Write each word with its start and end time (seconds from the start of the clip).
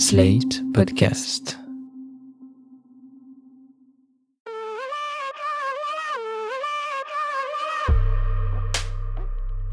Slate 0.00 0.62
Podcast. 0.72 1.58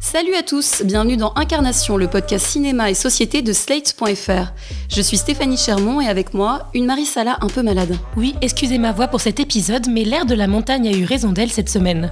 Salut 0.01 0.35
à 0.35 0.43
tous, 0.43 0.81
bienvenue 0.83 1.15
dans 1.15 1.31
Incarnation, 1.37 1.95
le 1.95 2.09
podcast 2.09 2.45
cinéma 2.45 2.91
et 2.91 2.93
société 2.93 3.41
de 3.41 3.53
Slate.fr. 3.53 4.51
Je 4.89 5.01
suis 5.01 5.15
Stéphanie 5.15 5.55
Chermont 5.55 6.01
et 6.01 6.09
avec 6.09 6.33
moi, 6.33 6.69
une 6.73 6.87
Marie-Sala 6.87 7.37
un 7.39 7.47
peu 7.47 7.63
malade. 7.63 7.97
Oui, 8.17 8.35
excusez 8.41 8.79
ma 8.79 8.91
voix 8.91 9.07
pour 9.07 9.21
cet 9.21 9.39
épisode, 9.39 9.87
mais 9.89 10.03
l'air 10.03 10.25
de 10.25 10.35
la 10.35 10.47
montagne 10.47 10.89
a 10.89 10.91
eu 10.91 11.05
raison 11.05 11.31
d'elle 11.31 11.51
cette 11.51 11.69
semaine. 11.69 12.11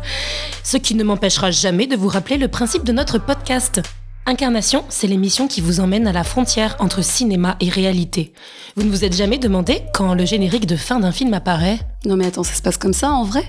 Ce 0.64 0.78
qui 0.78 0.96
ne 0.96 1.04
m'empêchera 1.04 1.52
jamais 1.52 1.86
de 1.86 1.98
vous 1.98 2.08
rappeler 2.08 2.38
le 2.38 2.48
principe 2.48 2.86
de 2.86 2.94
notre 2.94 3.18
podcast. 3.18 3.82
Incarnation, 4.28 4.84
c'est 4.90 5.06
l'émission 5.06 5.48
qui 5.48 5.62
vous 5.62 5.82
emmène 5.82 6.08
à 6.08 6.12
la 6.12 6.24
frontière 6.24 6.76
entre 6.80 7.04
cinéma 7.04 7.58
et 7.60 7.70
réalité. 7.70 8.34
Vous 8.76 8.84
ne 8.84 8.90
vous 8.90 9.06
êtes 9.06 9.16
jamais 9.16 9.38
demandé 9.38 9.84
quand 9.94 10.16
le 10.16 10.26
générique 10.26 10.66
de 10.66 10.76
fin 10.76 11.00
d'un 11.00 11.12
film 11.12 11.32
apparaît 11.36 11.80
Non 12.06 12.16
mais 12.16 12.26
attends, 12.26 12.42
ça 12.42 12.56
se 12.56 12.64
passe 12.64 12.78
comme 12.78 12.94
ça 12.94 13.12
en 13.12 13.24
vrai? 13.24 13.44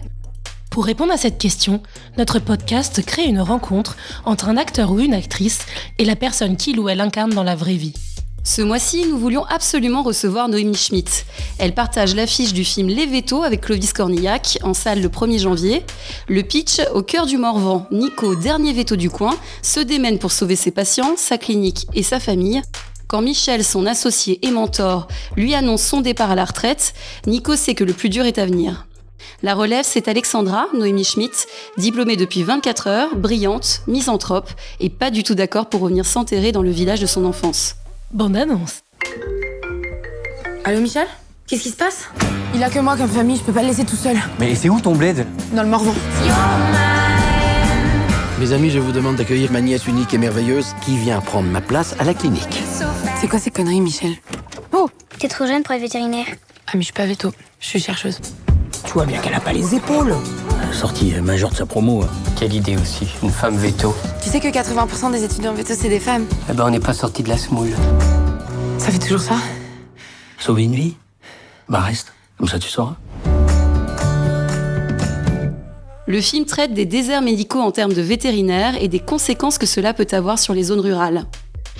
Pour 0.71 0.85
répondre 0.85 1.15
à 1.15 1.17
cette 1.17 1.39
question, 1.39 1.83
notre 2.19 2.41
podcast 2.41 3.03
crée 3.07 3.25
une 3.25 3.41
rencontre 3.41 3.97
entre 4.27 4.51
un 4.51 4.59
acteur 4.59 4.93
ou 4.93 5.01
une 5.01 5.15
actrice 5.15 5.65
et 5.97 6.05
la 6.05 6.15
personne 6.15 6.59
qu'il 6.59 6.79
ou 6.79 6.91
elle 6.91 7.01
incarne 7.01 7.31
dans 7.31 7.43
la 7.43 7.57
vraie 7.57 7.77
vie. 7.77 7.95
Ce 8.47 8.63
mois-ci, 8.63 9.05
nous 9.09 9.19
voulions 9.19 9.45
absolument 9.47 10.05
recevoir 10.05 10.49
Noémie 10.49 10.77
Schmidt. 10.77 11.25
Elle 11.59 11.75
partage 11.75 12.15
l'affiche 12.15 12.53
du 12.53 12.65
film 12.65 12.87
Les 12.87 13.05
Vétos 13.05 13.43
avec 13.43 13.63
Clovis 13.63 13.93
Cornillac 13.93 14.61
en 14.63 14.73
salle 14.73 15.03
le 15.03 15.09
1er 15.09 15.41
janvier. 15.41 15.85
Le 16.29 16.45
pitch, 16.45 16.81
au 16.95 17.03
cœur 17.03 17.27
du 17.27 17.39
Morvan, 17.39 17.89
Nico, 17.91 18.37
dernier 18.37 18.73
veto 18.73 18.95
du 18.95 19.11
coin, 19.11 19.37
se 19.63 19.81
démène 19.81 20.21
pour 20.21 20.31
sauver 20.31 20.55
ses 20.55 20.71
patients, 20.71 21.17
sa 21.17 21.39
clinique 21.39 21.89
et 21.93 22.05
sa 22.05 22.21
famille. 22.21 22.63
Quand 23.09 23.21
Michel, 23.21 23.65
son 23.65 23.85
associé 23.85 24.39
et 24.47 24.53
mentor, 24.53 25.09
lui 25.37 25.53
annonce 25.53 25.83
son 25.83 26.01
départ 26.01 26.31
à 26.31 26.37
la 26.37 26.45
retraite, 26.45 26.95
Nico 27.27 27.57
sait 27.57 27.75
que 27.75 27.83
le 27.83 27.95
plus 27.95 28.11
dur 28.11 28.27
est 28.27 28.39
à 28.39 28.47
venir. 28.47 28.87
La 29.43 29.55
relève, 29.57 29.85
c'est 29.85 30.07
Alexandra, 30.07 30.67
Noémie 30.73 31.03
Schmidt, 31.03 31.47
diplômée 31.79 32.17
depuis 32.17 32.45
24 32.45 32.87
heures, 32.87 33.17
brillante, 33.17 33.83
misanthrope 33.89 34.51
et 34.79 34.89
pas 34.89 35.11
du 35.11 35.25
tout 35.25 35.35
d'accord 35.35 35.69
pour 35.69 35.81
revenir 35.81 36.07
s'enterrer 36.07 36.53
dans 36.53 36.63
le 36.63 36.71
village 36.71 37.01
de 37.01 37.07
son 37.07 37.25
enfance. 37.25 37.75
Bande 38.13 38.37
annonce. 38.37 38.83
Allô 40.65 40.81
Michel? 40.81 41.07
Qu'est-ce 41.47 41.63
qui 41.63 41.71
se 41.71 41.77
passe? 41.77 42.09
Il 42.55 42.63
a 42.63 42.71
que 42.71 42.79
moi 42.79 42.97
comme 42.97 43.09
famille, 43.09 43.37
je 43.37 43.43
peux 43.43 43.53
pas 43.53 43.63
le 43.63 43.69
laisser 43.69 43.85
tout 43.85 43.97
seul. 43.97 44.17
Mais 44.39 44.55
c'est 44.55 44.69
où 44.69 44.81
ton 44.81 44.95
bled? 44.95 45.27
Dans 45.53 45.63
le 45.63 45.69
Morvan. 45.69 45.95
Mes 48.41 48.53
amis, 48.53 48.71
je 48.71 48.79
vous 48.79 48.93
demande 48.93 49.17
d'accueillir 49.17 49.51
ma 49.53 49.61
nièce 49.61 49.87
unique 49.87 50.13
et 50.15 50.19
merveilleuse 50.19 50.75
qui 50.83 50.97
vient 50.97 51.21
prendre 51.21 51.49
ma 51.49 51.61
place 51.61 51.95
à 51.99 52.05
la 52.05 52.15
clinique. 52.15 52.63
C'est 53.21 53.29
quoi 53.29 53.39
ces 53.39 53.51
conneries 53.51 53.81
Michel? 53.81 54.13
Oh 54.73 54.89
T'es 55.19 55.29
trop 55.29 55.47
jeune 55.47 55.63
pour 55.63 55.75
être 55.75 55.81
vétérinaire. 55.81 56.27
Ah 56.67 56.73
mais 56.75 56.81
je 56.81 56.87
suis 56.87 56.93
pas 56.93 57.07
veto, 57.07 57.33
je 57.61 57.67
suis 57.67 57.81
chercheuse. 57.81 58.21
Tu 58.85 58.93
vois 58.93 59.07
bien 59.07 59.21
qu'elle 59.21 59.35
a 59.35 59.41
pas 59.41 59.53
les 59.53 59.75
épaules. 59.75 60.15
Sortie 60.73 61.15
major 61.23 61.51
de 61.51 61.57
sa 61.57 61.67
promo. 61.67 62.03
hein. 62.03 62.09
Quelle 62.39 62.53
idée 62.55 62.77
aussi, 62.77 63.07
une 63.23 63.31
femme 63.31 63.57
veto. 63.57 63.95
Tu 64.23 64.29
sais 64.29 64.41
que 64.41 64.49
80% 64.49 65.11
des 65.13 65.25
étudiants 65.25 65.55
veto 65.55 65.73
c'est 65.77 65.89
des 65.89 66.01
femmes. 66.01 66.27
Eh 66.51 66.53
ben 66.53 66.65
on 66.67 66.71
n'est 66.71 66.81
pas 66.81 66.93
sorti 66.93 67.23
de 67.23 67.29
la 67.29 67.37
semoule. 67.39 67.71
Ça 68.79 68.91
fait 68.91 68.99
toujours 68.99 69.21
ça 69.21 69.37
Sauver 70.39 70.65
une 70.65 70.75
vie? 70.75 70.97
Bah 71.69 71.81
reste, 71.81 72.13
comme 72.39 72.49
ça 72.49 72.59
tu 72.59 72.69
sauras. 72.69 72.97
Le 76.09 76.21
film 76.21 76.45
traite 76.45 76.73
des 76.73 76.85
déserts 76.87 77.23
médicaux 77.23 77.59
en 77.61 77.73
termes 77.73 77.93
de 77.93 78.03
vétérinaires 78.03 78.81
et 78.81 78.87
des 78.87 79.01
conséquences 79.01 79.59
que 79.59 79.67
cela 79.67 79.93
peut 79.93 80.07
avoir 80.13 80.39
sur 80.39 80.55
les 80.55 80.63
zones 80.65 80.79
rurales. 80.81 81.25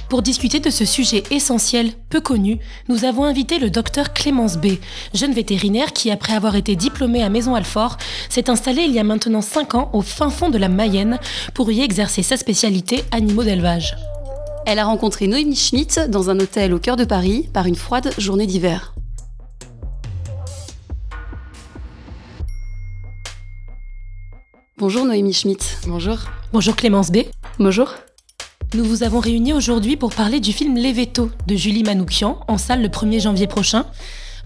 Pour 0.09 0.23
discuter 0.23 0.61
de 0.61 0.71
ce 0.71 0.85
sujet 0.85 1.25
essentiel, 1.33 1.91
peu 2.11 2.21
connu, 2.21 2.61
nous 2.89 3.05
avons 3.05 3.25
invité 3.25 3.59
le 3.59 3.71
docteur 3.71 4.13
Clémence 4.13 4.57
B, 4.57 4.79
jeune 5.13 5.33
vétérinaire 5.33 5.93
qui, 5.93 6.13
après 6.13 6.33
avoir 6.33 6.55
été 6.55 6.77
diplômé 6.77 7.25
à 7.25 7.29
Maison-Alfort, 7.29 7.97
s'est 8.29 8.49
installé 8.49 8.83
il 8.83 8.93
y 8.93 9.01
a 9.01 9.05
maintenant 9.05 9.41
5 9.41 9.75
ans 9.75 9.91
au 9.93 10.03
fin 10.03 10.31
fond 10.31 10.49
de 10.49 10.59
la 10.59 10.69
Mayenne 10.69 11.19
pour 11.55 11.73
y 11.73 11.81
exercer 11.81 12.23
sa 12.23 12.37
spécialité 12.37 13.03
animaux 13.11 13.43
d'élevage. 13.43 13.97
Elle 14.65 14.79
a 14.79 14.85
rencontré 14.85 15.27
Noémie 15.27 15.57
Schmidt 15.57 16.09
dans 16.09 16.31
un 16.31 16.39
hôtel 16.39 16.73
au 16.73 16.79
cœur 16.79 16.97
de 16.97 17.05
Paris 17.05 17.49
par 17.53 17.67
une 17.67 17.77
froide 17.77 18.13
journée 18.17 18.47
d'hiver. 18.47 18.95
Bonjour 24.79 25.05
Noémie 25.05 25.33
Schmidt. 25.33 25.65
Bonjour. 25.89 26.19
Bonjour 26.53 26.77
Clémence 26.77 27.11
B. 27.11 27.25
Bonjour. 27.59 27.95
Nous 28.75 28.85
vous 28.85 29.05
avons 29.05 29.21
réunis 29.21 29.53
aujourd'hui 29.53 29.97
pour 29.97 30.13
parler 30.13 30.41
du 30.41 30.53
film 30.53 30.75
Les 30.75 30.93
Vétos 30.93 31.31
de 31.47 31.55
Julie 31.55 31.85
Manoukian, 31.85 32.41
en 32.49 32.59
salle 32.59 32.83
le 32.83 32.89
1er 32.89 33.21
janvier 33.21 33.47
prochain. 33.47 33.87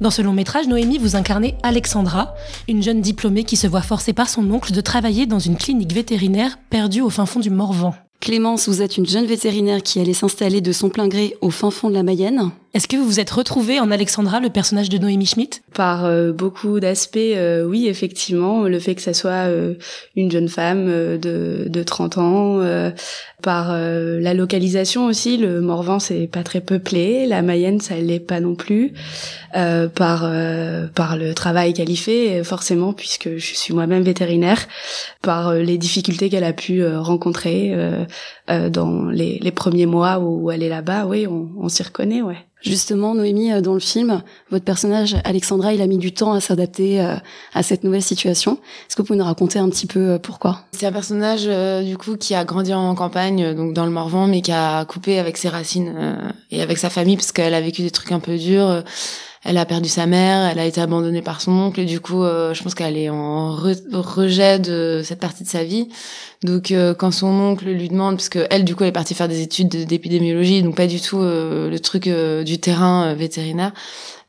Dans 0.02 0.10
ce 0.10 0.20
long 0.20 0.34
métrage, 0.34 0.68
Noémie, 0.68 0.98
vous 0.98 1.16
incarnez 1.16 1.56
Alexandra, 1.62 2.34
une 2.68 2.82
jeune 2.82 3.00
diplômée 3.00 3.44
qui 3.44 3.56
se 3.56 3.66
voit 3.66 3.80
forcée 3.80 4.12
par 4.12 4.28
son 4.28 4.48
oncle 4.50 4.72
de 4.72 4.80
travailler 4.82 5.24
dans 5.24 5.38
une 5.38 5.56
clinique 5.56 5.92
vétérinaire 5.92 6.58
perdue 6.68 7.00
au 7.00 7.08
fin 7.08 7.24
fond 7.24 7.40
du 7.40 7.50
Morvan. 7.50 7.94
Clémence, 8.20 8.68
vous 8.68 8.82
êtes 8.82 8.98
une 8.98 9.06
jeune 9.06 9.24
vétérinaire 9.24 9.82
qui 9.82 9.98
allait 9.98 10.12
s'installer 10.12 10.60
de 10.60 10.72
son 10.72 10.90
plein 10.90 11.08
gré 11.08 11.34
au 11.40 11.48
fin 11.48 11.70
fond 11.70 11.88
de 11.88 11.94
la 11.94 12.02
Mayenne. 12.02 12.50
Est-ce 12.72 12.86
que 12.86 12.96
vous 12.96 13.04
vous 13.04 13.18
êtes 13.18 13.30
retrouvée 13.30 13.80
en 13.80 13.90
Alexandra, 13.90 14.38
le 14.38 14.48
personnage 14.48 14.88
de 14.88 14.96
Noémie 14.96 15.26
Schmidt 15.26 15.60
Par 15.74 16.04
euh, 16.04 16.30
beaucoup 16.30 16.78
d'aspects, 16.78 17.16
euh, 17.18 17.64
oui, 17.64 17.88
effectivement, 17.88 18.62
le 18.62 18.78
fait 18.78 18.94
que 18.94 19.02
ça 19.02 19.12
soit 19.12 19.48
euh, 19.48 19.74
une 20.14 20.30
jeune 20.30 20.48
femme 20.48 20.86
euh, 20.88 21.18
de, 21.18 21.68
de 21.68 21.82
30 21.82 22.18
ans, 22.18 22.60
euh, 22.60 22.92
par 23.42 23.72
euh, 23.72 24.20
la 24.20 24.34
localisation 24.34 25.06
aussi, 25.06 25.36
le 25.36 25.60
Morvan 25.60 25.98
c'est 25.98 26.28
pas 26.28 26.44
très 26.44 26.60
peuplé, 26.60 27.26
la 27.26 27.42
Mayenne 27.42 27.80
ça 27.80 27.96
l'est 27.96 28.20
pas 28.20 28.38
non 28.38 28.54
plus, 28.54 28.92
par 29.52 30.30
par 30.94 31.16
le 31.16 31.32
travail 31.34 31.72
qu'elle 31.72 31.88
y 31.88 31.96
fait, 31.96 32.44
forcément 32.44 32.92
puisque 32.92 33.36
je 33.36 33.54
suis 33.54 33.74
moi-même 33.74 34.02
vétérinaire, 34.02 34.68
par 35.22 35.54
les 35.54 35.78
difficultés 35.78 36.28
qu'elle 36.28 36.44
a 36.44 36.52
pu 36.52 36.86
rencontrer 36.86 37.74
dans 38.46 39.06
les, 39.06 39.38
les 39.40 39.50
premiers 39.52 39.86
mois 39.86 40.18
où 40.18 40.50
elle 40.50 40.62
est 40.62 40.68
là-bas, 40.68 41.06
oui, 41.06 41.26
on, 41.26 41.48
on 41.58 41.68
s'y 41.70 41.82
reconnaît, 41.82 42.20
ouais. 42.20 42.36
Justement, 42.62 43.14
Noémie, 43.14 43.52
euh, 43.52 43.60
dans 43.60 43.72
le 43.74 43.80
film, 43.80 44.22
votre 44.50 44.64
personnage, 44.64 45.16
Alexandra, 45.24 45.72
il 45.72 45.80
a 45.80 45.86
mis 45.86 45.98
du 45.98 46.12
temps 46.12 46.32
à 46.32 46.40
s'adapter 46.40 47.00
euh, 47.00 47.14
à 47.54 47.62
cette 47.62 47.84
nouvelle 47.84 48.02
situation. 48.02 48.58
Est-ce 48.86 48.96
que 48.96 49.02
vous 49.02 49.06
pouvez 49.06 49.18
nous 49.18 49.24
raconter 49.24 49.58
un 49.58 49.68
petit 49.70 49.86
peu 49.86 50.10
euh, 50.10 50.18
pourquoi? 50.18 50.60
C'est 50.72 50.86
un 50.86 50.92
personnage 50.92 51.48
du 51.84 51.96
coup 51.96 52.16
qui 52.16 52.34
a 52.34 52.44
grandi 52.44 52.72
en 52.72 52.94
campagne, 52.94 53.54
donc 53.54 53.74
dans 53.74 53.84
le 53.84 53.90
Morvan, 53.90 54.26
mais 54.26 54.42
qui 54.42 54.52
a 54.52 54.84
coupé 54.84 55.18
avec 55.18 55.36
ses 55.36 55.48
racines 55.48 55.94
et 56.50 56.62
avec 56.62 56.78
sa 56.78 56.88
famille 56.88 57.16
parce 57.16 57.32
qu'elle 57.32 57.54
a 57.54 57.60
vécu 57.60 57.82
des 57.82 57.90
trucs 57.90 58.12
un 58.12 58.20
peu 58.20 58.36
durs. 58.36 58.82
Elle 59.42 59.56
a 59.56 59.64
perdu 59.64 59.88
sa 59.88 60.04
mère, 60.04 60.50
elle 60.50 60.58
a 60.58 60.66
été 60.66 60.82
abandonnée 60.82 61.22
par 61.22 61.40
son 61.40 61.52
oncle 61.52 61.80
et 61.80 61.86
du 61.86 61.98
coup, 61.98 62.24
euh, 62.24 62.52
je 62.52 62.62
pense 62.62 62.74
qu'elle 62.74 62.98
est 62.98 63.08
en 63.08 63.56
re- 63.56 63.80
rejet 63.94 64.58
de 64.58 65.00
cette 65.02 65.18
partie 65.18 65.44
de 65.44 65.48
sa 65.48 65.64
vie. 65.64 65.88
Donc, 66.44 66.70
euh, 66.72 66.92
quand 66.92 67.10
son 67.10 67.28
oncle 67.28 67.64
lui 67.70 67.88
demande, 67.88 68.16
parce 68.16 68.28
que 68.28 68.46
elle, 68.50 68.64
du 68.64 68.76
coup, 68.76 68.82
elle 68.82 68.90
est 68.90 68.92
partie 68.92 69.14
faire 69.14 69.28
des 69.28 69.40
études 69.40 69.68
de- 69.70 69.84
d'épidémiologie, 69.84 70.62
donc 70.62 70.76
pas 70.76 70.86
du 70.86 71.00
tout 71.00 71.20
euh, 71.20 71.70
le 71.70 71.80
truc 71.80 72.06
euh, 72.06 72.44
du 72.44 72.58
terrain 72.60 73.06
euh, 73.08 73.14
vétérinaire. 73.14 73.72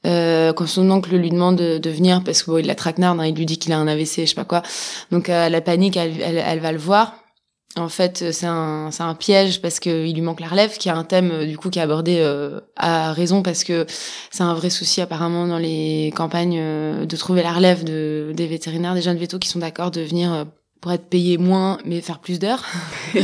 Euh, 0.08 0.54
quand 0.54 0.66
son 0.66 0.90
oncle 0.90 1.14
lui 1.16 1.30
demande 1.30 1.58
de, 1.58 1.90
venir, 1.90 2.24
parce 2.24 2.42
que 2.44 2.50
bon, 2.52 2.58
il 2.60 2.66
la 2.66 2.76
traquenarde, 2.76 3.20
hein, 3.20 3.26
il 3.26 3.36
lui 3.36 3.46
dit 3.46 3.58
qu'il 3.58 3.74
a 3.74 3.78
un 3.78 3.88
AVC, 3.88 4.22
je 4.22 4.26
sais 4.28 4.36
pas 4.36 4.46
quoi. 4.46 4.64
Donc, 5.12 5.30
euh, 5.30 5.50
la 5.50 5.60
panique, 5.62 5.98
elle, 5.98 6.22
elle, 6.22 6.38
elle 6.44 6.60
va 6.60 6.72
le 6.72 6.78
voir. 6.80 7.16
En 7.78 7.88
fait, 7.88 8.32
c'est 8.34 8.48
un, 8.48 8.90
un 9.00 9.16
piège 9.16 9.62
parce 9.62 9.80
qu'il 9.80 10.14
lui 10.14 10.22
manque 10.22 10.42
la 10.42 10.48
relève, 10.48 10.78
qui 10.78 10.90
est 10.90 10.92
un 10.92 11.06
thème 11.06 11.32
euh, 11.32 11.46
du 11.46 11.58
coup 11.58 11.70
qui 11.70 11.80
est 11.80 11.82
abordé 11.82 12.18
euh, 12.20 12.60
à 12.76 13.14
raison 13.14 13.42
parce 13.44 13.64
que 13.64 13.86
c'est 14.30 14.44
un 14.44 14.54
vrai 14.54 14.70
souci 14.70 15.00
apparemment 15.00 15.48
dans 15.48 15.58
les 15.58 16.12
campagnes 16.14 16.58
euh, 16.60 17.06
de 17.06 17.16
trouver 17.16 17.44
la 17.44 17.54
relève 17.54 17.86
de, 17.86 18.34
des 18.36 18.48
vétérinaires, 18.48 18.94
des 18.94 19.02
jeunes 19.02 19.18
vétos 19.18 19.40
qui 19.40 19.48
sont 19.48 19.60
d'accord 19.60 19.90
de 19.90 20.02
venir 20.02 20.34
euh, 20.34 20.44
pour 20.82 20.92
être 20.92 21.06
payés 21.06 21.38
moins 21.38 21.78
mais 21.86 22.02
faire 22.02 22.20
plus 22.20 22.40
d'heures. 22.40 22.66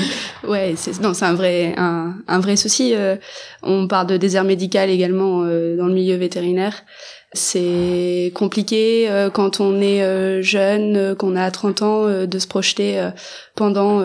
Ouais, 0.47 0.75
c'est 0.77 1.01
non, 1.01 1.13
c'est 1.13 1.25
un 1.25 1.33
vrai 1.33 1.73
un, 1.75 2.15
un 2.27 2.39
vrai 2.39 2.55
souci. 2.55 2.93
euh, 2.95 3.17
on 3.63 3.87
parle 3.87 4.07
de 4.07 4.15
désert 4.15 4.45
médical 4.45 4.89
également 4.89 5.41
euh, 5.43 5.75
dans 5.75 5.87
le 5.87 5.93
milieu 5.93 6.15
vétérinaire. 6.15 6.83
C'est 7.33 8.31
compliqué 8.33 9.09
euh, 9.09 9.29
quand 9.29 9.59
on 9.59 9.81
est 9.81 10.01
euh, 10.01 10.41
jeune, 10.41 10.95
euh, 10.95 11.13
qu'on 11.13 11.35
a 11.35 11.51
30 11.51 11.81
ans, 11.81 12.07
euh, 12.07 12.25
de 12.25 12.39
se 12.39 12.47
projeter 12.47 13.06
pendant 13.56 14.01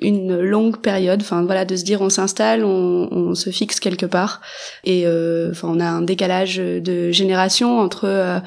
une 0.00 0.40
longue 0.40 0.78
période. 0.78 1.20
Enfin 1.20 1.42
voilà, 1.44 1.66
de 1.66 1.76
se 1.76 1.84
dire 1.84 2.00
on 2.00 2.08
s'installe, 2.08 2.64
on, 2.64 3.08
on 3.10 3.34
se 3.34 3.50
fixe 3.50 3.78
quelque 3.78 4.06
part, 4.06 4.40
et 4.84 5.06
enfin 5.50 5.68
on 5.68 5.80
a 5.80 5.86
un 5.86 6.02
décalage 6.02 6.56
de 6.56 7.10
génération 7.10 7.78
entre 7.80 8.40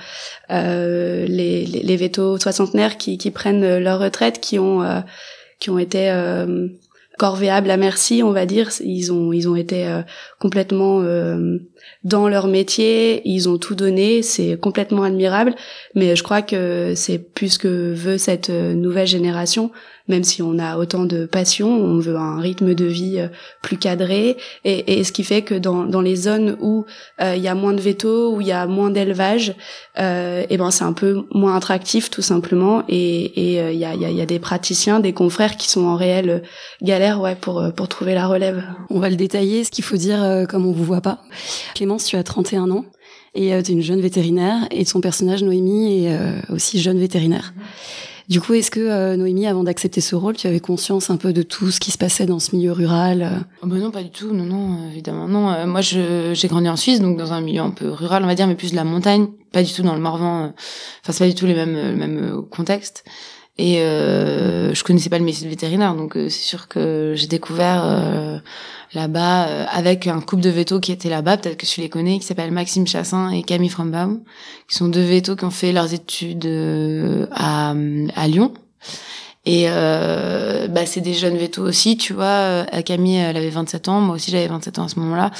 les, 0.50 1.28
les, 1.28 1.66
les 1.66 1.98
vétos 1.98 2.38
soixantenaires 2.40 2.98
qui, 2.98 3.18
qui 3.18 3.32
prennent 3.32 3.78
leur 3.80 4.00
retraite, 4.00 4.40
qui 4.40 4.58
ont 4.58 5.04
qui 5.60 5.70
ont 5.70 5.80
été 5.80 6.10
corvéables 7.20 7.70
à 7.70 7.78
merci, 7.78 8.24
on 8.24 8.32
va 8.32 8.48
dire. 8.48 8.70
Ils 8.80 9.12
ont 9.12 9.32
ils 9.32 9.48
ont 9.48 9.56
été 9.56 9.86
euh, 9.86 10.02
complètement 10.40 11.02
euh, 11.02 11.60
dans 12.04 12.28
leur 12.28 12.48
métier, 12.48 13.22
ils 13.26 13.50
ont 13.50 13.58
tout 13.58 13.76
donné, 13.76 14.22
c'est 14.22 14.58
complètement 14.60 15.04
admirable, 15.04 15.56
mais 15.96 16.16
je 16.16 16.24
crois 16.24 16.42
que 16.42 16.94
c'est 16.96 17.18
plus 17.18 17.58
que 17.58 17.94
veut 17.94 18.18
cette 18.18 18.50
nouvelle 18.50 19.08
génération, 19.08 19.72
même 20.08 20.24
si 20.24 20.42
on 20.42 20.58
a 20.58 20.78
autant 20.78 21.06
de 21.06 21.28
passion, 21.28 21.70
on 21.70 22.00
veut 22.00 22.16
un 22.16 22.40
rythme 22.40 22.74
de 22.74 22.86
vie 22.86 23.28
plus 23.62 23.78
cadré, 23.78 24.38
et, 24.66 25.00
et 25.00 25.04
ce 25.04 25.12
qui 25.12 25.24
fait 25.24 25.44
que 25.44 25.54
dans, 25.54 25.84
dans 25.84 26.02
les 26.02 26.16
zones 26.16 26.58
où 26.62 26.86
il 27.22 27.42
y 27.42 27.48
a 27.48 27.54
moins 27.54 27.74
de 27.74 27.82
vétos, 27.82 28.34
où 28.34 28.42
il 28.42 28.48
y 28.48 28.52
a 28.52 28.66
moins 28.66 28.90
d'élevage, 28.90 29.54
euh, 30.00 30.44
et 30.50 30.58
ben 30.58 30.72
c'est 30.72 30.86
un 30.86 30.94
peu 30.94 31.26
moins 31.32 31.56
attractif 31.56 32.10
tout 32.10 32.22
simplement, 32.22 32.84
et 32.88 33.34
il 33.36 33.78
y, 33.78 33.86
a, 33.86 33.94
y, 33.94 34.06
a, 34.06 34.10
y 34.10 34.22
a 34.22 34.26
des 34.26 34.40
praticiens, 34.40 35.00
des 35.00 35.14
confrères 35.14 35.58
qui 35.58 35.70
sont 35.70 35.86
en 35.86 35.96
réelle 35.96 36.44
galère 36.82 37.22
ouais 37.22 37.36
pour 37.36 37.64
pour 37.76 37.88
trouver 37.88 38.16
la 38.16 38.28
relève. 38.28 38.64
On 38.90 39.00
va 39.00 39.10
le 39.10 39.16
détailler, 39.16 39.64
ce 39.64 39.70
qu'il 39.70 39.84
faut 39.84 39.98
dire 39.98 40.46
comme 40.50 40.66
on 40.66 40.72
vous 40.72 40.86
voit 40.86 41.02
pas. 41.02 41.20
Clémence, 41.74 42.06
tu 42.06 42.16
as 42.16 42.24
31 42.24 42.72
ans 42.72 42.86
et 43.36 43.50
tu 43.64 43.72
es 43.72 43.74
une 43.74 43.82
jeune 43.82 44.02
vétérinaire 44.02 44.68
et 44.72 44.86
son 44.86 45.02
personnage 45.02 45.44
Noémie 45.44 46.06
est 46.06 46.18
aussi 46.50 46.80
jeune 46.80 47.00
vétérinaire. 47.00 47.54
Du 48.28 48.42
coup, 48.42 48.54
est-ce 48.54 48.70
que 48.70 49.16
Noémie, 49.16 49.48
avant 49.48 49.64
d'accepter 49.64 50.02
ce 50.02 50.16
rôle, 50.16 50.36
tu 50.36 50.46
avais 50.46 50.60
conscience 50.60 51.10
un 51.10 51.18
peu 51.18 51.34
de 51.34 51.42
tout 51.42 51.72
ce 51.72 51.80
qui 51.80 51.90
se 51.90 51.98
passait 51.98 52.28
dans 52.28 52.40
ce 52.40 52.56
milieu 52.56 52.72
rural 52.72 53.46
oh 53.64 53.68
bah 53.68 53.78
Non, 53.78 53.90
pas 53.90 54.04
du 54.04 54.12
tout. 54.12 54.34
Non, 54.34 54.44
non, 54.44 54.90
évidemment 54.92 55.28
non. 55.28 55.66
moi, 55.68 55.82
j'ai 55.82 56.48
grandi 56.48 56.70
en 56.70 56.76
Suisse, 56.76 57.02
donc 57.02 57.18
dans 57.18 57.34
un 57.34 57.42
milieu 57.42 57.62
un 57.62 57.72
peu 57.72 57.90
rural, 57.90 58.24
on 58.24 58.28
va 58.28 58.36
dire, 58.36 58.48
mais 58.48 58.56
plus 58.56 58.72
de 58.72 58.76
la 58.76 58.84
montagne, 58.84 59.28
pas 59.52 59.64
du 59.64 59.74
tout 59.74 59.82
dans 59.82 59.96
le 59.96 60.02
Morvan. 60.02 60.54
Enfin, 61.02 61.12
c'est 61.12 61.24
pas 61.24 61.28
du 61.28 61.36
tout 61.36 61.46
les 61.46 61.56
mêmes, 61.56 61.76
le 61.76 61.96
même 61.96 62.44
contexte. 62.50 63.04
Et 63.62 63.82
euh, 63.82 64.74
je 64.74 64.84
connaissais 64.86 65.10
pas 65.10 65.20
le 65.20 65.26
métier 65.26 65.44
de 65.44 65.50
vétérinaire, 65.50 65.94
donc 65.94 66.14
c'est 66.16 66.30
sûr 66.30 66.70
que 66.70 67.12
j'ai 67.18 67.28
découvert 67.28 67.84
euh, 67.84 68.40
là-bas 68.94 69.48
euh, 69.48 69.66
avec 69.70 70.08
un 70.08 70.22
couple 70.22 70.44
de 70.44 70.50
vétos 70.50 70.80
qui 70.80 70.94
étaient 70.94 71.10
là-bas, 71.10 71.36
peut-être 71.36 71.58
que 71.58 71.66
tu 71.66 71.82
les 71.82 71.90
connais, 71.90 72.20
qui 72.20 72.26
s'appellent 72.26 72.54
Maxime 72.54 72.88
Chassin 72.88 73.32
et 73.32 73.44
Camille 73.44 73.68
Frombaum, 73.68 74.22
qui 74.70 74.78
sont 74.78 74.88
deux 74.88 75.04
vétos 75.04 75.36
qui 75.36 75.44
ont 75.44 75.52
fait 75.52 75.74
leurs 75.74 75.94
études 75.94 76.48
à, 77.34 77.74
à 78.16 78.28
Lyon. 78.30 78.54
Et 79.46 79.66
bah, 79.66 80.86
c'est 80.86 81.02
des 81.02 81.14
jeunes 81.14 81.36
vétos 81.36 81.64
aussi, 81.64 81.98
tu 81.98 82.14
vois. 82.14 82.66
Camille, 82.86 83.18
elle 83.18 83.36
avait 83.36 83.50
27 83.50 83.90
ans, 83.90 84.00
moi 84.00 84.16
aussi 84.16 84.32
j'avais 84.32 84.48
27 84.48 84.80
ans 84.80 84.86
à 84.86 84.88
ce 84.88 84.98
moment-là. 85.02 85.32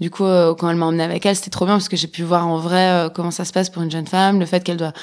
Du 0.00 0.08
coup, 0.10 0.24
quand 0.24 0.70
elle 0.70 0.76
m'a 0.76 0.86
emmenée 0.86 1.04
avec 1.04 1.26
elle, 1.26 1.36
c'était 1.36 1.50
trop 1.50 1.66
bien 1.66 1.74
parce 1.74 1.90
que 1.90 1.96
j'ai 1.98 2.08
pu 2.08 2.22
voir 2.22 2.46
en 2.48 2.56
vrai 2.56 3.10
comment 3.14 3.30
ça 3.30 3.44
se 3.44 3.52
passe 3.52 3.68
pour 3.68 3.82
une 3.82 3.90
jeune 3.90 4.06
femme, 4.06 4.40
le 4.40 4.46
fait 4.46 4.64
qu'elle 4.64 4.78
doit 4.78 4.94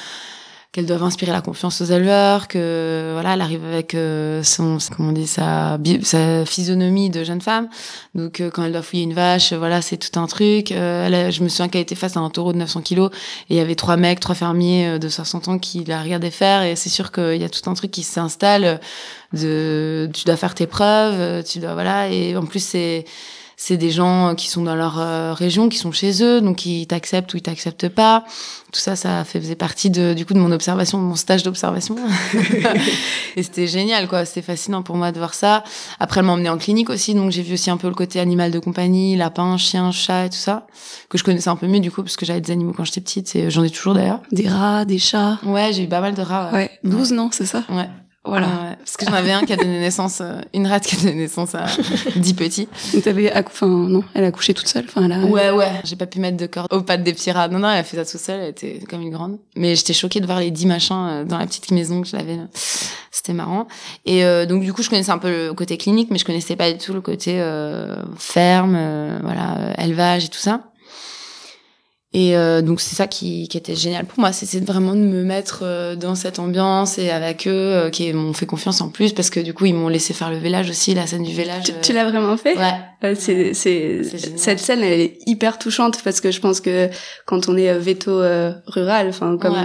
qu'elle 0.73 0.87
doit 0.87 1.03
inspirer 1.03 1.31
la 1.31 1.41
confiance 1.41 1.81
aux 1.81 1.85
éleveurs, 1.85 2.47
que 2.47 3.11
voilà, 3.13 3.35
elle 3.35 3.41
arrive 3.41 3.63
avec 3.63 3.93
euh, 3.93 4.41
son, 4.41 4.79
comment 4.97 5.09
on 5.09 5.11
dit, 5.11 5.27
sa, 5.27 5.77
sa 6.01 6.45
physionomie 6.47 7.11
de 7.11 7.23
jeune 7.23 7.41
femme. 7.41 7.69
Donc 8.15 8.41
euh, 8.41 8.49
quand 8.49 8.63
elle 8.63 8.71
doit 8.71 8.81
fouiller 8.81 9.03
une 9.03 9.13
vache, 9.13 9.53
voilà, 9.53 9.83
c'est 9.83 9.97
tout 9.97 10.19
un 10.19 10.25
truc. 10.25 10.71
Euh, 10.71 11.05
elle 11.05 11.31
je 11.31 11.43
me 11.43 11.47
souviens 11.47 11.67
qu'elle 11.67 11.83
était 11.83 11.93
face 11.93 12.17
à 12.17 12.21
un 12.21 12.29
taureau 12.31 12.53
de 12.53 12.57
900 12.57 12.81
kilos 12.81 13.11
et 13.51 13.53
il 13.53 13.57
y 13.57 13.59
avait 13.59 13.75
trois 13.75 13.97
mecs, 13.97 14.19
trois 14.19 14.33
fermiers 14.33 14.97
de 14.97 15.09
60 15.09 15.47
ans 15.47 15.59
qui 15.59 15.83
la 15.83 16.01
regardaient 16.01 16.31
faire 16.31 16.63
et 16.63 16.75
c'est 16.75 16.89
sûr 16.89 17.11
qu'il 17.11 17.37
y 17.37 17.43
a 17.43 17.49
tout 17.49 17.69
un 17.69 17.75
truc 17.75 17.91
qui 17.91 18.01
s'installe. 18.01 18.79
De, 19.31 20.09
tu 20.11 20.25
dois 20.25 20.37
faire 20.37 20.55
tes 20.55 20.67
preuves, 20.67 21.43
tu 21.43 21.59
dois 21.59 21.73
voilà 21.73 22.09
et 22.09 22.35
en 22.35 22.45
plus 22.45 22.63
c'est 22.63 23.05
c'est 23.57 23.77
des 23.77 23.91
gens 23.91 24.35
qui 24.35 24.49
sont 24.49 24.63
dans 24.63 24.75
leur 24.75 24.99
euh, 24.99 25.33
région, 25.33 25.69
qui 25.69 25.77
sont 25.77 25.91
chez 25.91 26.23
eux, 26.23 26.41
donc 26.41 26.65
ils 26.65 26.87
t'acceptent 26.87 27.33
ou 27.33 27.37
ils 27.37 27.41
t'acceptent 27.41 27.89
pas. 27.89 28.25
Tout 28.71 28.79
ça, 28.79 28.95
ça 28.95 29.23
faisait 29.23 29.55
partie 29.55 29.89
de, 29.89 30.13
du 30.13 30.25
coup 30.25 30.33
de 30.33 30.39
mon 30.39 30.51
observation, 30.51 30.97
de 30.97 31.03
mon 31.03 31.15
stage 31.15 31.43
d'observation. 31.43 31.95
et 33.35 33.43
c'était 33.43 33.67
génial, 33.67 34.07
quoi. 34.07 34.25
C'était 34.25 34.41
fascinant 34.41 34.81
pour 34.81 34.95
moi 34.95 35.11
de 35.11 35.17
voir 35.17 35.33
ça. 35.33 35.63
Après, 35.99 36.19
elle 36.19 36.25
m'a 36.25 36.33
emmenée 36.33 36.49
en 36.49 36.57
clinique 36.57 36.89
aussi, 36.89 37.13
donc 37.13 37.31
j'ai 37.31 37.43
vu 37.43 37.53
aussi 37.53 37.69
un 37.69 37.77
peu 37.77 37.87
le 37.87 37.93
côté 37.93 38.19
animal 38.19 38.51
de 38.51 38.59
compagnie, 38.59 39.15
lapin, 39.15 39.57
chien, 39.57 39.91
chat 39.91 40.25
et 40.25 40.29
tout 40.29 40.37
ça, 40.37 40.65
que 41.09 41.17
je 41.17 41.23
connaissais 41.23 41.49
un 41.49 41.55
peu 41.55 41.67
mieux 41.67 41.79
du 41.79 41.91
coup 41.91 42.01
parce 42.01 42.17
que 42.17 42.25
j'avais 42.25 42.41
des 42.41 42.51
animaux 42.51 42.73
quand 42.75 42.85
j'étais 42.85 43.01
petite. 43.01 43.35
Et 43.35 43.51
j'en 43.51 43.63
ai 43.63 43.69
toujours 43.69 43.93
d'ailleurs. 43.93 44.21
Des 44.31 44.47
rats, 44.47 44.85
des 44.85 44.99
chats. 44.99 45.39
Ouais, 45.43 45.71
j'ai 45.73 45.83
eu 45.83 45.87
pas 45.87 46.01
mal 46.01 46.15
de 46.15 46.21
rats. 46.21 46.51
Ouais. 46.51 46.71
12 46.83 47.11
non, 47.11 47.29
c'est 47.31 47.45
ça? 47.45 47.63
Ouais. 47.69 47.87
Voilà. 48.25 48.47
ouais, 48.47 48.75
parce 48.77 48.95
que 48.95 49.05
j'en 49.05 49.13
avais 49.13 49.31
un 49.33 49.43
qui 49.43 49.51
a 49.51 49.57
donné 49.57 49.79
naissance, 49.79 50.21
euh, 50.21 50.39
une 50.53 50.65
rate 50.65 50.85
qui 50.85 50.95
a 50.95 50.99
donné 50.99 51.13
naissance 51.13 51.55
à 51.55 51.65
10 52.15 52.33
petits. 52.35 52.69
Donc 52.93 53.03
t'avais, 53.03 53.33
enfin 53.35 53.67
non, 53.67 54.01
elle 54.13 54.23
a 54.23 54.31
couché 54.31 54.53
toute 54.53 54.67
seule. 54.67 54.85
Enfin, 54.87 55.03
elle 55.03 55.11
a... 55.11 55.19
Ouais, 55.25 55.51
ouais. 55.51 55.71
J'ai 55.83 55.97
pas 55.97 56.05
pu 56.05 56.19
mettre 56.19 56.37
de 56.37 56.45
corde 56.45 56.67
aux 56.71 56.81
pattes 56.81 57.03
des 57.03 57.13
petits 57.13 57.31
rats. 57.31 57.49
Non, 57.49 57.59
non, 57.59 57.69
elle 57.69 57.79
a 57.79 57.83
fait 57.83 57.97
ça 57.97 58.05
toute 58.05 58.21
seule. 58.21 58.39
Elle 58.39 58.49
était 58.49 58.79
comme 58.89 59.01
une 59.01 59.11
grande. 59.11 59.39
Mais 59.57 59.75
j'étais 59.75 59.93
choquée 59.93 60.21
de 60.21 60.25
voir 60.25 60.39
les 60.39 60.51
10 60.51 60.65
machins 60.67 61.07
euh, 61.09 61.25
dans 61.25 61.37
la 61.37 61.45
petite 61.45 61.69
maison 61.71 62.01
que 62.01 62.07
j'avais. 62.07 62.37
C'était 63.11 63.33
marrant. 63.33 63.67
Et 64.05 64.23
euh, 64.23 64.45
donc 64.45 64.63
du 64.63 64.71
coup, 64.71 64.83
je 64.83 64.89
connaissais 64.89 65.11
un 65.11 65.17
peu 65.17 65.29
le 65.29 65.53
côté 65.53 65.77
clinique, 65.77 66.09
mais 66.09 66.17
je 66.17 66.25
connaissais 66.25 66.55
pas 66.55 66.71
du 66.71 66.77
tout 66.77 66.93
le 66.93 67.01
côté 67.01 67.41
euh, 67.41 67.95
ferme, 68.17 68.77
voilà, 69.21 69.73
élevage 69.77 70.25
et 70.25 70.29
tout 70.29 70.39
ça. 70.39 70.61
Et 72.15 72.37
euh, 72.37 72.61
donc 72.61 72.79
c'est 72.79 72.95
ça 72.95 73.07
qui, 73.07 73.47
qui, 73.47 73.57
était 73.57 73.75
génial 73.75 74.05
pour 74.05 74.19
moi, 74.19 74.31
c'est 74.31 74.63
vraiment 74.63 74.93
de 74.93 74.99
me 74.99 75.23
mettre 75.23 75.61
euh, 75.63 75.95
dans 75.95 76.13
cette 76.13 76.37
ambiance 76.37 76.99
et 76.99 77.09
avec 77.09 77.47
eux 77.47 77.51
euh, 77.51 77.89
qui 77.89 78.13
m'ont 78.13 78.33
fait 78.33 78.45
confiance 78.45 78.81
en 78.81 78.89
plus 78.89 79.13
parce 79.13 79.31
que 79.31 79.39
du 79.39 79.55
coup 79.55 79.65
ils 79.65 79.73
m'ont 79.73 79.87
laissé 79.87 80.13
faire 80.13 80.29
le 80.29 80.37
vélage 80.37 80.69
aussi, 80.69 80.93
la 80.93 81.07
scène 81.07 81.23
du 81.23 81.33
vélage. 81.33 81.63
Tu, 81.63 81.71
tu 81.81 81.91
l'as 81.91 82.07
vraiment 82.07 82.37
fait? 82.37 82.55
Ouais. 82.55 83.15
c'est 83.15 83.55
c'est 83.55 84.01
cette 84.35 84.59
scène 84.59 84.83
elle 84.83 84.99
est 84.99 85.17
hyper 85.25 85.57
touchante 85.57 86.03
parce 86.03 86.21
que 86.21 86.29
je 86.29 86.39
pense 86.39 86.61
que 86.61 86.87
quand 87.25 87.49
on 87.49 87.57
est 87.57 87.75
veto 87.79 88.21
rural, 88.67 89.07
enfin 89.09 89.35
comme 89.41 89.55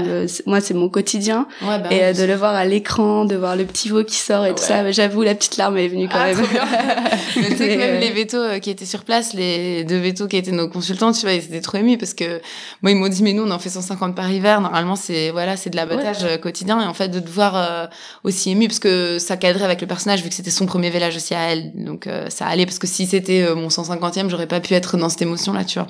moi 0.46 0.62
c'est 0.62 0.74
mon 0.74 0.88
quotidien. 0.88 1.46
Ouais, 1.60 1.78
bah, 1.78 1.92
et 1.92 2.14
de 2.14 2.24
le 2.24 2.34
voir 2.34 2.54
à 2.54 2.64
l'écran, 2.64 3.26
de 3.26 3.36
voir 3.36 3.56
le 3.56 3.66
petit 3.66 3.90
veau 3.90 4.04
qui 4.04 4.16
sort 4.16 4.46
et 4.46 4.54
tout 4.54 4.62
ça, 4.62 4.90
j'avoue 4.90 5.20
la 5.20 5.34
petite 5.34 5.58
larme 5.58 5.76
est 5.76 5.88
venue 5.88 6.08
quand 6.08 6.18
ah, 6.18 6.32
même. 6.32 6.38
Mais 7.36 7.50
tu 7.50 7.56
sais 7.58 7.68
que 7.68 7.78
même 7.78 8.00
les 8.00 8.10
vétos 8.10 8.58
qui 8.62 8.70
étaient 8.70 8.86
sur 8.86 9.04
place, 9.04 9.34
les 9.34 9.84
deux 9.84 9.98
vétos 9.98 10.28
qui 10.28 10.38
étaient 10.38 10.50
nos 10.50 10.70
consultants, 10.70 11.12
tu 11.12 11.20
vois, 11.20 11.34
ils 11.34 11.44
étaient 11.44 11.60
trop 11.60 11.76
émus 11.76 11.98
parce 11.98 12.14
que 12.14 12.38
moi 12.82 12.90
ils 12.93 12.96
m'ont 12.96 13.08
dit 13.08 13.23
mais 13.23 13.32
nous 13.32 13.43
on 13.43 13.50
en 13.50 13.58
fait 13.58 13.70
150 13.70 14.14
par 14.14 14.31
hiver. 14.31 14.61
Normalement 14.61 14.96
c'est 14.96 15.31
voilà 15.31 15.56
c'est 15.56 15.70
de 15.70 15.76
l'abattage 15.76 16.23
ouais. 16.23 16.38
quotidien. 16.38 16.81
Et 16.81 16.87
en 16.87 16.94
fait 16.94 17.08
de 17.08 17.20
te 17.20 17.29
voir 17.29 17.56
euh, 17.56 17.87
aussi 18.25 18.50
ému 18.50 18.69
parce 18.69 18.79
que 18.79 19.19
ça 19.19 19.37
cadrait 19.37 19.64
avec 19.64 19.81
le 19.81 19.87
personnage 19.87 20.23
vu 20.23 20.29
que 20.29 20.35
c'était 20.35 20.50
son 20.50 20.67
premier 20.67 20.90
village 20.90 21.17
aussi 21.17 21.35
à 21.35 21.52
elle. 21.52 21.73
Donc 21.75 22.06
euh, 22.06 22.29
ça 22.31 22.46
allait 22.46 22.67
parce 22.67 22.79
que 22.79 22.87
si 22.87 23.06
c'était 23.06 23.43
euh, 23.43 23.55
mon 23.55 23.69
150e 23.69 24.29
j'aurais 24.29 24.49
pas 24.49 24.61
pu 24.61 24.75
être 24.75 24.96
dans 24.96 25.08
cette 25.08 25.23
émotion 25.23 25.52
là 25.52 25.64
tu 25.64 25.79
vois. 25.79 25.88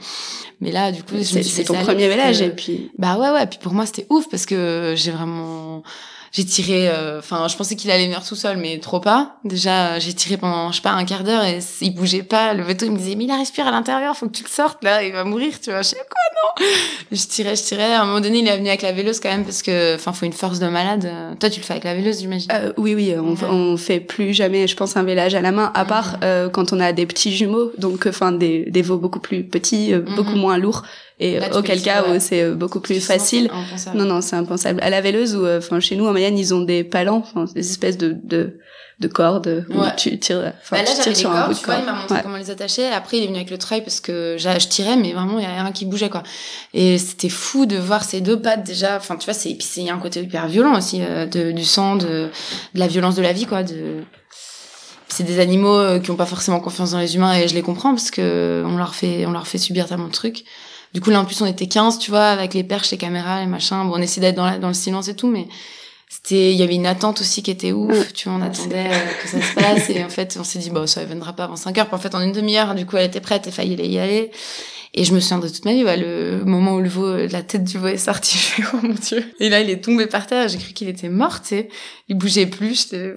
Mais 0.61 0.73
là 0.73 0.93
du 0.93 1.03
coup 1.03 1.17
c'est 1.23 1.65
ton 1.65 1.75
premier 1.75 2.09
village 2.09 2.41
et 2.43 2.51
puis 2.51 2.91
bah 2.99 3.17
ouais 3.19 3.31
ouais. 3.31 3.47
Puis 3.47 3.59
pour 3.62 3.73
moi 3.73 3.87
c'était 3.87 4.06
ouf 4.11 4.29
parce 4.29 4.47
que 4.47 4.94
j'ai 4.97 5.11
vraiment 5.11 5.83
j'ai 6.33 6.45
tiré 6.45 6.91
enfin 7.19 7.49
je 7.49 7.57
pensais 7.57 7.75
qu'il 7.77 7.91
allait 7.91 8.05
venir 8.05 8.23
tout 8.25 8.37
seul 8.37 8.57
mais 8.57 8.79
trop 8.79 9.01
pas. 9.01 9.37
Déjà 9.45 9.99
j'ai 9.99 10.13
tiré 10.13 10.37
pendant 10.37 10.71
je 10.71 10.77
sais 10.77 10.83
pas 10.83 10.91
un 10.91 11.05
quart 11.05 11.25
d'heure 11.25 11.45
et 11.45 11.59
il 11.81 11.95
bougeait 11.95 12.23
pas. 12.23 12.55
Le 12.55 12.63
veto 12.63 12.85
il 12.87 12.93
me 12.93 12.99
disait 12.99 13.15
mais 13.17 13.25
il 13.25 13.33
respire 13.33 13.67
à 13.67 13.71
l'intérieur 13.71 14.17
faut 14.17 14.27
que 14.29 14.37
tu 14.37 14.45
le 14.45 14.49
sortes 14.49 14.83
là 14.85 15.03
il 15.03 15.13
va 15.13 15.25
mourir 15.25 15.53
tu 15.61 15.71
vois. 15.71 15.83
Je 15.83 15.89
sais 15.89 15.97
quoi 15.97 16.25
non. 16.39 16.67
Je 17.13 17.27
tirais 17.27 17.57
je 17.57 17.63
tirais. 17.63 17.93
À 17.95 18.03
un 18.03 18.07
moment 18.07 18.21
donné 18.21 18.39
il 18.41 18.49
est 18.49 18.57
venu 18.57 18.69
avec 18.69 18.83
la 18.83 18.93
véleuse 18.93 19.21
quand 19.21 19.31
même 19.31 19.45
parce 19.45 19.63
que 19.63 19.95
enfin 19.95 20.13
faut 20.13 20.27
une 20.27 20.33
force 20.33 20.59
de 20.59 20.69
malade. 20.69 21.11
Toi 21.41 21.51
tu 21.51 21.61
le 21.61 21.65
fais 21.65 21.73
avec 21.75 21.85
la 21.85 21.95
véleuse 21.95 22.21
j'imagine. 22.21 22.51
Euh, 22.53 22.73
oui 22.77 22.95
oui 22.95 23.15
on, 23.17 23.33
ouais. 23.35 23.45
on 23.51 23.77
fait 23.77 24.01
plus 24.01 24.33
jamais 24.35 24.67
je 24.67 24.77
pense 24.77 24.97
un 24.97 25.05
vélage 25.05 25.35
à 25.35 25.41
la 25.41 25.53
main 25.53 25.71
à 25.75 25.85
part 25.85 26.09
mm 26.09 26.15
-hmm. 26.17 26.25
euh, 26.25 26.49
quand 26.55 26.73
on 26.75 26.81
a 26.81 26.93
des 26.93 27.07
petits 27.07 27.33
jumeaux. 27.39 27.73
Donc 27.79 28.07
enfin 28.07 28.31
des 28.33 28.57
des 28.71 28.83
veaux 28.83 28.99
beaucoup 29.05 29.21
plus 29.29 29.41
petits 29.45 29.87
euh, 29.93 30.01
mm 30.01 30.05
-hmm. 30.05 30.17
beaucoup 30.17 30.37
moins 30.45 30.59
lourds 30.59 30.83
et 31.20 31.41
Là, 31.41 31.56
auquel 31.56 31.82
cas 31.82 32.05
où 32.09 32.20
c'est 32.20 32.50
beaucoup 32.50 32.81
plus 32.81 33.01
facile. 33.01 33.51
Non, 33.94 34.05
non, 34.05 34.20
c'est 34.20 34.37
impensable. 34.37 34.81
À 34.82 34.91
la 34.91 35.01
véleuse, 35.01 35.34
ou 35.37 35.46
enfin 35.46 35.81
chez 35.81 35.96
nous 35.96 36.06
en 36.06 36.13
Mayenne, 36.13 36.39
ils 36.39 36.55
ont 36.55 36.60
des 36.60 36.84
palans, 36.84 37.25
des 37.55 37.69
espèces 37.69 37.98
de 37.98 38.17
de, 38.22 38.58
de 39.01 39.08
cordes 39.08 39.65
où 39.70 39.81
ouais. 39.81 39.89
tu 39.96 40.19
tires. 40.19 40.53
Bah 40.70 40.82
là, 40.82 40.91
tu 41.03 41.08
les 41.08 41.15
sur 41.15 41.31
cordes, 41.31 41.44
un 41.44 41.48
bout 41.48 41.55
tu 41.55 41.65
vois, 41.65 41.77
de 41.77 41.81
il 41.81 41.84
m'a 41.87 41.91
corde. 41.93 42.01
montré 42.03 42.15
Ouais. 42.17 42.22
comment 42.22 42.37
les 42.37 42.51
attacher. 42.51 42.87
Après, 42.87 43.19
il 43.19 43.25
est 43.25 43.27
venu 43.27 43.37
avec 43.37 43.51
le 43.51 43.58
treuil 43.58 43.81
parce 43.82 44.01
que 44.01 44.37
je 44.39 44.69
tirais, 44.69 44.96
mais 44.96 45.13
vraiment, 45.13 45.39
il 45.39 45.43
y 45.43 45.46
avait 45.46 45.60
rien 45.60 45.72
qui 45.72 45.87
bougeait, 45.87 46.08
quoi. 46.08 46.22
Et 46.75 46.98
c'était 46.98 47.29
fou 47.29 47.67
de 47.67 47.77
voir 47.77 48.05
ces 48.05 48.20
deux 48.20 48.41
pattes 48.41 48.65
déjà. 48.65 48.96
Enfin, 48.96 49.17
tu 49.17 49.25
vois, 49.25 49.34
c'est, 49.34 49.51
puis 49.55 49.67
il 49.79 49.84
y 49.84 49.91
a 49.91 49.94
un 49.94 49.98
côté 49.98 50.20
hyper 50.20 50.48
violent 50.48 50.77
aussi, 50.77 51.01
euh, 51.03 51.27
de, 51.27 51.53
du 51.53 51.65
sang, 51.65 51.96
de, 51.96 52.29
de 52.75 52.79
la 52.79 52.87
violence 52.87 53.15
de 53.15 53.22
la 53.22 53.32
vie, 53.32 53.46
quoi, 53.46 53.63
de, 53.63 54.03
c'est 55.08 55.25
des 55.25 55.41
animaux 55.41 55.77
euh, 55.77 55.98
qui 55.98 56.10
ont 56.10 56.17
pas 56.17 56.27
forcément 56.27 56.60
confiance 56.60 56.93
dans 56.93 56.98
les 57.01 57.17
humains 57.17 57.34
et 57.34 57.48
je 57.48 57.55
les 57.55 57.63
comprends 57.63 57.91
parce 57.91 58.10
que 58.10 58.63
on 58.67 58.77
leur 58.77 58.94
fait 58.94 59.25
on 59.27 59.32
leur 59.32 59.46
fait 59.46 59.58
subir 59.58 59.87
tellement 59.87 60.06
de 60.08 60.13
trucs. 60.13 60.44
Du 60.95 61.01
coup 61.01 61.11
là 61.11 61.21
en 61.21 61.25
plus 61.25 61.41
on 61.43 61.47
était 61.47 61.67
15, 61.67 61.99
tu 61.99 62.11
vois, 62.11 62.29
avec 62.29 62.55
les 62.55 62.65
perches, 62.65 62.91
les 62.91 62.99
caméras, 62.99 63.41
les 63.41 63.47
machins. 63.47 63.85
Bon, 63.85 63.95
on 63.95 64.03
essayait 64.03 64.29
d'être 64.29 64.37
dans, 64.37 64.47
la, 64.47 64.59
dans 64.59 64.69
le 64.69 64.75
silence 64.75 65.09
et 65.09 65.15
tout 65.17 65.29
mais 65.29 65.47
c'était 66.09 66.53
il 66.53 66.57
y 66.59 66.63
avait 66.63 66.75
une 66.75 66.87
attente 66.87 67.21
aussi 67.21 67.43
qui 67.43 67.51
était 67.51 67.73
ouf, 67.73 68.13
tu 68.15 68.29
vois, 68.29 68.39
on 68.39 68.43
attendait 68.43 68.87
euh, 68.91 69.23
que 69.23 69.29
ça 69.29 69.43
se 69.43 69.55
passe 69.55 69.91
et 69.91 70.03
en 70.03 70.09
fait 70.09 70.39
on 70.41 70.45
s'est 70.45 70.59
dit 70.59 70.71
bon 70.71 70.87
ça 70.87 71.05
viendra 71.05 71.35
pas 71.35 71.45
avant 71.45 71.57
5 71.57 71.77
heures, 71.77 71.87
puis 71.87 71.95
en 71.95 71.99
fait 71.99 72.15
en 72.15 72.21
une 72.21 72.33
demi-heure 72.33 72.75
du 72.75 72.87
coup 72.87 72.97
elle 72.97 73.07
était 73.07 73.21
prête 73.21 73.47
et 73.47 73.51
fallait 73.51 73.89
y 73.89 73.99
aller. 73.99 74.31
Et 74.95 75.05
je 75.05 75.13
me 75.13 75.21
souviens 75.21 75.39
de 75.39 75.49
toute 75.49 75.65
ma 75.65 75.73
vie, 75.73 75.85
ouais, 75.85 75.97
le 75.97 76.45
moment 76.45 76.75
où 76.75 76.81
le 76.81 76.89
veau, 76.89 77.15
la 77.27 77.43
tête 77.43 77.65
du 77.65 77.79
veau 77.79 77.89
est 77.89 77.99
sortie, 77.99 78.39
je 78.39 78.43
fais, 78.43 78.63
oh 78.73 78.79
mon 78.83 78.95
dieu. 78.95 79.23
Et 79.39 79.49
là, 79.49 79.61
il 79.61 79.71
est 79.71 79.85
tombé 79.85 80.07
par 80.07 80.27
terre, 80.27 80.49
j'ai 80.49 80.59
cru 80.59 80.73
qu'il 80.73 80.89
était 80.89 81.11
mort, 81.11 81.43
tu 81.43 81.49
sais. 81.49 81.69
Il 82.09 82.17
bougeait 82.17 82.47
plus, 82.47 82.85
j'étais, 82.85 83.15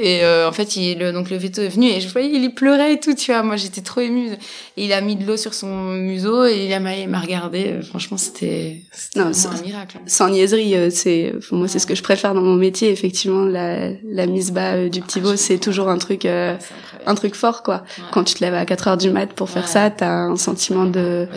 Et 0.00 0.24
euh, 0.24 0.48
en 0.48 0.52
fait, 0.52 0.74
il, 0.76 0.98
le, 0.98 1.12
donc 1.12 1.30
le 1.30 1.36
veto 1.36 1.62
est 1.62 1.68
venu 1.68 1.86
et 1.86 2.00
je 2.00 2.08
voyais, 2.08 2.28
il 2.32 2.52
pleurait 2.54 2.94
et 2.94 3.00
tout, 3.00 3.14
tu 3.14 3.30
vois. 3.32 3.44
Moi, 3.44 3.54
j'étais 3.56 3.80
trop 3.80 4.00
émue. 4.00 4.30
Et 4.76 4.86
il 4.86 4.92
a 4.92 5.00
mis 5.00 5.14
de 5.14 5.24
l'eau 5.24 5.36
sur 5.36 5.54
son 5.54 5.68
museau 5.92 6.44
et 6.46 6.66
il 6.66 6.72
a 6.72 6.96
il 6.96 7.08
m'a 7.08 7.20
regardé. 7.20 7.66
Euh, 7.68 7.82
Franchement, 7.82 8.16
c'était 8.16 8.82
Non, 9.14 9.26
un 9.26 9.62
miracle. 9.62 9.98
Sans 10.06 10.28
niaiserie, 10.30 10.74
euh, 10.74 10.90
c'est 10.90 11.32
moi 11.52 11.68
c'est 11.68 11.78
ce 11.78 11.86
que 11.86 11.94
je 11.94 12.02
préfère 12.02 12.34
dans 12.34 12.40
mon 12.42 12.56
métier. 12.56 12.90
Effectivement, 12.90 13.44
la, 13.44 13.90
la 14.04 14.26
mise 14.26 14.50
bas 14.52 14.74
euh, 14.74 14.88
du 14.88 15.00
petit 15.00 15.20
veau, 15.20 15.36
c'est 15.36 15.58
toujours 15.58 15.88
un 15.88 15.98
truc 15.98 16.24
euh, 16.24 16.56
un 17.06 17.14
truc 17.14 17.36
fort 17.36 17.62
quoi. 17.62 17.84
Ouais. 17.98 18.04
Quand 18.10 18.24
tu 18.24 18.34
te 18.34 18.42
lèves 18.44 18.54
à 18.54 18.64
4 18.66 18.88
heures 18.88 18.96
du 18.96 19.10
mat 19.10 19.32
pour 19.32 19.48
faire 19.48 19.62
Ouais. 19.64 19.68
ça, 19.70 19.90
t'as 19.90 20.10
un 20.10 20.36
sentiment 20.36 20.86
de 20.86 21.28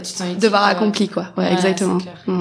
devoir 0.41 0.63
accompli 0.63 1.07
quoi. 1.09 1.27
Ouais, 1.37 1.43
Ouais, 1.45 1.53
exactement. 1.53 1.99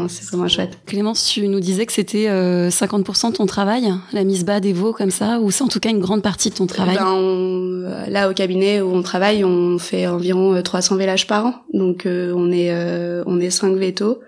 c'est 0.08 0.24
vraiment 0.28 0.48
chouette. 0.48 0.78
Clémence, 0.86 1.26
tu 1.26 1.46
nous 1.46 1.60
disais 1.60 1.84
que 1.86 1.92
c'était 1.92 2.28
euh, 2.28 2.70
50% 2.70 3.32
de 3.32 3.36
ton 3.36 3.46
travail, 3.46 3.92
la 4.12 4.24
mise 4.24 4.44
bas 4.46 4.60
des 4.60 4.72
veaux 4.72 4.92
comme 4.94 5.10
ça, 5.10 5.38
ou 5.40 5.50
c'est 5.50 5.62
en 5.62 5.68
tout 5.68 5.80
cas 5.80 5.90
une 5.90 6.00
grande 6.06 6.22
partie 6.22 6.50
de 6.50 6.54
ton 6.54 6.66
travail 6.66 6.96
Ben, 6.96 7.06
on- 7.06 8.06
là 8.08 8.30
au 8.30 8.32
cabinet 8.34 8.80
où 8.80 8.88
on 8.94 9.02
travaille, 9.02 9.44
on 9.44 9.78
fait 9.78 10.06
environ 10.06 10.54
euh, 10.54 10.62
300 10.62 10.96
vélages 10.96 11.26
par 11.26 11.44
an. 11.46 11.54
Donc 11.74 12.06
euh, 12.06 12.32
on 12.34 12.50
est 12.50 12.70
euh, 12.72 13.22
on 13.26 13.38
est 13.40 13.50
5 13.50 13.76
vétos. 13.76 14.20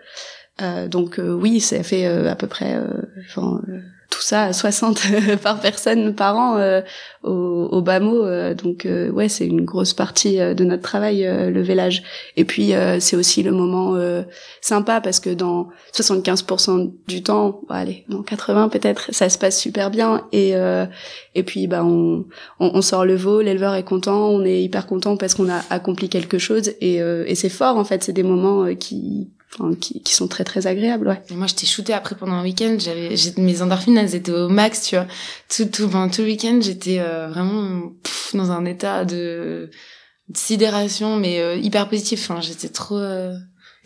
Euh, 0.60 0.88
donc 0.88 1.18
euh, 1.18 1.32
oui, 1.32 1.60
ça 1.60 1.82
fait 1.82 2.06
euh, 2.06 2.30
à 2.30 2.34
peu 2.34 2.46
près 2.48 2.74
euh, 2.76 3.02
euh, 3.38 3.80
tout 4.10 4.22
ça 4.22 4.52
60 4.54 5.02
par 5.42 5.60
personne 5.60 6.14
par 6.14 6.36
an 6.36 6.56
euh, 6.56 6.80
au, 7.22 7.68
au 7.70 7.82
bas 7.82 8.00
mot. 8.00 8.24
euh, 8.24 8.54
donc 8.54 8.86
euh, 8.86 9.10
ouais, 9.10 9.28
c'est 9.28 9.46
une 9.46 9.64
grosse 9.64 9.92
partie 9.92 10.40
euh, 10.40 10.54
de 10.54 10.64
notre 10.64 10.82
travail 10.82 11.26
euh, 11.26 11.50
le 11.50 11.60
vélage. 11.60 12.02
Et 12.36 12.44
puis 12.44 12.72
euh, 12.74 13.00
c'est 13.00 13.16
aussi 13.16 13.42
le 13.42 13.52
moment 13.52 13.96
sympa 14.60 15.00
parce 15.00 15.20
que 15.20 15.30
dans 15.30 15.68
75% 15.94 16.90
du 17.06 17.22
temps, 17.22 17.60
bon, 17.68 17.74
allez, 17.74 18.04
dans 18.08 18.22
80 18.22 18.68
peut-être, 18.70 19.12
ça 19.12 19.28
se 19.28 19.36
passe 19.38 19.58
super 19.58 19.90
bien 19.90 20.26
et 20.32 20.54
et 21.34 21.42
puis 21.42 21.66
bah 21.66 21.84
on, 21.84 22.24
on, 22.60 22.70
on 22.74 22.82
sort 22.82 23.04
le 23.04 23.14
veau, 23.14 23.40
l'éleveur 23.42 23.74
est 23.74 23.84
content, 23.84 24.28
on 24.28 24.44
est 24.44 24.62
hyper 24.62 24.86
content 24.86 25.16
parce 25.16 25.34
qu'on 25.34 25.50
a 25.50 25.60
accompli 25.70 26.08
quelque 26.08 26.38
chose 26.38 26.72
et, 26.80 26.96
et 26.96 27.34
c'est 27.34 27.48
fort 27.48 27.76
en 27.76 27.84
fait, 27.84 28.02
c'est 28.02 28.12
des 28.12 28.22
moments 28.22 28.74
qui, 28.74 29.28
enfin, 29.54 29.74
qui 29.80 30.02
qui 30.02 30.14
sont 30.14 30.28
très 30.28 30.44
très 30.44 30.66
agréables, 30.66 31.08
ouais. 31.08 31.20
Et 31.30 31.34
moi, 31.34 31.46
j'étais 31.46 31.66
shootée 31.66 31.92
après 31.92 32.14
pendant 32.16 32.34
un 32.34 32.42
week-end. 32.42 32.76
J'avais, 32.78 33.14
mes 33.38 33.62
endorphines, 33.62 33.96
elles 33.98 34.14
étaient 34.14 34.32
au 34.32 34.48
max, 34.48 34.82
tu 34.82 34.96
vois. 34.96 35.06
Tout, 35.54 35.64
tout, 35.66 35.88
pendant 35.88 36.08
tout 36.08 36.22
le 36.22 36.28
week-end, 36.28 36.58
j'étais 36.60 36.98
euh, 37.00 37.28
vraiment 37.28 37.92
pff, 38.02 38.30
dans 38.34 38.50
un 38.52 38.64
état 38.64 39.04
de, 39.04 39.70
de 40.28 40.36
sidération, 40.36 41.16
mais 41.16 41.40
euh, 41.40 41.56
hyper 41.56 41.88
positif. 41.88 42.28
Enfin, 42.28 42.40
j'étais 42.40 42.68
trop, 42.68 42.98
euh, 42.98 43.34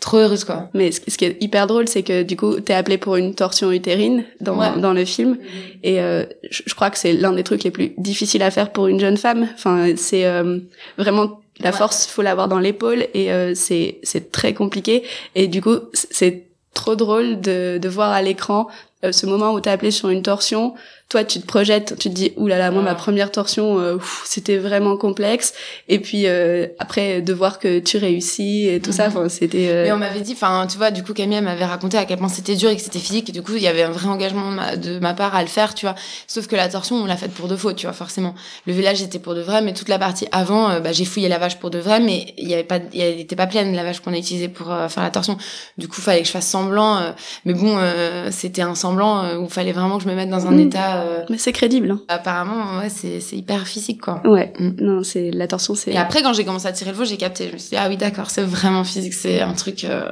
trop 0.01 0.17
heureuse, 0.17 0.43
quoi. 0.43 0.69
Mais 0.73 0.91
ce, 0.91 0.99
ce 1.07 1.17
qui 1.17 1.23
est 1.25 1.37
hyper 1.41 1.65
drôle, 1.67 1.87
c'est 1.87 2.03
que 2.03 2.23
du 2.23 2.35
coup, 2.35 2.59
t'es 2.59 2.73
appelé 2.73 2.97
pour 2.97 3.15
une 3.15 3.33
torsion 3.35 3.71
utérine 3.71 4.25
dans 4.41 4.59
Ouais. 4.59 4.77
dans 4.79 4.91
le 4.93 5.05
film 5.05 5.37
et 5.81 6.01
euh, 6.01 6.25
je, 6.51 6.63
je 6.65 6.75
crois 6.75 6.89
que 6.89 6.97
c'est 6.97 7.13
l'un 7.13 7.31
des 7.31 7.43
trucs 7.43 7.63
les 7.63 7.71
plus 7.71 7.93
difficiles 7.97 8.43
à 8.43 8.51
faire 8.51 8.71
pour 8.73 8.87
une 8.87 8.99
jeune 8.99 9.15
femme. 9.17 9.47
Enfin, 9.53 9.93
c'est 9.95 10.25
euh, 10.25 10.59
vraiment 10.97 11.39
la 11.59 11.69
Ouais. 11.71 11.77
force, 11.77 12.07
faut 12.07 12.21
l'avoir 12.21 12.47
dans 12.47 12.59
l'épaule 12.59 13.07
et 13.13 13.31
euh, 13.31 13.53
c'est 13.55 13.99
c'est 14.03 14.31
très 14.31 14.53
compliqué. 14.53 15.03
Et 15.35 15.47
du 15.47 15.61
coup, 15.61 15.77
c'est 15.93 16.47
trop 16.73 16.95
drôle 16.95 17.41
de 17.41 17.77
de 17.81 17.89
voir 17.89 18.11
à 18.11 18.21
l'écran 18.21 18.67
euh, 19.03 19.11
ce 19.11 19.25
moment 19.25 19.51
où 19.53 19.59
t'es 19.59 19.69
appelé 19.69 19.91
sur 19.91 20.09
une 20.09 20.21
torsion. 20.23 20.73
Toi, 21.09 21.23
tu 21.25 21.39
te 21.39 21.45
projettes, 21.45 21.95
tu 21.99 22.09
te 22.09 22.13
dis 22.13 22.33
là 22.37 22.57
là, 22.57 22.71
moi 22.71 22.81
ma 22.81 22.91
Ouais. 22.91 22.95
première 22.97 23.29
torsion, 23.29 23.79
euh, 23.79 23.97
c'était 24.25 24.57
vraiment 24.57 24.97
complexe. 24.97 25.53
Et 25.87 25.99
puis 25.99 26.23
euh, 26.25 26.65
après 26.79 27.21
de 27.21 27.33
voir 27.33 27.59
que 27.59 27.79
tu 27.79 27.97
réussis 27.97 28.67
et 28.67 28.79
tout 28.79 28.91
ça, 28.91 29.09
Mhm. 29.09 29.17
enfin 29.17 29.29
c'était. 29.29 29.67
euh, 29.69 29.83
Mais 29.85 29.91
on 29.91 29.97
m'avait 29.97 30.21
dit, 30.21 30.31
enfin, 30.33 30.65
tu 30.67 30.77
vois, 30.77 30.89
du 30.89 31.03
coup, 31.03 31.13
Camille 31.13 31.41
m'avait 31.41 31.65
raconté 31.65 31.97
à 31.97 32.05
quel 32.05 32.17
point 32.17 32.29
c'était 32.29 32.55
dur 32.55 32.69
et 32.71 32.75
que 32.77 32.81
c'était 32.81 32.97
physique. 32.99 33.29
Et 33.29 33.31
du 33.31 33.43
coup, 33.43 33.51
il 33.55 33.61
y 33.61 33.67
avait 33.67 33.83
un 33.83 33.91
vrai 33.91 34.07
engagement 34.07 34.49
de 34.49 34.55
ma, 34.55 34.75
de 34.75 34.99
ma 34.99 35.13
part 35.13 35.35
à 35.35 35.41
le 35.43 35.47
faire, 35.49 35.75
tu 35.75 35.85
vois. 35.85 35.93
Sauf 36.27 36.47
que 36.47 36.55
la 36.55 36.67
torsion, 36.67 36.95
on 36.95 37.05
l'a 37.05 37.17
faite 37.17 37.31
pour 37.33 37.47
de 37.47 37.55
faux, 37.57 37.73
tu 37.73 37.85
vois, 37.85 37.93
forcément. 37.93 38.33
Le 38.65 38.73
village 38.73 39.01
était 39.03 39.19
pour 39.19 39.35
de 39.35 39.41
vrai, 39.41 39.61
mais 39.61 39.73
toute 39.73 39.89
la 39.89 39.99
partie 39.99 40.27
avant, 40.31 40.71
euh, 40.71 40.79
bah, 40.79 40.93
j'ai 40.93 41.05
fouillé 41.05 41.27
la 41.27 41.37
vache 41.37 41.59
pour 41.59 41.69
de 41.69 41.77
vrai, 41.79 41.99
mais 41.99 42.33
il 42.37 42.47
y 42.47 42.53
avait 42.55 42.63
pas, 42.63 42.79
elle 42.95 43.19
était 43.19 43.35
pas 43.35 43.45
pleine, 43.47 43.75
la 43.75 43.83
vache 43.83 43.99
qu'on 43.99 44.13
a 44.13 44.17
utilisée 44.17 44.47
pour 44.47 44.71
euh, 44.71 44.87
faire 44.87 45.03
la 45.03 45.11
torsion. 45.11 45.37
Du 45.77 45.87
coup, 45.87 46.01
fallait 46.01 46.21
que 46.21 46.27
je 46.27 46.31
fasse 46.31 46.47
semblant. 46.47 46.97
euh, 46.97 47.11
mais 47.45 47.53
bon, 47.53 47.77
euh, 47.77 48.29
c'était 48.31 48.61
un 48.63 48.73
semblant 48.73 48.92
euh, 49.01 49.37
où 49.39 49.47
fallait 49.49 49.71
vraiment 49.71 49.97
que 49.97 50.03
je 50.03 50.09
me 50.09 50.15
mette 50.15 50.29
dans 50.29 50.47
un 50.47 50.51
Mhm. 50.51 50.59
état. 50.59 51.01
euh, 51.01 51.23
Mais 51.29 51.37
c'est 51.37 51.51
crédible. 51.53 51.91
Hein. 51.91 52.01
apparemment, 52.07 52.79
ouais, 52.79 52.89
c'est 52.89 53.19
c'est 53.19 53.35
hyper 53.37 53.65
physique, 53.67 54.01
quoi. 54.01 54.21
Ouais. 54.25 54.53
Mm. 54.59 54.69
Non, 54.81 55.03
c'est 55.03 55.31
la 55.31 55.47
torsion, 55.47 55.75
c'est. 55.75 55.91
Et 55.91 55.97
après, 55.97 56.21
quand 56.21 56.33
j'ai 56.33 56.45
commencé 56.45 56.67
à 56.67 56.71
tirer 56.71 56.91
le 56.91 56.97
veau, 56.97 57.05
j'ai 57.05 57.17
capté. 57.17 57.47
Je 57.49 57.53
me 57.53 57.57
suis 57.57 57.69
dit, 57.71 57.77
ah 57.77 57.87
oui, 57.89 57.97
d'accord, 57.97 58.29
c'est 58.29 58.43
vraiment 58.43 58.83
physique. 58.83 59.13
C'est 59.13 59.41
un 59.41 59.53
truc. 59.53 59.83
euh, 59.83 60.11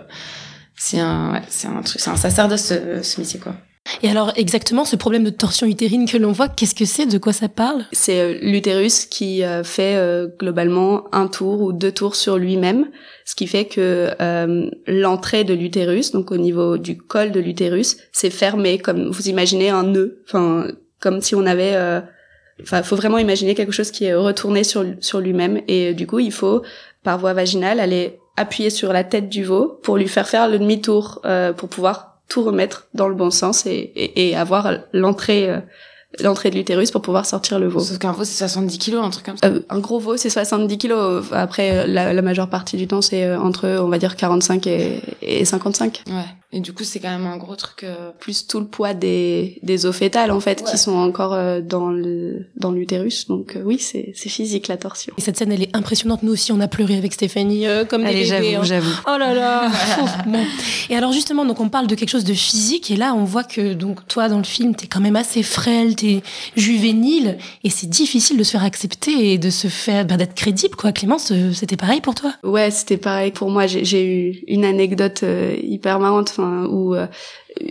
c'est 0.76 1.00
un, 1.00 1.34
ouais, 1.34 1.42
c'est 1.50 1.68
un 1.68 1.82
truc, 1.82 2.02
c'est 2.02 2.10
un 2.10 2.16
sacerdoce 2.16 2.62
ce, 2.64 3.02
ce 3.04 3.20
métier, 3.22 3.40
quoi. 3.40 3.54
Et 4.04 4.10
alors, 4.10 4.32
exactement, 4.36 4.86
ce 4.86 4.96
problème 4.96 5.24
de 5.24 5.30
torsion 5.32 5.66
utérine 5.68 6.08
que 6.08 6.18
l'on 6.18 6.32
voit, 6.32 6.48
qu'est-ce 6.50 6.76
que 6.76 6.86
c'est? 6.86 7.06
De 7.08 7.18
quoi 7.18 7.34
ça 7.34 7.50
parle? 7.50 7.86
C'est 7.92 8.20
euh, 8.20 8.38
l'utérus 8.42 9.06
qui 9.06 9.44
euh, 9.44 9.64
fait 9.64 9.96
euh, 9.96 10.28
globalement 10.40 11.04
un 11.14 11.28
tour 11.28 11.62
ou 11.62 11.74
deux 11.74 11.92
tours 11.92 12.16
sur 12.16 12.38
lui-même, 12.38 12.90
ce 13.26 13.36
qui 13.36 13.48
fait 13.48 13.66
que 13.66 14.12
euh, 14.22 14.70
l'entrée 14.88 15.44
de 15.44 15.54
l'utérus, 15.54 16.12
donc 16.12 16.32
au 16.32 16.38
niveau 16.38 16.78
du 16.78 16.98
col 16.98 17.32
de 17.32 17.40
l'utérus, 17.40 17.98
c'est 18.12 18.30
fermé 18.30 18.78
comme 18.78 19.10
vous 19.10 19.30
imaginez 19.30 19.70
un 19.70 19.84
nœud, 19.84 20.22
enfin 20.28 20.68
comme 21.00 21.22
si 21.22 21.36
on 21.36 21.46
avait. 21.46 21.76
euh, 21.76 22.02
Enfin, 22.64 22.84
faut 22.84 22.96
vraiment 22.96 23.18
imaginer 23.18 23.56
quelque 23.56 23.72
chose 23.72 23.90
qui 23.90 24.06
est 24.06 24.14
retourné 24.14 24.64
sur 24.64 24.86
sur 25.00 25.20
lui-même 25.20 25.62
et 25.68 25.96
du 25.96 26.06
coup, 26.06 26.20
il 26.20 26.32
faut 26.32 26.62
par 27.04 27.18
voie 27.18 27.34
vaginale 27.34 27.80
aller 27.80 28.20
appuyer 28.38 28.70
sur 28.70 28.94
la 28.94 29.04
tête 29.04 29.30
du 29.30 29.44
veau 29.44 29.80
pour 29.82 29.98
lui 29.98 30.08
faire 30.08 30.28
faire 30.28 30.48
le 30.48 30.60
demi-tour 30.60 31.22
euh, 31.26 31.54
pour 31.54 31.70
pouvoir 31.70 32.11
tout 32.32 32.44
remettre 32.44 32.88
dans 32.94 33.10
le 33.10 33.16
bon 33.16 33.30
sens 33.30 33.66
et, 33.66 34.36
avoir 34.38 34.72
l'entrée 34.94 35.50
euh, 35.50 35.60
l'entrée 36.20 36.50
de 36.50 36.56
l'utérus 36.56 36.92
pour 36.92 37.02
pouvoir 37.02 37.26
sortir 37.26 37.60
le 37.60 37.68
veau. 37.68 37.80
Sauf 37.80 37.98
qu'un 37.98 38.12
veau, 38.12 38.24
c'est 38.24 38.38
70 38.38 38.78
kilos, 38.78 39.04
un 39.04 39.10
truc 39.10 39.26
comme 39.26 39.38
ça. 39.38 39.48
Euh, 39.48 39.62
un 39.70 39.80
gros 39.80 40.00
veau, 40.00 40.18
c'est 40.18 40.30
70 40.30 40.78
kilos. 40.78 41.26
Après, 41.32 41.88
la, 41.88 42.14
la 42.14 42.22
majeure 42.22 42.50
partie 42.50 42.78
du 42.78 42.88
temps, 42.88 43.02
c'est 43.02 43.24
euh, 43.24 43.40
entre, 43.40 43.68
on 43.82 43.88
va 43.88 43.98
dire, 43.98 44.16
45 44.16 44.68
et, 44.68 45.02
et 45.22 45.46
55. 45.46 46.04
Ouais. 46.08 46.14
Et 46.54 46.60
du 46.60 46.74
coup, 46.74 46.84
c'est 46.84 47.00
quand 47.00 47.10
même 47.10 47.28
un 47.28 47.38
gros 47.38 47.56
truc. 47.56 47.84
euh, 47.86 48.12
Plus 48.20 48.46
tout 48.46 48.60
le 48.60 48.66
poids 48.66 48.94
des, 48.94 49.58
des 49.64 49.86
os 49.86 49.96
fétales, 49.96 50.32
en 50.32 50.42
fait, 50.42 50.62
Ouais. 50.62 50.72
qui 50.72 50.78
sont 50.78 50.98
encore 50.98 51.34
euh, 51.34 51.62
dans 51.62 51.90
le 51.92 52.46
dans 52.58 52.72
l'utérus. 52.72 53.26
Donc 53.30 53.56
euh, 53.56 53.62
oui, 53.64 53.80
c'est 53.80 54.12
c'est 54.16 54.28
physique, 54.28 54.68
la 54.68 54.76
torsion. 54.76 55.14
Et 55.18 55.22
cette 55.22 55.38
scène, 55.38 55.54
elle 55.54 55.64
est 55.64 55.74
impressionnante. 55.74 56.24
Nous 56.24 56.34
aussi, 56.34 56.52
on 56.52 56.60
a 56.60 56.68
pleuré 56.68 56.98
avec 56.98 57.14
Stéphanie, 57.14 57.68
euh, 57.68 57.86
comme 57.86 58.02
des 58.02 58.08
Allez, 58.10 58.24
bébés. 58.30 58.50
j'avoue, 58.52 58.56
hein. 58.58 58.64
j'avoue. 58.66 58.92
Oh 59.08 59.18
là 59.18 59.34
là 59.34 59.72
bon. 60.28 60.44
Et 60.90 60.96
alors 60.98 61.14
justement, 61.14 61.46
donc 61.46 61.62
on 61.62 61.70
parle 61.70 61.88
de 61.88 61.96
quelque 61.96 62.10
chose 62.10 62.26
de 62.26 62.34
physique 62.34 62.92
et 62.92 62.98
là 62.98 63.14
on 63.16 63.24
voit 63.24 63.46
que 63.46 63.74
donc 63.74 64.06
toi 64.10 64.28
dans 64.28 64.38
le 64.38 64.44
film 64.44 64.76
t'es 64.76 64.88
quand 64.88 65.00
même 65.00 65.16
assez 65.16 65.44
frêle, 65.44 65.96
juvénile 66.56 67.38
et 67.64 67.70
c'est 67.70 67.90
difficile 67.90 68.38
de 68.38 68.44
se 68.44 68.52
faire 68.52 68.64
accepter 68.64 69.34
et 69.34 69.38
de 69.38 69.50
se 69.50 69.68
faire 69.68 70.06
bah, 70.06 70.18
d'être 70.18 70.36
crédible 70.36 70.76
quoi. 70.76 70.92
Clémence, 70.92 71.32
euh, 71.32 71.52
c'était 71.54 71.78
pareil 71.78 72.02
pour 72.02 72.16
toi? 72.16 72.34
Ouais, 72.44 72.72
c'était 72.72 72.98
pareil 72.98 73.32
pour 73.32 73.50
moi. 73.50 73.68
J'ai 73.68 74.06
eu 74.06 74.44
une 74.48 74.66
anecdote 74.66 75.22
euh, 75.24 75.56
hyper 75.62 76.00
marrante, 76.00 76.30
enfin 76.32 76.66
où 76.70 76.96
euh, 76.96 77.08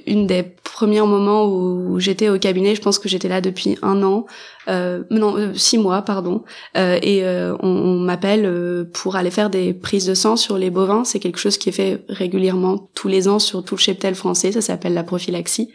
une 0.07 0.27
des 0.27 0.43
premiers 0.43 1.01
moments 1.01 1.47
où 1.47 1.99
j'étais 1.99 2.29
au 2.29 2.39
cabinet, 2.39 2.75
je 2.75 2.83
pense 2.83 2.99
que 2.99 3.09
j'étais 3.09 3.29
là 3.29 3.41
depuis 3.41 3.77
un 3.83 4.03
an, 4.03 4.27
non 4.69 5.53
six 5.55 5.79
mois 5.79 6.03
pardon, 6.03 6.45
et 6.77 7.23
on, 7.25 7.69
on 7.69 7.99
m'appelle 7.99 8.87
pour 8.93 9.17
aller 9.17 9.31
faire 9.31 9.49
des 9.49 9.73
prises 9.73 10.07
de 10.07 10.15
sang 10.15 10.37
sur 10.37 10.59
les 10.59 10.71
bovins. 10.71 11.05
C'est 11.05 11.19
quelque 11.19 11.39
chose 11.39 11.57
qui 11.57 11.71
est 11.71 11.73
fait 11.73 12.05
régulièrement 12.09 12.91
tous 12.95 13.09
les 13.09 13.27
ans 13.27 13.39
sur 13.39 13.65
tout 13.65 13.75
le 13.77 13.81
cheptel 13.81 14.15
français. 14.15 14.53
Ça 14.53 14.61
s'appelle 14.61 14.95
la 14.95 15.03
prophylaxie. 15.03 15.71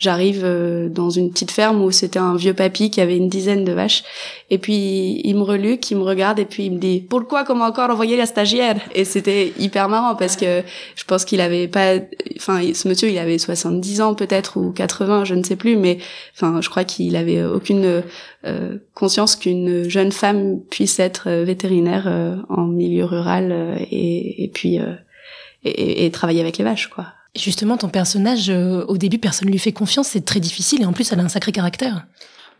J'arrive 0.00 0.40
euh, 0.44 0.88
dans 0.88 1.10
une 1.10 1.30
petite 1.30 1.50
ferme 1.50 1.82
où 1.82 1.90
c'était 1.90 2.18
un 2.18 2.34
vieux 2.34 2.54
papy 2.54 2.90
qui 2.90 3.00
avait 3.00 3.16
une 3.16 3.28
dizaine 3.28 3.64
de 3.64 3.72
vaches. 3.72 4.02
Et 4.50 4.58
puis 4.58 5.20
il 5.22 5.34
me 5.34 5.42
reluque, 5.42 5.90
il 5.90 5.98
me 5.98 6.02
regarde 6.02 6.38
et 6.38 6.46
puis 6.46 6.64
il 6.64 6.72
me 6.72 6.78
dit 6.78 7.00
pourquoi 7.00 7.44
comment 7.44 7.66
encore 7.66 7.90
envoyer 7.90 8.16
la 8.16 8.26
stagiaire? 8.26 8.80
Et 8.94 9.04
c'était 9.04 9.52
hyper 9.58 9.88
marrant 9.88 10.16
parce 10.16 10.36
que 10.36 10.62
je 10.96 11.04
pense 11.04 11.24
qu'il 11.24 11.40
avait 11.40 11.68
pas, 11.68 11.96
enfin 12.36 12.60
ce 12.74 12.88
monsieur 12.88 13.10
il 13.10 13.18
avait 13.18 13.38
70 13.38 14.00
ans 14.00 14.14
peut-être 14.14 14.56
ou 14.58 14.72
80, 14.72 15.24
je 15.24 15.34
ne 15.34 15.42
sais 15.42 15.56
plus, 15.56 15.76
mais 15.76 15.98
enfin 16.34 16.60
je 16.60 16.70
crois 16.70 16.84
qu'il 16.84 17.14
avait 17.14 17.44
aucune 17.44 18.02
euh, 18.46 18.78
conscience 18.94 19.36
qu'une 19.36 19.88
jeune 19.88 20.12
femme 20.12 20.60
puisse 20.70 20.98
être 20.98 21.28
euh, 21.28 21.44
vétérinaire 21.44 22.04
euh, 22.06 22.36
en 22.48 22.66
milieu 22.66 23.04
rural 23.04 23.52
euh, 23.52 23.76
et, 23.78 24.44
et 24.44 24.48
puis 24.48 24.78
et, 25.64 26.06
et 26.06 26.10
travailler 26.10 26.40
avec 26.40 26.56
les 26.56 26.64
vaches 26.64 26.88
quoi. 26.88 27.06
Justement, 27.36 27.76
ton 27.76 27.88
personnage, 27.88 28.50
euh, 28.50 28.84
au 28.86 28.96
début, 28.96 29.18
personne 29.18 29.48
lui 29.48 29.58
fait 29.58 29.72
confiance, 29.72 30.08
c'est 30.08 30.24
très 30.24 30.40
difficile 30.40 30.82
et 30.82 30.86
en 30.86 30.92
plus, 30.92 31.12
elle 31.12 31.20
a 31.20 31.22
un 31.22 31.28
sacré 31.28 31.52
caractère. 31.52 32.06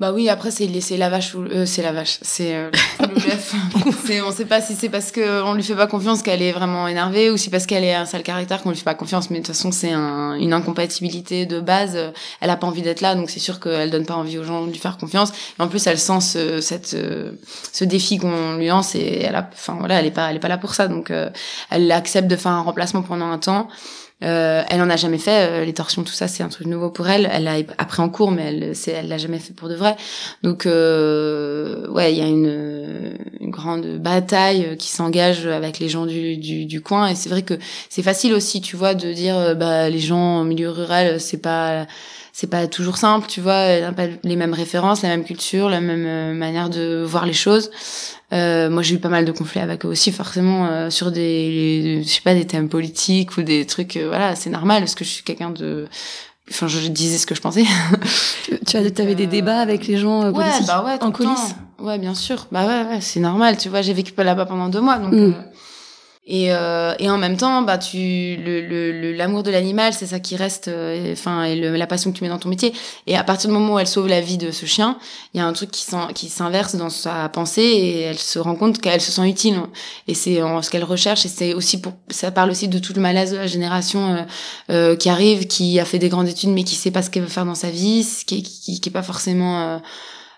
Bah 0.01 0.13
oui, 0.15 0.31
après 0.31 0.51
c'est 0.51 0.81
c'est 0.81 0.97
la 0.97 1.11
vache 1.11 1.35
ou 1.35 1.43
euh, 1.43 1.67
c'est 1.67 1.83
la 1.83 1.93
vache, 1.93 2.21
c'est 2.23 2.55
euh, 2.55 2.71
le 3.01 3.09
bœuf. 3.09 3.55
on 4.27 4.33
sait 4.33 4.47
pas 4.47 4.63
si 4.63 4.75
c'est 4.75 4.89
parce 4.89 5.13
que 5.13 5.43
on 5.43 5.53
lui 5.53 5.63
fait 5.63 5.75
pas 5.75 5.87
confiance 5.87 6.23
qu'elle 6.23 6.41
est 6.41 6.53
vraiment 6.53 6.89
énervée 6.89 7.31
ou 7.31 7.37
si 7.37 7.51
parce 7.51 7.67
qu'elle 7.67 7.85
est 7.85 7.93
un 7.93 8.07
sale 8.07 8.23
caractère 8.23 8.63
qu'on 8.63 8.71
lui 8.71 8.79
fait 8.79 8.85
pas 8.85 8.95
confiance. 8.95 9.29
Mais 9.29 9.41
de 9.41 9.45
toute 9.45 9.55
façon 9.55 9.73
c'est 9.73 9.93
un, 9.93 10.37
une 10.37 10.55
incompatibilité 10.55 11.45
de 11.45 11.61
base. 11.61 11.99
Elle 12.41 12.49
a 12.49 12.57
pas 12.57 12.67
envie 12.67 12.81
d'être 12.81 13.03
là, 13.03 13.15
donc 13.15 13.29
c'est 13.29 13.41
sûr 13.41 13.61
qu'elle 13.61 13.91
donne 13.91 14.07
pas 14.07 14.15
envie 14.15 14.39
aux 14.39 14.43
gens 14.43 14.65
de 14.65 14.71
lui 14.71 14.79
faire 14.79 14.97
confiance. 14.97 15.33
Et 15.59 15.63
en 15.63 15.69
plus 15.69 15.87
elle 15.87 15.99
sent 15.99 16.23
ce 16.23 16.63
cette 16.63 16.95
euh, 16.95 17.33
ce 17.71 17.85
défi 17.85 18.17
qu'on 18.17 18.57
lui 18.57 18.69
lance 18.69 18.95
et 18.95 19.21
elle 19.21 19.35
a, 19.35 19.51
enfin 19.53 19.77
voilà, 19.79 20.01
elle 20.01 20.07
est 20.07 20.13
pas 20.13 20.31
elle 20.31 20.37
est 20.37 20.41
pas 20.41 20.49
là 20.49 20.57
pour 20.57 20.75
ça, 20.75 20.89
donc 20.89 21.11
euh, 21.11 21.29
elle 21.69 21.93
accepte 21.93 22.27
de 22.27 22.37
faire 22.37 22.53
un 22.53 22.63
remplacement 22.63 23.03
pendant 23.03 23.31
un 23.31 23.39
temps. 23.39 23.69
Euh, 24.23 24.63
elle 24.69 24.83
en 24.83 24.91
a 24.91 24.97
jamais 24.97 25.19
fait. 25.19 25.49
euh, 25.51 25.65
les 25.65 25.73
torsions, 25.73 26.03
tout 26.05 26.13
ça, 26.13 26.29
c'est 26.29 26.43
un 26.43 26.49
truc 26.49 26.67
nouveau 26.67 26.91
pour 26.91 27.09
elle. 27.09 27.29
Elle 27.33 27.45
l'a 27.45 27.57
appris 27.79 28.03
en 28.03 28.09
cours, 28.09 28.31
mais 28.31 28.43
elle, 28.43 28.77
c'est, 28.77 28.93
elle 28.93 29.09
l'a 29.09 29.19
jamais 29.19 29.39
fait 29.39 29.55
pour 29.55 29.69
de 29.69 29.75
vrai. 29.75 29.97
Donc, 30.43 30.67
euh, 30.67 31.89
ouais, 31.89 32.13
il 32.13 32.19
y 32.19 32.23
a 32.23 32.27
une, 32.27 33.17
une 33.41 33.51
grande 33.51 33.99
bataille 33.99 34.77
qui 34.79 34.89
s'engage 34.89 35.47
avec 35.47 35.79
les 35.79 35.89
gens 35.89 36.07
du, 36.07 36.37
du, 36.37 36.67
du 36.67 36.81
coin. 36.81 37.09
Et 37.09 37.15
c'est 37.15 37.31
vrai 37.31 37.43
que 37.43 37.55
c'est 37.89 38.03
facile 38.03 38.35
aussi, 38.35 38.61
tu 38.61 38.77
vois, 38.77 38.95
de 38.95 39.13
dire, 39.13 39.37
euh, 39.37 39.55
bah, 39.55 39.89
les 39.89 40.01
gens 40.01 40.41
en 40.41 40.45
milieu 40.45 40.71
rural, 40.71 41.21
c'est 41.21 41.41
pas 41.41 41.87
c'est 42.33 42.49
pas 42.49 42.67
toujours 42.67 42.97
simple, 42.97 43.27
tu 43.29 43.41
vois, 43.41 43.81
n'a 43.81 43.93
pas 43.93 44.07
les 44.23 44.37
mêmes 44.37 44.55
références, 44.55 45.03
la 45.03 45.09
même 45.09 45.25
culture, 45.25 45.69
la 45.69 45.81
même 45.81 46.05
euh, 46.07 46.35
manière 46.35 46.71
de 46.71 47.05
voir 47.05 47.27
les 47.27 47.33
choses. 47.33 47.71
Euh, 48.33 48.71
moi, 48.71 48.83
j'ai 48.83 48.95
eu 48.95 48.99
pas 48.99 49.09
mal 49.09 49.25
de 49.25 49.33
conflits 49.33 49.61
avec 49.61 49.85
eux 49.85 49.89
aussi, 49.89 50.13
forcément, 50.13 50.67
euh, 50.67 50.91
sur 50.91 51.11
des, 51.11 52.03
je 52.05 52.09
sais 52.09 52.21
pas, 52.21 52.35
des 52.35 52.47
thèmes 52.47 52.69
politiques 52.69 53.37
ou 53.37 53.43
des 53.43 53.67
trucs, 53.67 53.97
euh, 53.97 54.09
voilà, 54.09 54.37
c'est 54.37 54.51
normal 54.51 54.83
parce 54.83 54.95
que 54.95 55.05
je 55.05 55.11
suis 55.11 55.25
quelqu'un 55.25 55.51
de, 55.51 55.89
enfin, 56.49 56.69
je 56.69 56.89
disais 56.89 57.19
ce 57.19 57.27
que 57.27 57.35
je 57.35 57.41
pensais. 57.41 57.65
Tu 58.67 58.77
as, 58.77 58.81
avais 58.81 59.15
des 59.15 59.27
débats 59.27 59.61
avec 59.61 59.87
les 59.87 59.97
gens 59.97 60.23
euh, 60.23 60.31
ouais, 60.31 60.45
bah 60.67 60.85
ouais, 60.85 61.03
en 61.03 61.13
coulisses 61.13 61.55
Ouais, 61.79 61.99
bien 61.99 62.15
sûr. 62.15 62.47
Bah 62.53 62.67
ouais, 62.67 62.91
ouais, 62.91 63.01
c'est 63.01 63.21
normal, 63.21 63.57
tu 63.57 63.69
vois, 63.69 63.81
j'ai 63.83 63.95
vécu 63.95 64.13
là-bas 64.17 64.45
pendant 64.45 64.69
deux 64.69 64.81
mois, 64.81 64.99
donc. 64.99 65.13
Mm. 65.13 65.35
Et, 66.27 66.53
euh, 66.53 66.95
et 66.99 67.11
en 67.11 67.17
même 67.19 67.37
temps, 67.37 67.63
bah 67.63 67.79
tu 67.79 67.97
le 67.97 68.61
le- 68.61 68.93
le- 68.93 69.13
l'amour 69.15 69.43
de 69.43 69.51
l'animal, 69.51 69.93
c'est 69.95 70.07
ça 70.07 70.21
qui 70.21 70.37
reste, 70.37 70.69
euh, 70.69 71.13
enfin 71.13 71.45
et, 71.45 71.57
le- 71.57 71.75
la 71.77 71.87
passion 71.87 72.13
que 72.13 72.19
tu 72.19 72.23
mets 72.23 72.29
dans 72.31 72.39
ton 72.39 72.49
métier. 72.51 72.73
Et 73.07 73.17
à 73.17 73.25
partir 73.25 73.49
du 73.49 73.55
moment 73.55 73.75
où 73.75 73.79
elle 73.79 73.87
sauve 73.87 74.07
la 74.07 74.21
vie 74.21 74.37
de 74.39 74.51
ce 74.51 74.67
chien, 74.67 74.99
il 75.35 75.39
y 75.39 75.41
a 75.41 75.47
un 75.47 75.53
truc 75.53 75.71
qui 75.71 75.85
qui 76.15 76.29
s'inverse 76.29 76.77
dans 76.77 76.91
sa 76.91 77.29
pensée 77.31 77.63
et 77.63 78.01
elle 78.03 78.19
se 78.19 78.39
rend 78.39 78.55
compte 78.55 78.81
qu'elle 78.81 79.01
se 79.01 79.11
sent 79.11 79.29
utile. 79.29 79.61
Et 80.09 80.15
c'est 80.15 80.37
ce 80.37 80.71
qu'elle 80.71 80.85
recherche. 80.85 81.25
Et 81.27 81.29
c'est 81.29 81.55
aussi 81.55 81.81
pour 81.81 81.95
ça 82.11 82.31
parle 82.31 82.51
aussi 82.51 82.69
de 82.69 82.79
tout 82.79 82.93
le 82.95 83.01
malaise 83.01 83.33
de 83.33 83.37
la 83.39 83.47
génération 83.47 84.15
euh, 84.15 84.23
euh, 84.71 84.97
qui 84.97 85.09
arrive, 85.09 85.47
qui 85.47 85.81
a 85.81 85.85
fait 85.85 85.99
des 85.99 86.11
grandes 86.11 86.29
études 86.29 86.51
mais 86.51 86.65
qui 86.65 86.75
sait 86.77 86.91
pas 86.91 87.03
ce 87.03 87.11
qu'elle 87.11 87.23
veut 87.23 87.29
faire 87.29 87.47
dans 87.47 87.55
sa 87.55 87.71
vie, 87.71 88.07
qui 88.27 88.39
est, 88.39 88.43
qui, 88.43 88.79
qui 88.81 88.89
est 88.89 88.93
pas 88.93 89.03
forcément 89.03 89.61
euh, 89.63 89.79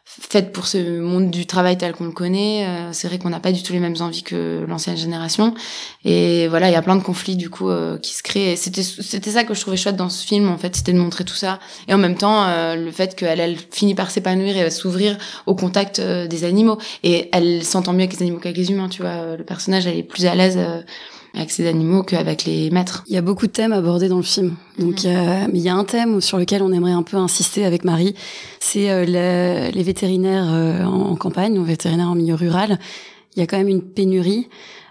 faite 0.04 0.52
pour 0.52 0.66
ce 0.66 1.00
monde 1.00 1.30
du 1.30 1.46
travail 1.46 1.78
tel 1.78 1.92
qu'on 1.92 2.04
le 2.04 2.12
connaît. 2.12 2.66
Euh, 2.66 2.92
c'est 2.92 3.08
vrai 3.08 3.18
qu'on 3.18 3.30
n'a 3.30 3.40
pas 3.40 3.52
du 3.52 3.62
tout 3.62 3.72
les 3.72 3.78
mêmes 3.78 3.96
envies 4.00 4.22
que 4.22 4.64
l'ancienne 4.68 4.96
génération. 4.96 5.54
Et 6.04 6.48
voilà, 6.48 6.68
il 6.68 6.72
y 6.72 6.76
a 6.76 6.82
plein 6.82 6.96
de 6.96 7.02
conflits 7.02 7.36
du 7.36 7.48
coup 7.48 7.70
euh, 7.70 7.96
qui 7.98 8.12
se 8.12 8.22
créent. 8.22 8.56
C'était 8.56 8.82
c'était 8.82 9.30
ça 9.30 9.44
que 9.44 9.54
je 9.54 9.60
trouvais 9.60 9.76
chouette 9.76 9.96
dans 9.96 10.10
ce 10.10 10.26
film 10.26 10.48
en 10.50 10.58
fait, 10.58 10.76
c'était 10.76 10.92
de 10.92 10.98
montrer 10.98 11.24
tout 11.24 11.34
ça. 11.34 11.60
Et 11.88 11.94
en 11.94 11.98
même 11.98 12.16
temps, 12.16 12.44
euh, 12.46 12.74
le 12.74 12.90
fait 12.90 13.14
qu'elle 13.14 13.40
elle 13.40 13.56
finit 13.70 13.94
par 13.94 14.10
s'épanouir 14.10 14.56
et 14.56 14.70
s'ouvrir 14.70 15.16
au 15.46 15.54
contact 15.54 15.98
euh, 15.98 16.26
des 16.26 16.44
animaux. 16.44 16.78
Et 17.04 17.30
elle 17.32 17.64
s'entend 17.64 17.92
mieux 17.92 18.00
avec 18.00 18.12
les 18.14 18.22
animaux 18.22 18.38
qu'avec 18.38 18.58
les 18.58 18.70
humains. 18.70 18.88
Tu 18.88 19.02
vois, 19.02 19.10
Euh, 19.12 19.36
le 19.36 19.44
personnage 19.44 19.86
elle 19.86 19.96
est 19.96 20.02
plus 20.02 20.26
à 20.26 20.34
l'aise. 20.34 20.58
Euh, 21.34 21.38
avec 21.38 21.50
ces 21.50 21.66
animaux 21.66 22.02
qu'avec 22.02 22.44
les 22.44 22.70
maîtres. 22.70 23.04
Il 23.06 23.14
y 23.14 23.18
a 23.18 23.22
beaucoup 23.22 23.46
de 23.46 23.52
thèmes 23.52 23.72
abordés 23.72 24.08
dans 24.08 24.16
le 24.16 24.22
film. 24.22 24.54
Donc, 24.78 25.04
il 25.04 25.10
y 25.10 25.14
a, 25.14 25.48
mais 25.48 25.58
il 25.58 25.62
y 25.62 25.68
a 25.68 25.74
un 25.74 25.84
thème 25.84 26.20
sur 26.20 26.38
lequel 26.38 26.62
on 26.62 26.72
aimerait 26.72 26.92
un 26.92 27.02
peu 27.02 27.16
insister 27.16 27.64
avec 27.64 27.84
Marie. 27.84 28.14
C'est 28.60 28.90
euh, 28.90 29.04
les 29.04 29.82
vétérinaires 29.82 30.48
euh, 30.52 30.84
en, 30.84 31.10
en 31.10 31.16
campagne, 31.16 31.58
ou 31.58 31.64
vétérinaires 31.64 32.10
en 32.10 32.14
milieu 32.14 32.34
rural. 32.34 32.78
Il 33.34 33.40
y 33.40 33.42
a 33.42 33.46
quand 33.46 33.56
même 33.56 33.68
une 33.68 33.82
pénurie. 33.82 34.48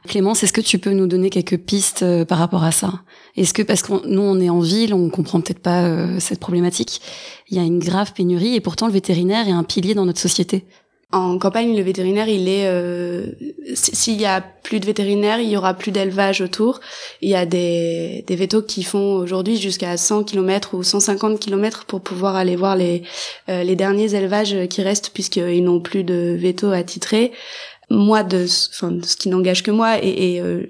Clémence, 0.07 0.41
est-ce 0.41 0.53
que 0.53 0.61
tu 0.61 0.79
peux 0.79 0.91
nous 0.91 1.05
donner 1.05 1.29
quelques 1.29 1.57
pistes 1.57 2.01
euh, 2.01 2.25
par 2.25 2.39
rapport 2.39 2.63
à 2.63 2.71
ça? 2.71 3.01
Est-ce 3.37 3.53
que 3.53 3.61
parce 3.61 3.83
que 3.83 4.07
nous 4.07 4.21
on 4.21 4.39
est 4.39 4.49
en 4.49 4.59
ville, 4.59 4.93
on 4.95 5.09
comprend 5.09 5.41
peut-être 5.41 5.59
pas 5.59 5.83
euh, 5.83 6.19
cette 6.19 6.39
problématique. 6.39 7.01
Il 7.49 7.57
y 7.57 7.59
a 7.59 7.63
une 7.63 7.77
grave 7.77 8.13
pénurie 8.13 8.55
et 8.55 8.61
pourtant 8.61 8.87
le 8.87 8.93
vétérinaire 8.93 9.47
est 9.47 9.51
un 9.51 9.63
pilier 9.63 9.93
dans 9.93 10.05
notre 10.05 10.19
société. 10.19 10.65
En 11.13 11.37
campagne, 11.39 11.75
le 11.75 11.81
vétérinaire, 11.83 12.29
il 12.29 12.47
est. 12.47 12.67
euh, 12.67 13.25
S'il 13.73 14.19
y 14.21 14.25
a 14.25 14.39
plus 14.63 14.79
de 14.79 14.85
vétérinaires, 14.85 15.39
il 15.41 15.49
y 15.49 15.57
aura 15.57 15.73
plus 15.73 15.91
d'élevage 15.91 16.39
autour. 16.39 16.79
Il 17.21 17.29
y 17.29 17.35
a 17.35 17.45
des, 17.45 18.23
des 18.27 18.35
vétos 18.37 18.61
qui 18.61 18.83
font 18.83 19.15
aujourd'hui 19.15 19.57
jusqu'à 19.57 19.97
100 19.97 20.23
km 20.23 20.73
ou 20.73 20.83
150 20.83 21.37
km 21.39 21.85
pour 21.85 21.99
pouvoir 22.01 22.37
aller 22.37 22.55
voir 22.55 22.77
les, 22.77 23.03
euh, 23.49 23.63
les 23.63 23.75
derniers 23.75 24.15
élevages 24.15 24.55
qui 24.69 24.81
restent 24.81 25.09
puisqu'ils 25.13 25.63
n'ont 25.63 25.81
plus 25.81 26.03
de 26.05 26.37
vétos 26.39 26.71
attitrés. 26.71 27.31
Moi, 27.89 28.23
de, 28.23 28.45
enfin, 28.71 28.91
de 28.91 29.03
ce 29.05 29.17
qui 29.17 29.27
n'engage 29.27 29.63
que 29.63 29.71
moi, 29.71 29.97
et, 30.01 30.35
et, 30.35 30.41
euh, 30.41 30.63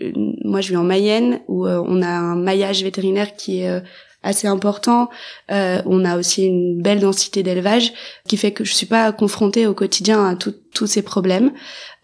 moi, 0.43 0.59
je 0.61 0.69
vis 0.69 0.77
en 0.77 0.83
Mayenne 0.83 1.39
où 1.47 1.67
euh, 1.67 1.79
on 1.85 2.01
a 2.01 2.07
un 2.09 2.35
maillage 2.35 2.81
vétérinaire 2.81 3.35
qui 3.35 3.61
est 3.61 3.69
euh, 3.69 3.79
assez 4.23 4.47
important. 4.47 5.09
Euh, 5.51 5.81
on 5.85 6.05
a 6.05 6.17
aussi 6.17 6.45
une 6.45 6.81
belle 6.81 6.99
densité 6.99 7.43
d'élevage 7.43 7.93
qui 8.27 8.37
fait 8.37 8.51
que 8.51 8.63
je 8.63 8.73
suis 8.73 8.85
pas 8.85 9.11
confrontée 9.11 9.67
au 9.67 9.73
quotidien 9.73 10.25
à 10.25 10.35
tous 10.35 10.87
ces 10.87 11.01
problèmes. 11.01 11.51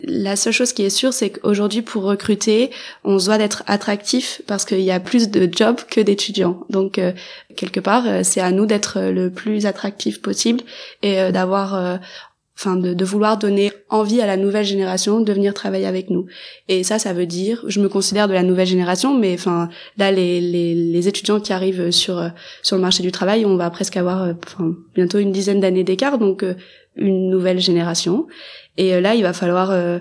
La 0.01 0.35
seule 0.35 0.53
chose 0.53 0.73
qui 0.73 0.83
est 0.83 0.91
sûre, 0.91 1.11
c'est 1.11 1.31
qu'aujourd'hui, 1.31 1.81
pour 1.81 2.03
recruter, 2.03 2.69
on 3.03 3.17
se 3.17 3.25
doit 3.25 3.39
d'être 3.39 3.63
attractif 3.65 4.41
parce 4.45 4.63
qu'il 4.63 4.81
y 4.81 4.91
a 4.91 4.99
plus 4.99 5.29
de 5.29 5.49
jobs 5.51 5.79
que 5.89 5.99
d'étudiants. 6.01 6.59
Donc, 6.69 6.99
euh, 6.99 7.13
quelque 7.57 7.79
part, 7.79 8.07
euh, 8.07 8.21
c'est 8.23 8.39
à 8.39 8.51
nous 8.51 8.65
d'être 8.65 9.01
le 9.01 9.29
plus 9.29 9.65
attractif 9.65 10.21
possible 10.21 10.61
et 11.01 11.19
euh, 11.19 11.31
d'avoir, 11.31 11.75
euh, 11.75 11.97
de, 12.65 12.93
de 12.93 13.05
vouloir 13.05 13.37
donner 13.37 13.71
envie 13.89 14.19
à 14.19 14.25
la 14.25 14.35
nouvelle 14.35 14.65
génération 14.65 15.21
de 15.21 15.31
venir 15.31 15.53
travailler 15.53 15.85
avec 15.85 16.09
nous. 16.09 16.25
Et 16.67 16.83
ça, 16.83 16.99
ça 16.99 17.13
veut 17.13 17.25
dire, 17.25 17.63
je 17.67 17.79
me 17.79 17.87
considère 17.87 18.27
de 18.27 18.33
la 18.33 18.43
nouvelle 18.43 18.67
génération, 18.67 19.17
mais 19.17 19.33
enfin, 19.35 19.69
là, 19.97 20.11
les, 20.11 20.41
les, 20.41 20.73
les 20.73 21.07
étudiants 21.07 21.39
qui 21.39 21.53
arrivent 21.53 21.91
sur 21.91 22.31
sur 22.63 22.75
le 22.75 22.81
marché 22.81 23.03
du 23.03 23.11
travail, 23.11 23.45
on 23.45 23.55
va 23.57 23.69
presque 23.69 23.95
avoir, 23.95 24.23
euh, 24.23 24.33
bientôt 24.95 25.19
une 25.19 25.31
dizaine 25.31 25.59
d'années 25.59 25.83
d'écart, 25.83 26.17
donc 26.17 26.43
euh, 26.43 26.55
une 26.95 27.29
nouvelle 27.29 27.59
génération. 27.59 28.27
Et 28.77 28.93
euh, 28.93 29.01
là, 29.01 29.15
il 29.15 29.23
va 29.23 29.33
falloir 29.33 29.71
euh, 29.71 29.99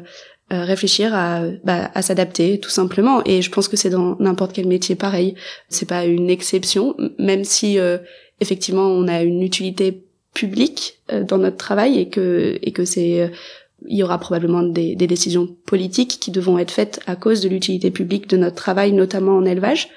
réfléchir 0.51 1.15
à, 1.15 1.43
bah, 1.65 1.91
à 1.95 2.03
s'adapter 2.03 2.59
tout 2.61 2.71
simplement. 2.71 3.23
Et 3.25 3.43
je 3.43 3.51
pense 3.51 3.69
que 3.69 3.77
c'est 3.77 3.91
dans 3.91 4.17
n'importe 4.21 4.53
quel 4.53 4.67
métier 4.67 4.95
pareil. 4.95 5.35
C'est 5.69 5.89
pas 5.89 6.05
une 6.05 6.31
exception, 6.31 6.95
même 7.19 7.45
si 7.45 7.79
euh, 7.79 7.99
effectivement 8.41 8.87
on 8.87 9.09
a 9.09 9.23
une 9.23 9.43
utilité 9.43 10.06
publique 10.37 10.99
euh, 11.11 11.25
dans 11.25 11.39
notre 11.39 11.57
travail 11.57 11.99
et 11.99 12.09
que 12.11 12.59
et 12.61 12.73
que 12.73 12.85
c'est 12.85 13.23
euh, 13.23 13.29
il 13.87 13.97
y 13.97 14.03
aura 14.03 14.19
probablement 14.19 14.63
des, 14.63 14.95
des 14.95 15.07
décisions 15.07 15.49
politiques 15.67 16.19
qui 16.21 16.31
devront 16.31 16.59
être 16.59 16.71
faites 16.71 17.01
à 17.07 17.17
cause 17.17 17.41
de 17.41 17.49
l'utilité 17.49 17.91
publique 17.91 18.29
de 18.29 18.37
notre 18.37 18.57
travail, 18.57 18.93
notamment 18.93 19.37
en 19.37 19.45
élevage. 19.45 19.89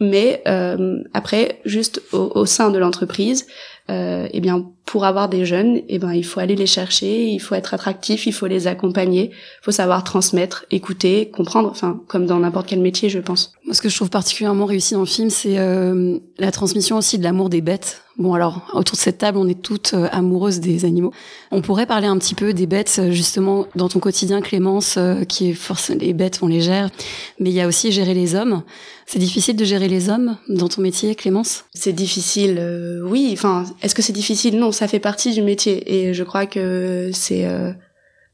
Mais 0.00 0.42
euh, 0.46 1.02
après, 1.12 1.60
juste 1.64 2.00
au, 2.12 2.32
au 2.34 2.46
sein 2.46 2.70
de 2.70 2.78
l'entreprise, 2.78 3.46
euh, 3.90 4.28
eh 4.32 4.40
bien, 4.40 4.70
pour 4.88 5.04
avoir 5.04 5.28
des 5.28 5.44
jeunes, 5.44 5.82
eh 5.90 5.98
ben, 5.98 6.14
il 6.14 6.24
faut 6.24 6.40
aller 6.40 6.56
les 6.56 6.66
chercher, 6.66 7.28
il 7.28 7.40
faut 7.40 7.54
être 7.54 7.74
attractif, 7.74 8.26
il 8.26 8.32
faut 8.32 8.46
les 8.46 8.66
accompagner, 8.66 9.32
il 9.32 9.62
faut 9.62 9.70
savoir 9.70 10.02
transmettre, 10.02 10.64
écouter, 10.70 11.30
comprendre, 11.30 11.68
enfin, 11.70 12.00
comme 12.08 12.24
dans 12.24 12.38
n'importe 12.38 12.68
quel 12.68 12.80
métier, 12.80 13.10
je 13.10 13.18
pense. 13.18 13.52
Moi, 13.66 13.74
ce 13.74 13.82
que 13.82 13.90
je 13.90 13.96
trouve 13.96 14.08
particulièrement 14.08 14.64
réussi 14.64 14.94
dans 14.94 15.00
le 15.00 15.06
film, 15.06 15.28
c'est 15.28 15.58
euh, 15.58 16.18
la 16.38 16.50
transmission 16.52 16.96
aussi 16.96 17.18
de 17.18 17.22
l'amour 17.22 17.50
des 17.50 17.60
bêtes. 17.60 18.02
Bon, 18.18 18.34
alors, 18.34 18.68
autour 18.74 18.96
de 18.96 19.00
cette 19.00 19.18
table, 19.18 19.38
on 19.38 19.46
est 19.46 19.62
toutes 19.62 19.94
euh, 19.94 20.08
amoureuses 20.10 20.58
des 20.58 20.84
animaux. 20.84 21.12
On 21.52 21.62
pourrait 21.62 21.86
parler 21.86 22.08
un 22.08 22.18
petit 22.18 22.34
peu 22.34 22.52
des 22.52 22.66
bêtes, 22.66 22.96
euh, 22.98 23.12
justement, 23.12 23.66
dans 23.76 23.88
ton 23.88 24.00
quotidien, 24.00 24.40
Clémence, 24.40 24.96
euh, 24.96 25.22
qui 25.22 25.50
est 25.50 25.54
forcément, 25.54 26.00
les 26.00 26.12
bêtes, 26.14 26.40
on 26.42 26.48
les 26.48 26.60
gère. 26.60 26.90
Mais 27.38 27.50
il 27.50 27.54
y 27.54 27.60
a 27.60 27.68
aussi 27.68 27.92
gérer 27.92 28.14
les 28.14 28.34
hommes. 28.34 28.64
C'est 29.06 29.20
difficile 29.20 29.54
de 29.54 29.64
gérer 29.64 29.86
les 29.86 30.10
hommes 30.10 30.36
dans 30.48 30.66
ton 30.68 30.82
métier, 30.82 31.14
Clémence? 31.14 31.64
C'est 31.74 31.92
difficile, 31.92 32.60
oui. 33.04 33.30
Enfin, 33.32 33.64
est-ce 33.82 33.94
que 33.94 34.02
c'est 34.02 34.12
difficile? 34.12 34.58
Non, 34.58 34.70
ça 34.78 34.86
fait 34.86 35.00
partie 35.00 35.32
du 35.32 35.42
métier. 35.42 35.92
Et 35.92 36.14
je 36.14 36.22
crois 36.22 36.46
que 36.46 37.10
c'est... 37.12 37.46
euh, 37.46 37.72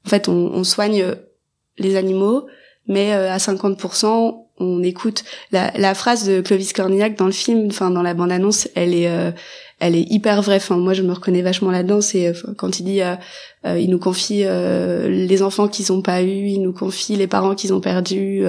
en 0.06 0.08
fait, 0.10 0.28
on, 0.28 0.62
soigne 0.62 1.06
les 1.78 1.96
animaux, 1.96 2.46
mais 2.86 3.14
euh, 3.14 3.32
à 3.32 3.38
50%, 3.38 4.44
on 4.58 4.82
écoute. 4.82 5.24
La, 5.52 5.72
la 5.78 5.94
phrase 5.94 6.28
de 6.28 6.42
Clovis 6.42 6.74
Cornillac 6.74 7.16
dans 7.16 7.24
le 7.24 7.32
film, 7.32 7.68
enfin 7.68 7.90
dans 7.90 8.02
la 8.02 8.12
bande-annonce, 8.12 8.68
elle 8.74 8.94
est... 8.94 9.10
elle 9.84 9.96
est 9.96 10.10
hyper 10.10 10.40
vraie. 10.40 10.56
Enfin, 10.56 10.78
moi, 10.78 10.94
je 10.94 11.02
me 11.02 11.12
reconnais 11.12 11.42
vachement 11.42 11.70
là-dedans. 11.70 12.00
C'est 12.00 12.28
euh, 12.28 12.54
quand 12.56 12.80
il 12.80 12.84
dit, 12.84 13.02
euh, 13.02 13.16
euh, 13.66 13.78
il 13.78 13.90
nous 13.90 13.98
confie 13.98 14.44
les 14.44 15.42
enfants 15.42 15.68
qu'ils 15.68 15.92
ont 15.92 16.00
pas 16.00 16.22
eu, 16.22 16.46
il 16.46 16.62
nous 16.62 16.72
confie 16.72 17.16
les 17.16 17.26
parents 17.26 17.54
qu'ils 17.54 17.72
ont 17.72 17.80
perdus, 17.80 18.44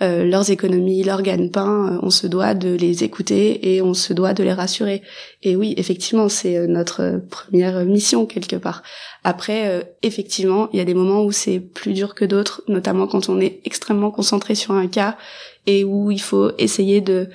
leurs 0.00 0.50
économies, 0.50 1.02
leurs 1.02 1.20
gagne-pain. 1.20 2.00
On 2.02 2.08
se 2.08 2.26
doit 2.26 2.54
de 2.54 2.74
les 2.74 3.04
écouter 3.04 3.74
et 3.74 3.82
on 3.82 3.92
se 3.92 4.14
doit 4.14 4.32
de 4.32 4.42
les 4.42 4.54
rassurer. 4.54 5.02
Et 5.42 5.54
oui, 5.54 5.74
effectivement, 5.76 6.30
c'est 6.30 6.66
notre 6.66 7.20
première 7.28 7.84
mission 7.84 8.24
quelque 8.24 8.56
part. 8.56 8.82
Après, 9.22 9.86
effectivement, 10.02 10.70
il 10.72 10.78
y 10.78 10.82
a 10.82 10.86
des 10.86 10.94
moments 10.94 11.24
où 11.24 11.30
c'est 11.30 11.60
plus 11.60 11.92
dur 11.92 12.14
que 12.14 12.24
d'autres, 12.24 12.62
notamment 12.66 13.06
quand 13.06 13.28
on 13.28 13.40
est 13.40 13.60
extrêmement 13.66 14.10
concentré 14.10 14.54
sur 14.54 14.72
un 14.72 14.86
cas 14.86 15.18
et 15.66 15.84
où 15.84 16.10
il 16.10 16.20
faut 16.20 16.52
essayer 16.58 17.00
de 17.00 17.28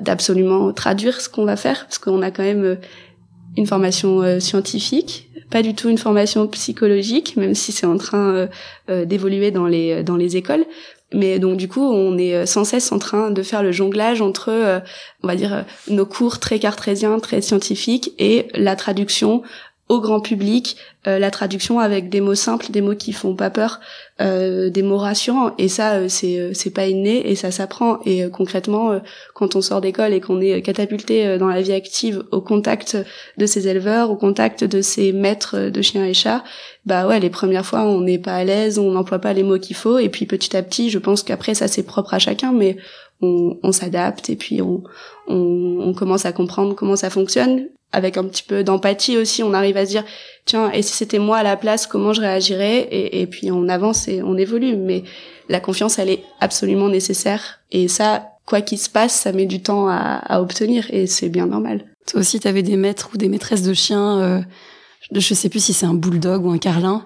d'absolument 0.00 0.72
traduire 0.72 1.20
ce 1.20 1.28
qu'on 1.28 1.44
va 1.44 1.56
faire, 1.56 1.84
parce 1.84 1.98
qu'on 1.98 2.22
a 2.22 2.30
quand 2.30 2.44
même 2.44 2.64
euh, 2.64 2.76
une 3.56 3.66
formation 3.66 4.22
euh, 4.22 4.38
scientifique, 4.40 5.30
pas 5.50 5.62
du 5.62 5.74
tout 5.74 5.88
une 5.88 5.98
formation 5.98 6.46
psychologique, 6.48 7.36
même 7.36 7.54
si 7.54 7.72
c'est 7.72 7.86
en 7.86 7.96
train 7.96 8.34
euh, 8.34 8.46
euh, 8.90 9.04
d'évoluer 9.04 9.50
dans 9.50 9.66
les 9.66 10.02
dans 10.02 10.16
les 10.16 10.36
écoles. 10.36 10.64
Mais 11.14 11.38
donc 11.38 11.56
du 11.56 11.68
coup, 11.68 11.82
on 11.84 12.18
est 12.18 12.34
euh, 12.34 12.46
sans 12.46 12.64
cesse 12.64 12.90
en 12.90 12.98
train 12.98 13.30
de 13.30 13.42
faire 13.42 13.62
le 13.62 13.70
jonglage 13.70 14.20
entre, 14.20 14.48
euh, 14.50 14.80
on 15.22 15.28
va 15.28 15.36
dire, 15.36 15.54
euh, 15.54 15.62
nos 15.88 16.04
cours 16.04 16.40
très 16.40 16.58
cartésiens, 16.58 17.20
très 17.20 17.40
scientifiques, 17.40 18.12
et 18.18 18.48
la 18.54 18.74
traduction 18.74 19.42
au 19.88 20.00
grand 20.00 20.20
public 20.20 20.76
euh, 21.06 21.20
la 21.20 21.30
traduction 21.30 21.78
avec 21.78 22.08
des 22.08 22.20
mots 22.20 22.34
simples, 22.34 22.66
des 22.70 22.80
mots 22.80 22.96
qui 22.96 23.12
font 23.12 23.36
pas 23.36 23.50
peur, 23.50 23.78
euh, 24.20 24.70
des 24.70 24.82
mots 24.82 24.96
rassurants. 24.96 25.52
Et 25.56 25.68
ça, 25.68 25.94
euh, 25.94 26.08
c'est 26.08 26.52
c'est 26.52 26.70
pas 26.70 26.86
inné 26.86 27.30
et 27.30 27.36
ça 27.36 27.52
s'apprend. 27.52 28.00
Et 28.04 28.28
concrètement, 28.30 29.00
quand 29.34 29.54
on 29.54 29.60
sort 29.60 29.80
d'école 29.80 30.12
et 30.12 30.20
qu'on 30.20 30.40
est 30.40 30.62
catapulté 30.62 31.38
dans 31.38 31.46
la 31.46 31.62
vie 31.62 31.72
active 31.72 32.24
au 32.32 32.40
contact 32.40 32.96
de 33.38 33.46
ces 33.46 33.68
éleveurs, 33.68 34.10
au 34.10 34.16
contact 34.16 34.64
de 34.64 34.80
ces 34.80 35.12
maîtres 35.12 35.70
de 35.70 35.82
chiens 35.82 36.04
et 36.04 36.14
chats, 36.14 36.42
bah 36.84 37.06
ouais, 37.06 37.20
les 37.20 37.30
premières 37.30 37.66
fois, 37.66 37.82
on 37.82 38.00
n'est 38.00 38.18
pas 38.18 38.34
à 38.34 38.44
l'aise, 38.44 38.78
on 38.78 38.90
n'emploie 38.90 39.20
pas 39.20 39.32
les 39.32 39.44
mots 39.44 39.58
qu'il 39.58 39.76
faut. 39.76 39.98
Et 39.98 40.08
puis 40.08 40.26
petit 40.26 40.56
à 40.56 40.62
petit, 40.62 40.90
je 40.90 40.98
pense 40.98 41.22
qu'après, 41.22 41.54
ça 41.54 41.68
c'est 41.68 41.84
propre 41.84 42.14
à 42.14 42.18
chacun, 42.18 42.52
mais 42.52 42.76
on, 43.22 43.58
on 43.62 43.72
s'adapte 43.72 44.30
et 44.30 44.36
puis 44.36 44.60
on, 44.62 44.82
on, 45.28 45.78
on 45.80 45.94
commence 45.94 46.26
à 46.26 46.32
comprendre 46.32 46.74
comment 46.74 46.96
ça 46.96 47.10
fonctionne 47.10 47.68
avec 47.92 48.16
un 48.16 48.24
petit 48.24 48.42
peu 48.42 48.62
d'empathie 48.62 49.16
aussi, 49.16 49.42
on 49.42 49.54
arrive 49.54 49.76
à 49.76 49.86
se 49.86 49.90
dire 49.90 50.04
tiens, 50.44 50.70
et 50.70 50.82
si 50.82 50.92
c'était 50.92 51.18
moi 51.18 51.38
à 51.38 51.42
la 51.42 51.56
place, 51.56 51.86
comment 51.86 52.12
je 52.12 52.20
réagirais 52.20 52.88
et, 52.90 53.26
puis 53.26 53.50
on 53.50 53.68
avance 53.68 54.06
et 54.08 54.22
on 54.22 54.36
évolue. 54.36 54.76
Mais 54.76 55.04
la 55.48 55.60
confiance, 55.60 55.98
elle 55.98 56.10
est 56.10 56.22
absolument 56.40 56.88
nécessaire 56.88 57.60
et 57.70 57.88
ça, 57.88 58.28
quoi 58.44 58.60
qu'il 58.60 58.78
se 58.78 58.90
passe, 58.90 59.14
ça 59.14 59.32
met 59.32 59.46
du 59.46 59.62
temps 59.62 59.88
à, 59.88 60.40
obtenir 60.40 60.86
et 60.90 61.06
c'est 61.06 61.28
bien 61.28 61.46
normal. 61.46 61.84
Toi 62.06 62.20
aussi, 62.20 62.38
tu 62.38 62.48
avais 62.48 62.62
des 62.62 62.76
maîtres 62.76 63.10
ou 63.14 63.16
des 63.16 63.28
maîtresses 63.28 63.62
de 63.62 63.74
chiens. 63.74 64.20
Euh, 64.20 64.40
je 65.12 65.34
sais 65.34 65.48
plus 65.48 65.64
si 65.64 65.72
c'est 65.72 65.86
un 65.86 65.94
bulldog 65.94 66.44
ou 66.44 66.50
un 66.50 66.58
carlin 66.58 67.04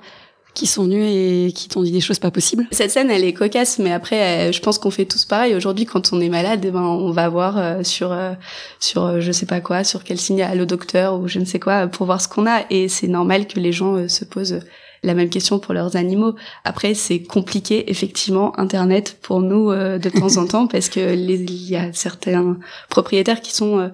qui 0.55 0.67
sont 0.67 0.85
venus 0.85 1.05
et 1.07 1.53
qui 1.53 1.69
t'ont 1.69 1.83
dit 1.83 1.93
des 1.93 2.01
choses 2.01 2.19
pas 2.19 2.31
possibles. 2.31 2.67
Cette 2.71 2.91
scène, 2.91 3.11
elle 3.11 3.25
est 3.25 3.33
cocasse, 3.33 3.79
mais 3.79 3.93
après, 3.93 4.49
euh, 4.49 4.53
je 4.53 4.61
pense 4.61 4.79
qu'on 4.79 4.91
fait 4.91 5.05
tous 5.05 5.25
pareil. 5.25 5.55
Aujourd'hui, 5.55 5.87
quand 5.87 6.13
on 6.13 6.21
est 6.21 6.29
malade, 6.29 6.61
eh 6.65 6.71
ben, 6.71 6.83
on 6.83 7.11
va 7.13 7.29
voir 7.29 7.59
euh, 7.59 7.83
sur, 7.83 8.13
euh, 8.13 8.33
sur, 8.79 9.21
je 9.21 9.33
sais 9.33 9.47
pas 9.47 9.61
quoi, 9.61 9.85
sur 9.85 10.05
quel 10.05 10.19
signal 10.19 10.61
au 10.61 10.67
docteur 10.67 11.21
ou 11.21 11.29
je 11.29 11.39
ne 11.39 11.45
sais 11.45 11.61
quoi, 11.61 11.87
pour 11.87 12.07
voir 12.07 12.21
ce 12.21 12.29
qu'on 12.29 12.47
a. 12.47 12.63
Et 12.71 12.89
c'est 12.89 13.09
normal 13.09 13.47
que 13.47 13.61
les 13.61 13.73
gens 13.73 14.09
se 14.09 14.25
posent 14.25 14.61
la 15.03 15.15
même 15.15 15.31
question 15.31 15.59
pour 15.59 15.73
leurs 15.73 15.97
animaux. 15.97 16.35
Après, 16.65 16.95
c'est 16.95 17.23
compliqué, 17.23 17.91
effectivement, 17.91 18.59
Internet 18.59 19.19
pour 19.23 19.41
nous 19.41 19.71
de 19.73 20.09
temps 20.11 20.37
en 20.37 20.47
temps, 20.47 20.67
parce 20.69 20.89
que 20.89 21.15
il 21.15 21.71
y 21.71 21.77
a 21.77 21.93
certains 21.93 22.59
propriétaires 22.89 23.41
qui 23.41 23.55
sont 23.55 23.91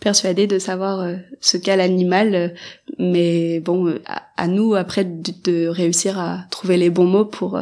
persuadé 0.00 0.46
de 0.46 0.58
savoir 0.58 1.00
euh, 1.00 1.16
ce 1.40 1.56
qu'est 1.56 1.76
l'animal, 1.76 2.34
euh, 2.34 2.48
mais 2.98 3.60
bon, 3.60 3.86
euh, 3.86 4.02
à, 4.36 4.48
nous 4.48 4.74
après 4.74 5.04
de, 5.04 5.68
réussir 5.68 6.18
à 6.18 6.44
trouver 6.50 6.76
les 6.76 6.90
bons 6.90 7.04
mots 7.04 7.26
pour 7.26 7.60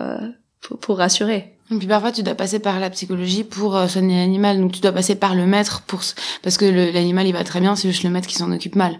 pour, 0.61 0.79
pour 0.79 0.98
rassurer. 0.98 1.55
Et 1.70 1.77
puis 1.77 1.87
parfois 1.87 2.12
tu 2.12 2.22
dois 2.22 2.35
passer 2.35 2.61
par 2.61 2.81
la 2.81 2.88
psychologie 2.88 3.44
pour 3.44 3.79
soigner 3.88 4.16
l'animal, 4.16 4.59
donc 4.59 4.72
tu 4.72 4.81
dois 4.81 4.92
passer 4.92 5.16
par 5.16 5.35
le 5.35 5.46
maître 5.46 5.83
pour 5.87 6.01
parce 6.42 6.57
que 6.57 6.64
l'animal 6.64 7.27
il 7.27 7.33
va 7.33 7.44
très 7.44 7.61
bien, 7.61 7.77
c'est 7.77 7.88
juste 7.88 8.05
le 8.05 8.11
maître 8.11 8.29
qui 8.29 8.37
s'en 8.37 8.51
occupe 8.53 8.77
mal. 8.77 8.98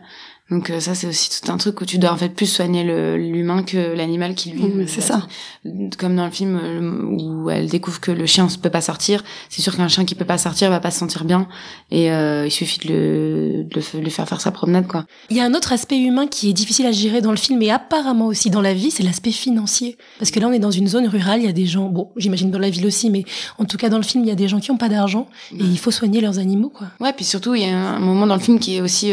Donc 0.50 0.70
euh, 0.70 0.80
ça 0.80 0.94
c'est 0.94 1.06
aussi 1.06 1.28
tout 1.28 1.52
un 1.52 1.58
truc 1.58 1.80
où 1.82 1.84
tu 1.84 1.98
dois 1.98 2.11
en 2.11 2.16
fait 2.16 2.30
plus 2.30 2.46
soigner 2.46 2.82
l'humain 3.18 3.62
que 3.62 3.76
l'animal 3.76 4.34
qui 4.34 4.50
lui. 4.50 4.62
c'est 4.87 5.02
ça. 5.02 5.26
Comme 5.98 6.16
dans 6.16 6.24
le 6.24 6.30
film 6.30 6.58
euh, 6.62 7.16
où 7.20 7.50
elle 7.50 7.68
découvre 7.68 8.00
que 8.00 8.11
le 8.11 8.24
chien 8.24 8.46
ne 8.46 8.56
peut 8.56 8.70
pas 8.70 8.80
sortir, 8.80 9.22
c'est 9.50 9.61
sûr 9.61 9.76
qu'un 9.76 9.88
chien 9.88 10.06
qui 10.06 10.14
peut 10.14 10.24
pas 10.24 10.38
sortir 10.38 10.70
va 10.70 10.80
pas 10.80 10.90
se 10.90 10.98
sentir 10.98 11.24
bien 11.24 11.48
et 11.90 12.11
euh, 12.11 12.46
il 12.46 12.50
suffit 12.50 12.88
de 12.88 12.94
le, 12.94 13.64
de 13.64 14.00
le 14.00 14.11
faire 14.11 14.26
faire 14.26 14.40
sa 14.40 14.50
promenade 14.50 14.87
quoi. 14.87 15.04
Il 15.28 15.37
y 15.37 15.40
a 15.40 15.44
un 15.44 15.52
autre 15.52 15.72
aspect 15.72 15.98
humain 15.98 16.26
qui 16.26 16.48
est 16.48 16.54
difficile 16.54 16.87
à 16.87 16.92
gérer 16.92 17.20
dans 17.20 17.30
le 17.30 17.37
film 17.37 17.61
et 17.61 17.70
apparemment 17.70 18.26
aussi 18.26 18.48
dans 18.48 18.62
la 18.62 18.72
vie, 18.72 18.90
c'est 18.90 19.02
l'aspect 19.02 19.32
financier. 19.32 19.98
Parce 20.18 20.30
que 20.30 20.40
là 20.40 20.48
on 20.48 20.52
est 20.52 20.58
dans 20.58 20.70
une 20.70 20.88
zone 20.88 21.08
rurale, 21.08 21.40
il 21.40 21.46
y 21.46 21.50
a 21.50 21.52
des 21.52 21.66
gens, 21.66 21.88
bon 21.90 22.11
j'imagine 22.16 22.50
dans 22.50 22.58
la 22.58 22.70
ville 22.70 22.87
aussi, 22.87 23.11
mais 23.11 23.24
en 23.58 23.66
tout 23.66 23.76
cas 23.76 23.90
dans 23.90 23.98
le 23.98 24.02
film 24.02 24.24
il 24.24 24.28
y 24.28 24.32
a 24.32 24.37
des 24.37 24.48
gens 24.48 24.61
qui 24.61 24.70
ont 24.70 24.78
pas 24.78 24.88
d'argent 24.88 25.28
et 25.52 25.62
il 25.62 25.78
faut 25.78 25.90
soigner 25.90 26.22
leurs 26.22 26.38
animaux 26.38 26.70
quoi. 26.70 26.87
Ouais 27.00 27.12
puis 27.12 27.26
surtout 27.26 27.54
il 27.54 27.64
y 27.64 27.66
a 27.66 27.76
un 27.76 27.98
moment 27.98 28.26
dans 28.26 28.34
le 28.34 28.40
film 28.40 28.58
qui 28.58 28.76
est 28.76 28.80
aussi 28.80 29.12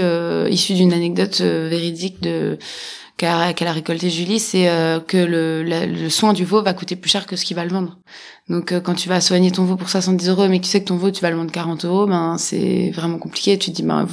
issu 0.50 0.76
d'une 0.76 0.94
anecdote 0.94 1.25
euh, 1.42 1.68
véridique 1.70 2.22
de 2.22 2.58
qu'elle 3.18 3.30
a 3.30 3.72
récolté 3.72 4.10
Julie, 4.10 4.40
c'est 4.40 4.68
euh, 4.68 5.00
que 5.00 5.16
le, 5.16 5.64
le, 5.64 6.10
soin 6.10 6.34
du 6.34 6.44
veau 6.44 6.62
va 6.62 6.74
coûter 6.74 6.98
plus 6.98 7.10
cher 7.10 7.26
que 7.26 7.38
ce 7.38 7.46
qu'il 7.46 7.56
va 7.56 7.64
le 7.64 7.72
vendre. 7.72 7.98
Donc 8.50 8.74
euh, 8.74 8.82
quand 8.82 8.94
tu 8.94 9.08
vas 9.08 9.22
soigner 9.22 9.52
ton 9.52 9.64
veau 9.64 9.78
pour 9.78 9.88
70 9.90 10.28
euros, 10.28 10.48
mais 10.50 10.60
que 10.60 10.66
tu 10.66 10.70
sais 10.70 10.82
que 10.82 10.88
ton 10.88 10.98
veau 10.98 11.12
tu 11.12 11.22
vas 11.22 11.30
le 11.30 11.38
vendre 11.38 11.52
40 11.52 11.86
euros, 11.86 12.08
ben 12.08 12.38
c'est 12.38 12.92
vraiment 12.94 13.18
compliqué. 13.18 13.58
Tu 13.58 13.72
te 13.72 13.76
dis 13.78 13.84
ben 13.84 14.06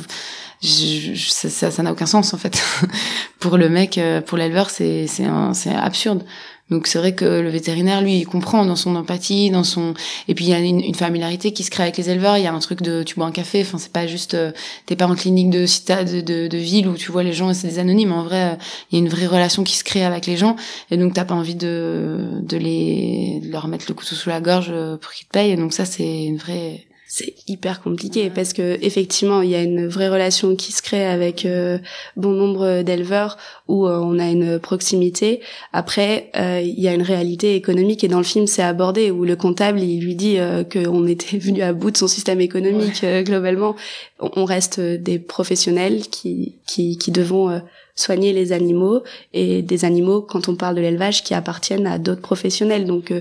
ça 0.61 1.83
n'a 1.83 1.91
aucun 1.91 2.07
sens 2.07 2.33
en 2.33 2.39
fait. 2.39 2.63
pour 3.41 3.57
le 3.57 3.69
mec, 3.69 3.99
pour 4.27 4.39
l'éleveur, 4.39 4.71
c'est 4.71 5.09
c'est 5.09 5.75
absurde. 5.75 6.25
Donc 6.71 6.87
c'est 6.87 6.99
vrai 6.99 7.15
que 7.15 7.25
le 7.25 7.51
vétérinaire, 7.51 8.01
lui, 8.01 8.19
il 8.19 8.25
comprend 8.25 8.65
dans 8.65 8.77
son 8.77 8.97
empathie, 8.97 9.51
dans 9.51 9.65
son 9.65 9.93
et 10.27 10.35
puis 10.35 10.47
il 10.47 10.49
y 10.49 10.55
a 10.55 10.59
une, 10.59 10.95
familiarité 10.95 11.53
qui 11.53 11.65
se 11.65 11.71
crée 11.71 11.83
avec 11.83 11.99
les 11.99 12.09
éleveurs. 12.09 12.39
Il 12.39 12.45
y 12.45 12.47
a 12.47 12.53
un 12.53 12.59
truc 12.61 12.81
de 12.81 13.03
tu 13.03 13.17
bois 13.17 13.27
un 13.27 13.33
café. 13.33 13.61
Enfin 13.61 13.77
c'est 13.79 13.93
pas 13.93 14.07
juste 14.07 14.35
euh, 14.35 14.53
t'es 14.87 14.97
pas 14.97 15.07
en 15.07 15.15
clinique 15.15 15.51
de 15.51 15.67
cité 15.67 16.05
de, 16.05 16.49
de, 16.49 16.57
ville 16.59 16.89
où 16.89 16.95
tu 16.95 17.13
vois 17.13 17.23
les 17.23 17.33
gens 17.35 17.51
et 17.51 17.55
c'est 17.55 17.69
des 17.69 17.79
anonymes. 17.79 18.13
En 18.13 18.23
vrai, 18.25 18.57
il 18.91 18.99
y 18.99 19.03
a 19.03 19.05
une 19.05 19.11
vraie 19.11 19.27
relation 19.27 19.65
qui 19.65 19.77
se 19.77 19.85
crée 19.85 20.05
avec 20.05 20.27
les 20.27 20.37
gens 20.37 20.57
et 20.91 20.97
donc 20.97 21.13
t'as 21.13 21.25
pas 21.25 21.35
envie 21.35 21.57
de 21.57 22.41
de 22.41 22.57
les 22.57 23.41
de 23.43 23.53
leur 23.53 23.69
mettre 23.69 23.85
le 23.89 23.95
couteau 23.95 24.15
sous 24.15 24.31
la 24.31 24.41
gorge 24.41 24.71
euh, 24.71 24.97
pour 24.97 25.13
qu'ils 25.13 25.27
te 25.27 25.33
payent. 25.33 25.51
Et 25.51 25.57
donc 25.57 25.75
ça 25.75 25.85
c'est 25.85 26.25
une 26.25 26.39
vraie 26.39 26.87
c'est 27.15 27.35
hyper 27.47 27.83
compliqué 27.83 28.31
parce 28.31 28.55
que 28.55 28.79
effectivement 28.81 29.43
il 29.43 29.51
y 29.51 29.55
a 29.55 29.63
une 29.63 29.87
vraie 29.87 30.09
relation 30.09 30.57
qui 30.57 30.73
se 30.73 30.81
crée 30.81 31.05
avec 31.05 31.45
euh, 31.45 31.77
bon 32.17 32.31
nombre 32.31 32.81
d'éleveurs 32.81 33.37
où 33.69 33.87
euh, 33.87 33.99
on 33.99 34.19
a 34.19 34.31
une 34.31 34.59
proximité. 34.59 35.43
Après 35.75 36.31
euh, 36.37 36.63
il 36.65 36.81
y 36.81 36.89
a 36.89 36.95
une 36.95 37.03
réalité 37.03 37.55
économique 37.55 38.03
et 38.03 38.09
dans 38.09 38.17
le 38.17 38.25
film 38.25 38.47
c'est 38.47 38.63
abordé 38.63 39.11
où 39.11 39.27
le 39.27 39.37
comptable 39.37 39.81
il 39.81 40.03
lui 40.03 40.15
dit 40.15 40.39
qu'on 40.73 41.07
était 41.07 41.37
venu 41.39 41.61
à 41.61 41.75
bout 41.75 41.91
de 41.91 41.99
son 41.99 42.09
système 42.09 42.41
économique 42.41 43.05
globalement. 43.25 43.77
On 44.19 44.47
reste 44.47 44.81
des 44.81 45.19
professionnels 45.19 46.09
qui 46.09 46.55
qui, 46.67 46.97
qui 46.97 47.11
devons 47.11 47.61
soigner 47.95 48.33
les 48.33 48.53
animaux 48.53 49.03
et 49.35 49.61
des 49.61 49.85
animaux 49.85 50.23
quand 50.23 50.49
on 50.49 50.57
parle 50.57 50.77
de 50.77 50.81
l'élevage 50.81 51.25
qui 51.25 51.35
appartiennent 51.35 51.87
à 51.87 51.99
d'autres 51.99 52.23
professionnels 52.23 52.87
donc 52.87 53.13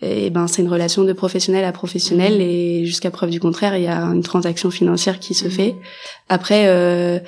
et 0.00 0.30
ben 0.30 0.46
c'est 0.46 0.62
une 0.62 0.68
relation 0.68 1.02
de 1.02 1.12
professionnel 1.12 1.64
à 1.64 1.72
professionnel 1.72 2.38
mmh. 2.38 2.40
et 2.40 2.84
jusqu'à 2.84 3.10
preuve 3.10 3.30
du 3.30 3.40
contraire 3.40 3.76
il 3.76 3.82
y 3.82 3.88
a 3.88 4.00
une 4.00 4.22
transaction 4.22 4.70
financière 4.70 5.18
qui 5.18 5.34
se 5.34 5.46
mmh. 5.46 5.50
fait 5.50 5.74
après 6.28 6.68
euh, 6.68 7.18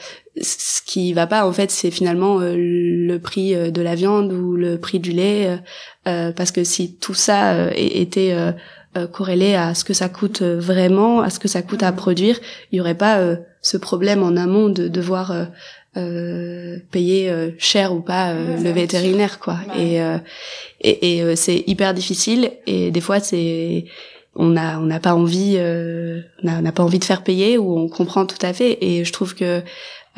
ce 0.41 0.81
qui 0.83 1.13
va 1.13 1.27
pas 1.27 1.47
en 1.47 1.53
fait 1.53 1.71
c'est 1.71 1.91
finalement 1.91 2.41
euh, 2.41 2.55
le 2.57 3.19
prix 3.19 3.55
euh, 3.55 3.71
de 3.71 3.83
la 3.83 3.97
viande 3.97 4.33
ou 4.33 4.55
le 4.55 4.79
prix 4.79 5.01
du 5.01 5.11
lait 5.11 5.59
euh, 6.07 6.33
parce 6.33 6.53
que 6.53 6.63
si 6.63 6.97
tout 6.97 7.15
ça 7.15 7.73
était 7.75 8.35
corrélé 9.13 9.55
à 9.55 9.75
ce 9.75 9.85
que 9.85 9.93
ça 9.93 10.09
coûte 10.09 10.43
vraiment 10.43 11.21
à 11.21 11.31
ce 11.31 11.39
que 11.39 11.49
ça 11.49 11.63
coûte 11.63 11.83
à 11.83 11.93
mmh. 11.93 11.97
produire 11.97 12.41
il 12.71 12.79
y 12.79 12.81
aurait 12.81 12.97
pas 12.97 13.21
ce 13.63 13.77
problème 13.77 14.23
en 14.23 14.37
amont 14.37 14.69
de 14.69 14.89
devoir 14.89 15.49
euh, 15.97 16.79
payer 16.93 17.31
euh, 17.31 17.51
cher 17.59 17.93
ou 17.93 18.01
pas 18.01 18.31
euh, 18.31 18.57
le 18.59 18.71
vétérinaire 18.71 19.41
quoi. 19.41 19.59
Et 19.77 19.99
et, 20.81 21.19
et 21.19 21.37
c'est 21.37 21.65
hyper 21.67 21.95
difficile 21.95 22.53
et 22.67 22.93
des 22.93 23.01
fois 23.01 23.19
c'est 23.19 23.87
on 24.37 24.57
a 24.57 24.79
on 24.79 24.87
n'a 24.87 25.01
pas 25.01 25.15
envie 25.15 25.59
on 25.59 26.63
n'a 26.63 26.73
pas 26.73 26.85
envie 26.85 27.01
de 27.01 27.05
faire 27.05 27.25
payer 27.25 27.59
ou 27.59 27.77
on 27.77 27.89
comprend 27.89 28.25
tout 28.25 28.39
à 28.43 28.53
fait. 28.53 28.79
Et 28.81 29.05
je 29.05 29.13
trouve 29.13 29.35
que 29.35 29.63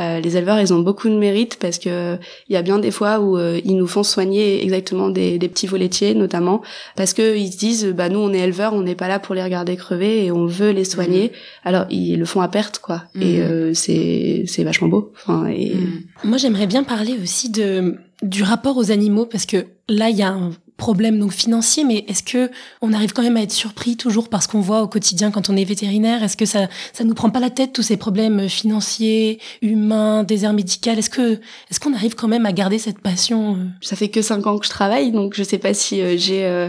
euh, 0.02 0.20
les 0.20 0.36
éleveurs, 0.36 0.60
ils 0.60 0.72
ont 0.72 0.80
beaucoup 0.80 1.08
de 1.08 1.16
mérite 1.16 1.56
parce 1.60 1.78
que 1.78 2.16
il 2.48 2.52
y 2.52 2.56
a 2.56 2.62
bien 2.62 2.78
des 2.78 2.90
fois 2.90 3.20
où 3.20 3.36
euh, 3.36 3.60
ils 3.64 3.76
nous 3.76 3.86
font 3.86 4.02
soigner 4.02 4.62
exactement 4.62 5.08
des, 5.08 5.38
des 5.38 5.48
petits 5.48 5.66
laitiers, 5.66 6.14
notamment 6.14 6.62
parce 6.96 7.12
que 7.14 7.36
ils 7.36 7.52
se 7.52 7.58
disent, 7.58 7.86
bah 7.86 8.08
nous 8.08 8.18
on 8.18 8.32
est 8.32 8.40
éleveurs, 8.40 8.74
on 8.74 8.82
n'est 8.82 8.94
pas 8.94 9.08
là 9.08 9.18
pour 9.18 9.34
les 9.34 9.42
regarder 9.42 9.76
crever 9.76 10.24
et 10.24 10.32
on 10.32 10.46
veut 10.46 10.70
les 10.70 10.84
soigner. 10.84 11.28
Mmh. 11.28 11.68
Alors 11.68 11.86
ils 11.90 12.18
le 12.18 12.24
font 12.24 12.40
à 12.40 12.48
perte, 12.48 12.78
quoi. 12.78 13.04
Et 13.20 13.38
mmh. 13.38 13.42
euh, 13.42 13.74
c'est 13.74 14.44
c'est 14.46 14.64
vachement 14.64 14.88
beau. 14.88 15.12
Enfin, 15.14 15.46
et... 15.46 15.74
Mmh. 15.74 16.28
Moi 16.28 16.38
j'aimerais 16.38 16.66
bien 16.66 16.82
parler 16.82 17.16
aussi 17.22 17.50
de 17.50 17.96
du 18.22 18.42
rapport 18.42 18.76
aux 18.76 18.90
animaux 18.90 19.26
parce 19.26 19.46
que 19.46 19.66
là 19.88 20.10
il 20.10 20.16
y 20.16 20.22
a 20.22 20.30
un 20.30 20.52
problème 20.82 21.20
donc 21.20 21.30
financier, 21.30 21.84
mais 21.84 22.04
est-ce 22.08 22.24
que 22.24 22.50
on 22.80 22.92
arrive 22.92 23.12
quand 23.12 23.22
même 23.22 23.36
à 23.36 23.42
être 23.42 23.52
surpris 23.52 23.96
toujours 23.96 24.28
parce 24.28 24.48
qu'on 24.48 24.60
voit 24.60 24.82
au 24.82 24.88
quotidien 24.88 25.30
quand 25.30 25.48
on 25.48 25.56
est 25.56 25.62
vétérinaire? 25.64 26.24
Est-ce 26.24 26.36
que 26.36 26.44
ça 26.44 26.66
ça 26.92 27.04
nous 27.04 27.14
prend 27.14 27.30
pas 27.30 27.38
la 27.38 27.50
tête 27.50 27.72
tous 27.72 27.82
ces 27.84 27.96
problèmes 27.96 28.48
financiers, 28.48 29.38
humains, 29.62 30.24
désert 30.24 30.52
médical? 30.52 30.98
Est-ce 30.98 31.08
que 31.08 31.34
est-ce 31.70 31.78
qu'on 31.78 31.94
arrive 31.94 32.16
quand 32.16 32.26
même 32.26 32.46
à 32.46 32.52
garder 32.52 32.78
cette 32.78 32.98
passion 32.98 33.54
euh? 33.54 33.64
Ça 33.80 33.94
fait 33.94 34.08
que 34.08 34.22
cinq 34.22 34.44
ans 34.48 34.58
que 34.58 34.66
je 34.66 34.70
travaille, 34.70 35.12
donc 35.12 35.34
je 35.36 35.44
sais 35.44 35.58
pas 35.58 35.72
si 35.72 36.00
euh, 36.00 36.16
j'ai 36.16 36.44
euh, 36.46 36.68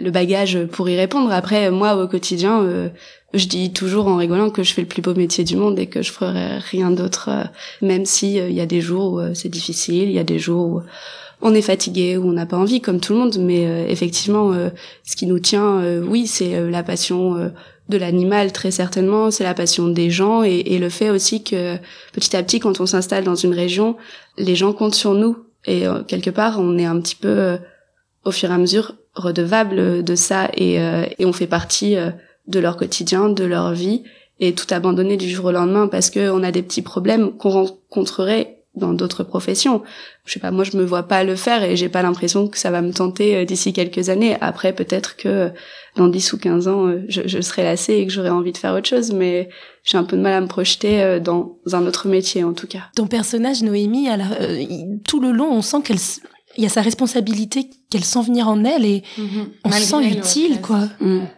le 0.00 0.10
bagage 0.10 0.64
pour 0.72 0.88
y 0.88 0.96
répondre. 0.96 1.30
Après, 1.30 1.70
moi 1.70 2.02
au 2.02 2.08
quotidien. 2.08 2.90
je 3.34 3.46
dis 3.46 3.72
toujours 3.74 4.06
en 4.06 4.16
rigolant 4.16 4.48
que 4.48 4.62
je 4.62 4.72
fais 4.72 4.82
le 4.82 4.88
plus 4.88 5.02
beau 5.02 5.14
métier 5.14 5.44
du 5.44 5.56
monde 5.56 5.78
et 5.78 5.86
que 5.86 6.00
je 6.00 6.12
ferai 6.12 6.58
rien 6.70 6.90
d'autre, 6.90 7.28
même 7.82 8.06
si 8.06 8.36
il 8.36 8.52
y 8.52 8.60
a 8.60 8.66
des 8.66 8.80
jours 8.80 9.14
où 9.14 9.34
c'est 9.34 9.50
difficile, 9.50 10.08
il 10.08 10.14
y 10.14 10.18
a 10.18 10.24
des 10.24 10.38
jours 10.38 10.66
où 10.66 10.82
on 11.44 11.54
est 11.54 11.62
fatigué 11.62 12.16
ou 12.16 12.30
on 12.30 12.32
n'a 12.32 12.46
pas 12.46 12.56
envie 12.56 12.80
comme 12.80 12.98
tout 12.98 13.12
le 13.12 13.18
monde 13.20 13.36
mais 13.38 13.66
euh, 13.66 13.86
effectivement 13.86 14.52
euh, 14.52 14.70
ce 15.04 15.14
qui 15.14 15.26
nous 15.26 15.38
tient 15.38 15.78
euh, 15.78 16.02
oui 16.02 16.26
c'est 16.26 16.70
la 16.70 16.82
passion 16.82 17.52
de 17.88 17.96
l'animal 17.98 18.50
très 18.50 18.70
certainement 18.70 19.30
c'est 19.30 19.44
la 19.44 19.54
passion 19.54 19.86
des 19.86 20.10
gens 20.10 20.42
et, 20.42 20.62
et, 20.66 20.78
le 20.78 20.88
fait 20.88 21.10
aussi 21.10 21.44
que 21.44 21.76
petit 22.12 22.34
à 22.34 22.42
petit 22.42 22.58
quand 22.58 22.80
on 22.80 22.86
s'installe 22.86 23.24
dans 23.24 23.34
une 23.34 23.52
région 23.52 23.96
les 24.38 24.56
gens 24.56 24.72
comptent 24.72 24.94
sur 24.94 25.12
nous 25.12 25.36
et 25.66 25.84
quelque 26.08 26.30
part 26.30 26.58
on 26.58 26.78
est 26.78 26.86
un 26.86 26.98
petit 26.98 27.14
peu 27.14 27.58
au 28.24 28.30
fur 28.30 28.50
et 28.50 28.54
à 28.54 28.58
mesure 28.58 28.94
redevable 29.14 30.02
de 30.02 30.14
ça 30.14 30.50
et, 30.56 30.76
et 30.76 31.26
on 31.26 31.32
fait 31.32 31.46
partie 31.46 31.96
de 32.46 32.58
leur 32.58 32.78
quotidien 32.78 33.28
de 33.28 33.44
leur 33.44 33.72
vie 33.72 34.02
et 34.40 34.54
tout 34.54 34.66
abandonner 34.70 35.18
du 35.18 35.28
jour 35.28 35.46
au 35.46 35.52
lendemain 35.52 35.88
parce 35.88 36.08
que 36.08 36.30
on 36.30 36.42
a 36.42 36.52
des 36.52 36.62
petits 36.62 36.82
problèmes 36.82 37.36
qu'on 37.36 37.50
rencontrerait 37.50 38.63
dans 38.76 38.92
d'autres 38.92 39.22
professions. 39.22 39.82
Je 40.24 40.32
sais 40.32 40.40
pas, 40.40 40.50
moi 40.50 40.64
je 40.64 40.76
me 40.76 40.84
vois 40.84 41.04
pas 41.04 41.22
le 41.22 41.36
faire 41.36 41.62
et 41.62 41.76
j'ai 41.76 41.88
pas 41.88 42.02
l'impression 42.02 42.48
que 42.48 42.58
ça 42.58 42.70
va 42.70 42.82
me 42.82 42.92
tenter 42.92 43.36
euh, 43.36 43.44
d'ici 43.44 43.72
quelques 43.72 44.08
années. 44.08 44.36
Après 44.40 44.72
peut-être 44.72 45.16
que 45.16 45.50
dans 45.96 46.08
10 46.08 46.32
ou 46.32 46.38
15 46.38 46.68
ans 46.68 46.86
euh, 46.86 47.04
je, 47.08 47.22
je 47.26 47.40
serai 47.40 47.62
lassée 47.62 47.94
et 47.94 48.06
que 48.06 48.12
j'aurai 48.12 48.30
envie 48.30 48.52
de 48.52 48.58
faire 48.58 48.74
autre 48.74 48.88
chose 48.88 49.12
mais 49.12 49.48
j'ai 49.84 49.98
un 49.98 50.04
peu 50.04 50.16
de 50.16 50.22
mal 50.22 50.32
à 50.32 50.40
me 50.40 50.48
projeter 50.48 51.02
euh, 51.02 51.20
dans 51.20 51.58
un 51.72 51.86
autre 51.86 52.08
métier 52.08 52.42
en 52.42 52.52
tout 52.52 52.66
cas. 52.66 52.90
Ton 52.96 53.06
personnage 53.06 53.62
Noémie, 53.62 54.06
la, 54.06 54.26
tout 55.06 55.20
le 55.20 55.30
long, 55.30 55.52
on 55.52 55.62
sent 55.62 55.82
qu'elle 55.84 55.98
y 56.58 56.66
a 56.66 56.68
sa 56.68 56.82
responsabilité 56.82 57.70
qu'elle 57.94 58.04
sent 58.04 58.22
venir 58.22 58.48
en 58.48 58.64
elle 58.64 58.84
et 58.84 59.02
Mhm. 59.18 59.46
on 59.64 59.70
se 59.70 59.80
sent 59.80 60.04
utile 60.10 60.60
quoi. 60.60 60.80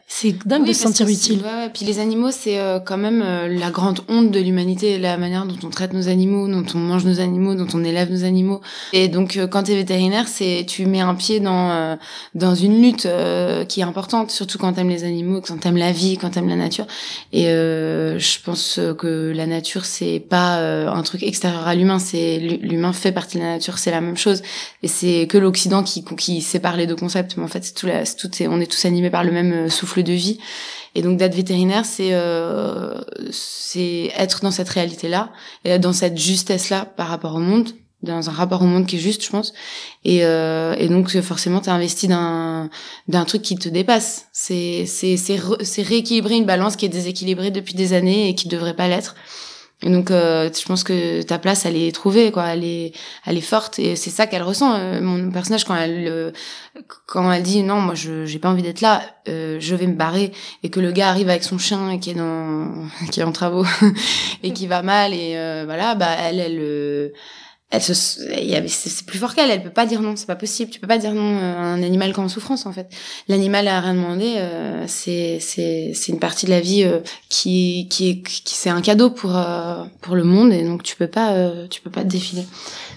C'est 0.09 0.37
dingue 0.47 0.63
Oui, 0.63 0.69
de 0.69 0.73
se 0.73 0.83
sentir 0.83 1.09
utile. 1.09 1.41
ouais, 1.41 1.65
ouais. 1.65 1.71
Puis 1.75 1.85
les 1.85 1.99
animaux, 1.99 2.31
c'est 2.31 2.61
euh, 2.61 2.79
quand 2.79 2.97
même 2.97 3.23
euh, 3.27 3.49
la 3.49 3.71
grande 3.71 4.01
honte 4.09 4.31
de 4.31 4.39
l'humanité, 4.39 4.99
la 4.99 5.17
manière 5.19 5.45
dont 5.47 5.57
on 5.65 5.69
traite 5.69 5.93
nos 5.93 6.07
animaux, 6.09 6.47
dont 6.47 6.65
on 6.77 6.79
mange 6.79 7.05
nos 7.05 7.19
animaux, 7.19 7.57
dont 7.57 7.67
on 7.75 7.83
élève 7.83 8.11
nos 8.13 8.23
animaux. 8.25 8.61
Et 8.93 9.09
donc, 9.09 9.37
euh, 9.37 9.49
quand 9.49 9.65
tu 9.65 9.73
es 9.73 9.75
vétérinaire, 9.75 10.29
c'est 10.29 10.65
tu 10.69 10.87
mets 10.87 11.01
un 11.01 11.17
pied 11.17 11.41
dans 11.41 11.71
euh, 11.71 11.97
dans 12.37 12.55
une 12.55 12.81
lutte 12.81 13.05
euh, 13.07 13.65
qui 13.65 13.81
est 13.81 13.83
importante, 13.83 14.31
surtout 14.31 14.59
quand 14.59 14.73
t'aimes 14.75 14.89
les 14.91 15.03
animaux, 15.03 15.41
quand 15.41 15.59
t'aimes 15.59 15.77
la 15.77 15.91
vie, 15.91 16.17
quand 16.19 16.31
t'aimes 16.31 16.49
la 16.49 16.57
nature. 16.57 16.87
Et 17.33 17.49
euh, 17.49 18.17
je 18.21 18.39
pense 18.45 18.79
que 18.99 19.33
la 19.35 19.47
nature, 19.47 19.85
c'est 19.85 20.21
pas 20.21 20.59
euh, 20.59 20.89
un 20.89 21.03
truc 21.03 21.25
extérieur 21.25 21.67
à 21.67 21.75
l'humain, 21.75 21.99
c'est 21.99 22.39
l'humain 22.39 22.93
fait 22.93 23.11
partie 23.13 23.39
de 23.39 23.43
la 23.43 23.55
nature, 23.55 23.77
c'est 23.79 23.91
la 23.91 24.01
même 24.01 24.17
chose. 24.17 24.41
Et 24.85 24.89
c'est 24.89 25.27
que 25.29 25.37
l'Occident 25.37 25.83
qui 25.83 26.05
qui 26.17 26.41
sépare 26.47 26.77
les 26.77 26.87
deux 26.87 26.97
concepts, 26.97 27.37
mais 27.37 27.45
en 27.45 27.49
fait, 27.49 27.65
c'est 27.65 27.75
tout, 27.75 27.89
on 28.49 28.61
est 28.61 28.71
tous 28.71 28.85
animés 28.85 29.11
par 29.11 29.25
le 29.25 29.33
même 29.33 29.53
euh, 29.53 29.69
souffle 29.69 30.03
de 30.03 30.13
vie. 30.13 30.39
Et 30.95 31.03
donc 31.03 31.19
d'être 31.19 31.35
vétérinaire, 31.35 31.85
c'est 31.85 32.15
euh, 32.15 32.95
c'est 33.31 34.11
être 34.17 34.41
dans 34.43 34.51
cette 34.51 34.69
réalité-là, 34.69 35.31
et 35.65 35.79
dans 35.79 35.93
cette 35.93 36.17
justesse-là 36.17 36.87
par 36.97 37.09
rapport 37.09 37.35
au 37.35 37.41
monde, 37.41 37.69
dans 38.03 38.31
un 38.31 38.33
rapport 38.33 38.63
au 38.63 38.67
monde 38.67 38.87
qui 38.87 38.97
est 38.97 39.01
juste, 39.01 39.23
je 39.23 39.31
pense. 39.31 39.53
Et, 40.05 40.25
euh, 40.25 40.75
et 40.79 40.89
donc 40.89 41.11
forcément, 41.21 41.61
t'es 41.61 41.71
investi 41.71 42.09
d'un 42.09 42.71
d'un 43.09 43.25
truc 43.27 43.43
qui 43.43 43.57
te 43.57 43.69
dépasse. 43.69 44.27
C'est 44.33 44.87
c'est 44.87 45.17
c'est 45.19 45.83
rééquilibrer 45.83 46.37
une 46.37 46.47
balance 46.47 46.77
qui 46.77 46.87
est 46.87 46.91
déséquilibrée 46.91 47.51
depuis 47.51 47.75
des 47.75 47.93
années 47.93 48.31
et 48.31 48.35
qui 48.35 48.49
devrait 48.49 48.77
pas 48.77 48.89
l'être. 48.89 49.17
Et 49.83 49.91
donc, 49.91 50.11
euh, 50.11 50.49
je 50.53 50.65
pense 50.65 50.85
que 50.85 51.21
ta 51.23 51.39
place, 51.39 51.67
elle 51.67 51.77
est 51.77 51.95
trouvée, 51.95 52.33
quoi. 52.33 52.47
Elle 52.47 52.65
est, 52.65 52.93
elle 53.27 53.37
est 53.37 53.43
forte, 53.43 53.79
et 53.79 53.95
c'est 53.95 54.09
ça 54.11 54.27
qu'elle 54.27 54.43
ressent. 54.43 54.75
Euh, 54.75 55.03
mon 55.03 55.31
personnage, 55.31 55.65
quand 55.65 55.77
elle, 55.77 56.09
euh, 56.09 56.31
quand 57.07 57.31
elle 57.31 57.43
dit 57.43 57.63
non, 57.63 57.77
moi, 57.81 57.95
je, 57.95 58.25
j'ai 58.25 58.39
pas 58.39 58.49
envie 58.49 58.63
d'être 58.63 58.81
là, 58.81 59.03
euh, 59.29 59.59
je 59.61 59.75
vais 59.75 59.87
me 59.87 59.95
barrer, 59.95 60.33
et 60.63 60.71
que 60.71 60.81
le 60.81 60.93
gars 60.93 61.11
arrive 61.11 61.29
avec 61.29 61.45
son 61.45 61.59
chien 61.59 61.91
et 61.91 62.01
qui 62.01 62.11
est 62.11 62.15
dans, 62.15 62.73
qui 63.13 63.21
est 63.21 63.25
en 63.25 63.33
travaux 63.33 63.67
et 64.43 64.53
qui 64.55 64.67
va 64.67 64.81
mal, 64.83 65.13
et 65.13 65.35
euh, 65.37 65.65
voilà, 65.67 65.95
bah 65.95 66.09
elle, 66.21 66.41
elle, 66.41 66.59
euh, 66.61 67.11
elle 67.71 67.83
se, 67.83 67.95
c'est 67.95 68.69
c'est 68.69 69.07
plus 69.07 69.19
fort 69.19 69.35
qu'elle. 69.35 69.51
Elle 69.51 69.63
peut 69.63 69.71
pas 69.71 69.87
dire 69.87 70.01
non, 70.01 70.15
c'est 70.15 70.27
pas 70.27 70.37
possible. 70.37 70.71
Tu 70.71 70.79
peux 70.79 70.87
pas 70.87 70.99
dire 70.99 71.13
non 71.15 71.39
à 71.39 71.43
un 71.59 71.83
animal 71.83 72.13
qui 72.13 72.21
est 72.21 72.23
en 72.23 72.29
souffrance, 72.29 72.65
en 72.65 72.73
fait. 72.73 72.89
L'animal 73.29 73.67
a 73.67 73.81
rien 73.81 73.95
demandé. 73.95 74.35
euh, 74.37 74.85
c'est, 74.87 75.39
c'est, 75.41 75.91
c'est 75.95 76.13
une 76.13 76.21
partie 76.21 76.47
de 76.47 76.53
la 76.53 76.61
vie 76.61 76.85
euh, 76.85 77.01
qui, 77.29 77.89
qui 77.91 78.09
est, 78.11 78.23
qui 78.23 78.55
c'est 78.55 78.71
un 78.71 78.81
cadeau 78.83 79.11
pour 79.11 79.37
euh, 79.37 79.85
pour 80.01 80.15
le 80.15 80.23
monde, 80.25 80.53
et 80.53 80.63
donc 80.65 80.85
tu 80.85 80.95
peux 80.97 81.09
pas, 81.09 81.33
euh, 81.33 81.67
tu 81.69 81.81
peux 81.81 81.91
pas 81.91 82.03
te 82.03 82.09
défiler. 82.09 82.45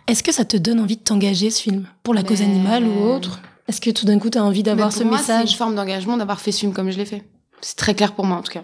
Est-ce 0.08 0.22
que 0.24 0.32
ça 0.32 0.46
te 0.46 0.56
donne 0.58 0.80
envie 0.80 0.98
de 0.98 1.04
t'engager 1.04 1.50
ce 1.50 1.62
film 1.62 1.88
pour 2.04 2.14
la 2.14 2.22
cause 2.24 2.40
Mais- 2.40 2.46
animale 2.46 2.86
ou 2.86 3.06
autre? 3.10 3.40
Est-ce 3.68 3.82
que 3.82 3.90
tout 3.92 4.06
d'un 4.06 4.18
coup 4.20 4.30
tu 4.32 4.38
as 4.40 4.44
envie 4.44 4.64
d'avoir 4.64 4.90
Mais 4.90 4.94
ce 4.96 5.04
moi, 5.04 5.18
C'est 5.20 5.34
message 5.34 5.52
une 5.52 5.58
forme 5.58 5.76
d'engagement 5.76 6.18
d'avoir 6.18 6.40
fait 6.42 6.52
ce 6.52 6.60
film 6.62 6.74
comme 6.74 6.90
je 6.92 6.98
l'ai 6.98 7.06
fait. 7.06 7.24
C'est 7.62 7.76
très 7.76 7.94
clair 7.94 8.14
pour 8.14 8.26
moi 8.26 8.38
en 8.38 8.42
tout 8.42 8.54
cas 8.54 8.64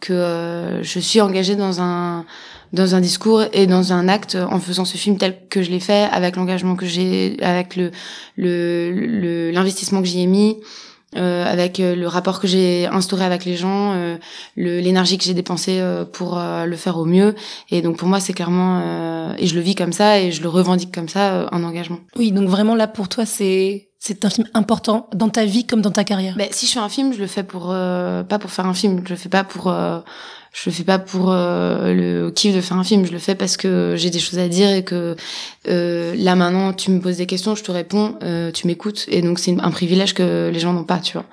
que 0.00 0.12
euh, 0.12 0.82
je 0.84 1.00
suis 1.00 1.20
engagée 1.20 1.56
dans 1.56 1.80
un 1.80 2.24
dans 2.72 2.94
un 2.94 3.00
discours 3.00 3.42
et 3.52 3.66
dans 3.66 3.92
un 3.92 4.08
acte 4.08 4.36
en 4.50 4.58
faisant 4.60 4.84
ce 4.84 4.96
film 4.96 5.16
tel 5.18 5.36
que 5.48 5.62
je 5.62 5.70
l'ai 5.70 5.80
fait 5.80 6.08
avec 6.12 6.36
l'engagement 6.36 6.76
que 6.76 6.86
j'ai 6.86 7.36
avec 7.42 7.76
le 7.76 7.90
le 8.36 8.90
le- 8.92 9.50
l'investissement 9.50 10.00
que 10.02 10.08
j'y 10.08 10.22
ai 10.22 10.26
mis 10.26 10.56
euh, 11.16 11.46
avec 11.46 11.80
euh, 11.80 11.94
le 11.96 12.06
rapport 12.06 12.38
que 12.38 12.46
j'ai 12.46 12.86
instauré 12.86 13.24
avec 13.24 13.46
les 13.46 13.56
gens 13.56 13.92
euh, 13.94 14.16
le 14.56 14.80
l'énergie 14.80 15.16
que 15.16 15.24
j'ai 15.24 15.32
dépensée 15.32 15.78
euh, 15.80 16.04
pour 16.04 16.38
euh, 16.38 16.66
le 16.66 16.76
faire 16.76 16.98
au 16.98 17.06
mieux 17.06 17.34
et 17.70 17.80
donc 17.80 17.96
pour 17.96 18.08
moi 18.08 18.20
c'est 18.20 18.34
clairement 18.34 18.82
euh, 18.84 19.32
et 19.38 19.46
je 19.46 19.54
le 19.54 19.62
vis 19.62 19.74
comme 19.74 19.92
ça 19.94 20.20
et 20.20 20.32
je 20.32 20.42
le 20.42 20.48
revendique 20.50 20.94
comme 20.94 21.08
ça 21.08 21.32
euh, 21.32 21.46
un 21.50 21.64
engagement 21.64 21.98
Oui, 22.16 22.30
donc 22.32 22.48
vraiment 22.48 22.74
là 22.74 22.86
pour 22.86 23.08
toi 23.08 23.24
c'est 23.24 23.86
c'est 24.00 24.24
un 24.26 24.30
film 24.30 24.46
important 24.54 25.08
dans 25.14 25.28
ta 25.28 25.44
vie 25.44 25.66
comme 25.66 25.80
dans 25.80 25.90
ta 25.90 26.04
carrière. 26.04 26.34
Ben, 26.36 26.46
si 26.52 26.66
je 26.66 26.72
fais 26.72 26.78
un 26.78 26.88
film, 26.88 27.12
je 27.12 27.18
le 27.18 27.26
fais 27.26 27.42
pour 27.42 27.70
euh, 27.72 28.22
pas 28.22 28.38
pour 28.38 28.52
faire 28.52 28.64
un 28.66 28.72
film. 28.72 29.02
Je 29.04 29.10
le 29.10 29.16
fais 29.16 29.28
pas 29.28 29.42
pour 29.42 29.66
euh, 29.72 29.98
je 30.52 30.70
le 30.70 30.74
fais 30.74 30.84
pas 30.84 30.98
pour 30.98 31.30
euh, 31.30 31.92
le 31.94 32.30
kiff 32.30 32.54
de 32.54 32.60
faire 32.60 32.76
un 32.76 32.84
film. 32.84 33.04
Je 33.06 33.12
le 33.12 33.18
fais 33.18 33.34
parce 33.34 33.56
que 33.56 33.94
j'ai 33.96 34.10
des 34.10 34.18
choses 34.18 34.38
à 34.38 34.48
dire 34.48 34.70
et 34.70 34.82
que 34.82 35.16
euh, 35.68 36.14
là 36.16 36.34
maintenant 36.34 36.72
tu 36.72 36.90
me 36.90 37.00
poses 37.00 37.18
des 37.18 37.26
questions, 37.26 37.54
je 37.54 37.62
te 37.62 37.70
réponds, 37.70 38.16
euh, 38.22 38.50
tu 38.50 38.66
m'écoutes 38.66 39.04
et 39.08 39.22
donc 39.22 39.38
c'est 39.38 39.54
un 39.58 39.70
privilège 39.70 40.14
que 40.14 40.50
les 40.52 40.58
gens 40.58 40.72
n'ont 40.72 40.84
pas, 40.84 40.98
tu 40.98 41.12
vois. 41.12 41.26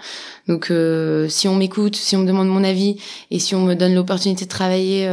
Donc 0.48 0.70
euh, 0.70 1.28
si 1.30 1.48
on 1.48 1.56
m'écoute, 1.56 1.96
si 1.96 2.16
on 2.16 2.20
me 2.20 2.28
demande 2.28 2.50
mon 2.50 2.64
avis 2.64 2.98
et 3.32 3.40
si 3.40 3.56
on 3.56 3.62
me 3.62 3.74
donne 3.74 3.96
l'opportunité 3.96 4.46
de 4.46 4.50
travailler 4.50 5.10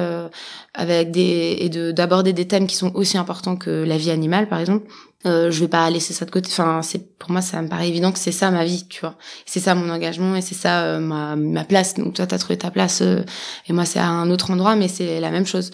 avec 0.74 1.10
des 1.10 1.56
et 1.60 1.68
de 1.68 1.92
d'aborder 1.92 2.32
des 2.32 2.46
thèmes 2.46 2.66
qui 2.66 2.76
sont 2.76 2.92
aussi 2.94 3.16
importants 3.18 3.56
que 3.56 3.70
la 3.70 3.96
vie 3.96 4.10
animale 4.10 4.48
par 4.48 4.58
exemple, 4.58 4.86
euh, 5.26 5.50
je 5.50 5.60
vais 5.60 5.68
pas 5.68 5.88
laisser 5.90 6.12
ça 6.12 6.24
de 6.24 6.30
côté. 6.30 6.48
Enfin, 6.50 6.82
c'est 6.82 7.16
pour 7.18 7.30
moi, 7.30 7.40
ça 7.42 7.62
me 7.62 7.68
paraît 7.68 7.88
évident 7.88 8.10
que 8.12 8.18
c'est 8.18 8.32
ça 8.32 8.50
ma 8.50 8.64
vie, 8.64 8.86
tu 8.88 9.00
vois. 9.00 9.16
C'est 9.46 9.60
ça 9.60 9.74
mon 9.74 9.88
engagement 9.90 10.34
et 10.36 10.40
c'est 10.42 10.54
ça 10.54 10.82
euh, 10.82 10.98
ma 10.98 11.36
ma 11.36 11.64
place. 11.64 11.94
Donc 11.94 12.14
toi, 12.14 12.26
t'as 12.26 12.38
trouvé 12.38 12.58
ta 12.58 12.70
place 12.70 13.02
euh, 13.02 13.22
et 13.68 13.72
moi, 13.72 13.84
c'est 13.84 13.98
à 14.00 14.06
un 14.08 14.30
autre 14.30 14.50
endroit, 14.50 14.74
mais 14.76 14.88
c'est 14.88 15.20
la 15.20 15.30
même 15.30 15.46
chose. 15.46 15.70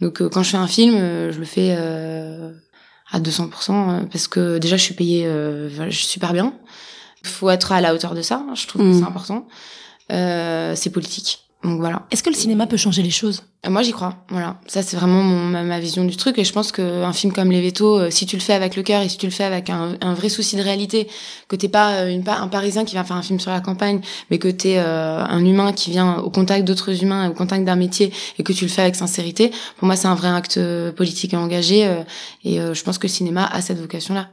Donc 0.00 0.22
euh, 0.22 0.28
quand 0.28 0.42
je 0.42 0.50
fais 0.50 0.56
un 0.56 0.68
film, 0.68 0.94
euh, 0.96 1.32
je 1.32 1.38
le 1.38 1.44
fais 1.44 1.74
euh, 1.78 2.52
à 3.10 3.18
200% 3.20 3.50
euh, 3.70 4.00
parce 4.10 4.28
que 4.28 4.58
déjà, 4.58 4.76
je 4.76 4.82
suis 4.82 4.94
payée 4.94 5.26
euh, 5.26 5.90
super 5.90 6.32
bien. 6.32 6.54
Faut 7.24 7.50
être 7.50 7.72
à 7.72 7.80
la 7.80 7.94
hauteur 7.94 8.14
de 8.14 8.22
ça. 8.22 8.44
Je 8.54 8.66
trouve 8.66 8.82
que 8.82 8.86
Mm. 8.88 8.98
c'est 9.00 9.04
important. 9.06 9.46
Euh, 10.12 10.74
c'est 10.76 10.90
politique. 10.90 11.40
Donc 11.64 11.78
voilà. 11.78 12.06
Est-ce 12.10 12.24
que 12.24 12.30
le 12.30 12.34
cinéma 12.34 12.66
peut 12.66 12.76
changer 12.76 13.02
les 13.02 13.10
choses? 13.10 13.44
Euh, 13.64 13.70
Moi, 13.70 13.82
j'y 13.82 13.92
crois. 13.92 14.16
Voilà, 14.30 14.58
ça 14.66 14.82
c'est 14.82 14.96
vraiment 14.96 15.22
mon, 15.22 15.44
ma, 15.44 15.62
ma 15.62 15.78
vision 15.78 16.04
du 16.04 16.16
truc. 16.16 16.36
Et 16.38 16.44
je 16.44 16.52
pense 16.52 16.72
qu'un 16.72 17.12
film 17.12 17.32
comme 17.32 17.52
Les 17.52 17.60
Vétos, 17.60 18.00
euh, 18.00 18.10
si 18.10 18.26
tu 18.26 18.34
le 18.34 18.42
fais 18.42 18.52
avec 18.52 18.74
le 18.74 18.82
cœur 18.82 19.00
et 19.02 19.08
si 19.08 19.16
tu 19.16 19.26
le 19.26 19.32
fais 19.32 19.44
avec 19.44 19.70
un, 19.70 19.94
un 20.00 20.14
vrai 20.14 20.28
souci 20.28 20.56
de 20.56 20.62
réalité, 20.62 21.06
que 21.46 21.54
t'es 21.54 21.68
pas 21.68 21.92
euh, 22.00 22.08
une, 22.10 22.28
un 22.28 22.48
Parisien 22.48 22.84
qui 22.84 22.96
va 22.96 23.04
faire 23.04 23.14
un 23.16 23.22
film 23.22 23.38
sur 23.38 23.52
la 23.52 23.60
campagne, 23.60 24.00
mais 24.30 24.38
que 24.38 24.48
t'es 24.48 24.78
euh, 24.78 25.22
un 25.24 25.44
humain 25.44 25.72
qui 25.72 25.92
vient 25.92 26.16
au 26.18 26.30
contact 26.30 26.64
d'autres 26.66 27.00
humains, 27.00 27.30
au 27.30 27.32
contact 27.32 27.64
d'un 27.64 27.76
métier, 27.76 28.12
et 28.38 28.42
que 28.42 28.52
tu 28.52 28.64
le 28.64 28.70
fais 28.70 28.82
avec 28.82 28.96
sincérité, 28.96 29.52
pour 29.76 29.86
moi 29.86 29.94
c'est 29.94 30.08
un 30.08 30.16
vrai 30.16 30.28
acte 30.30 30.58
politique 30.96 31.32
et 31.32 31.36
engagé. 31.36 31.86
euh, 31.86 32.02
et 32.42 32.58
euh, 32.60 32.74
je 32.74 32.82
pense 32.82 32.98
que 32.98 33.06
le 33.06 33.12
cinéma 33.12 33.46
a 33.46 33.60
cette 33.60 33.78
vocation-là. 33.78 34.28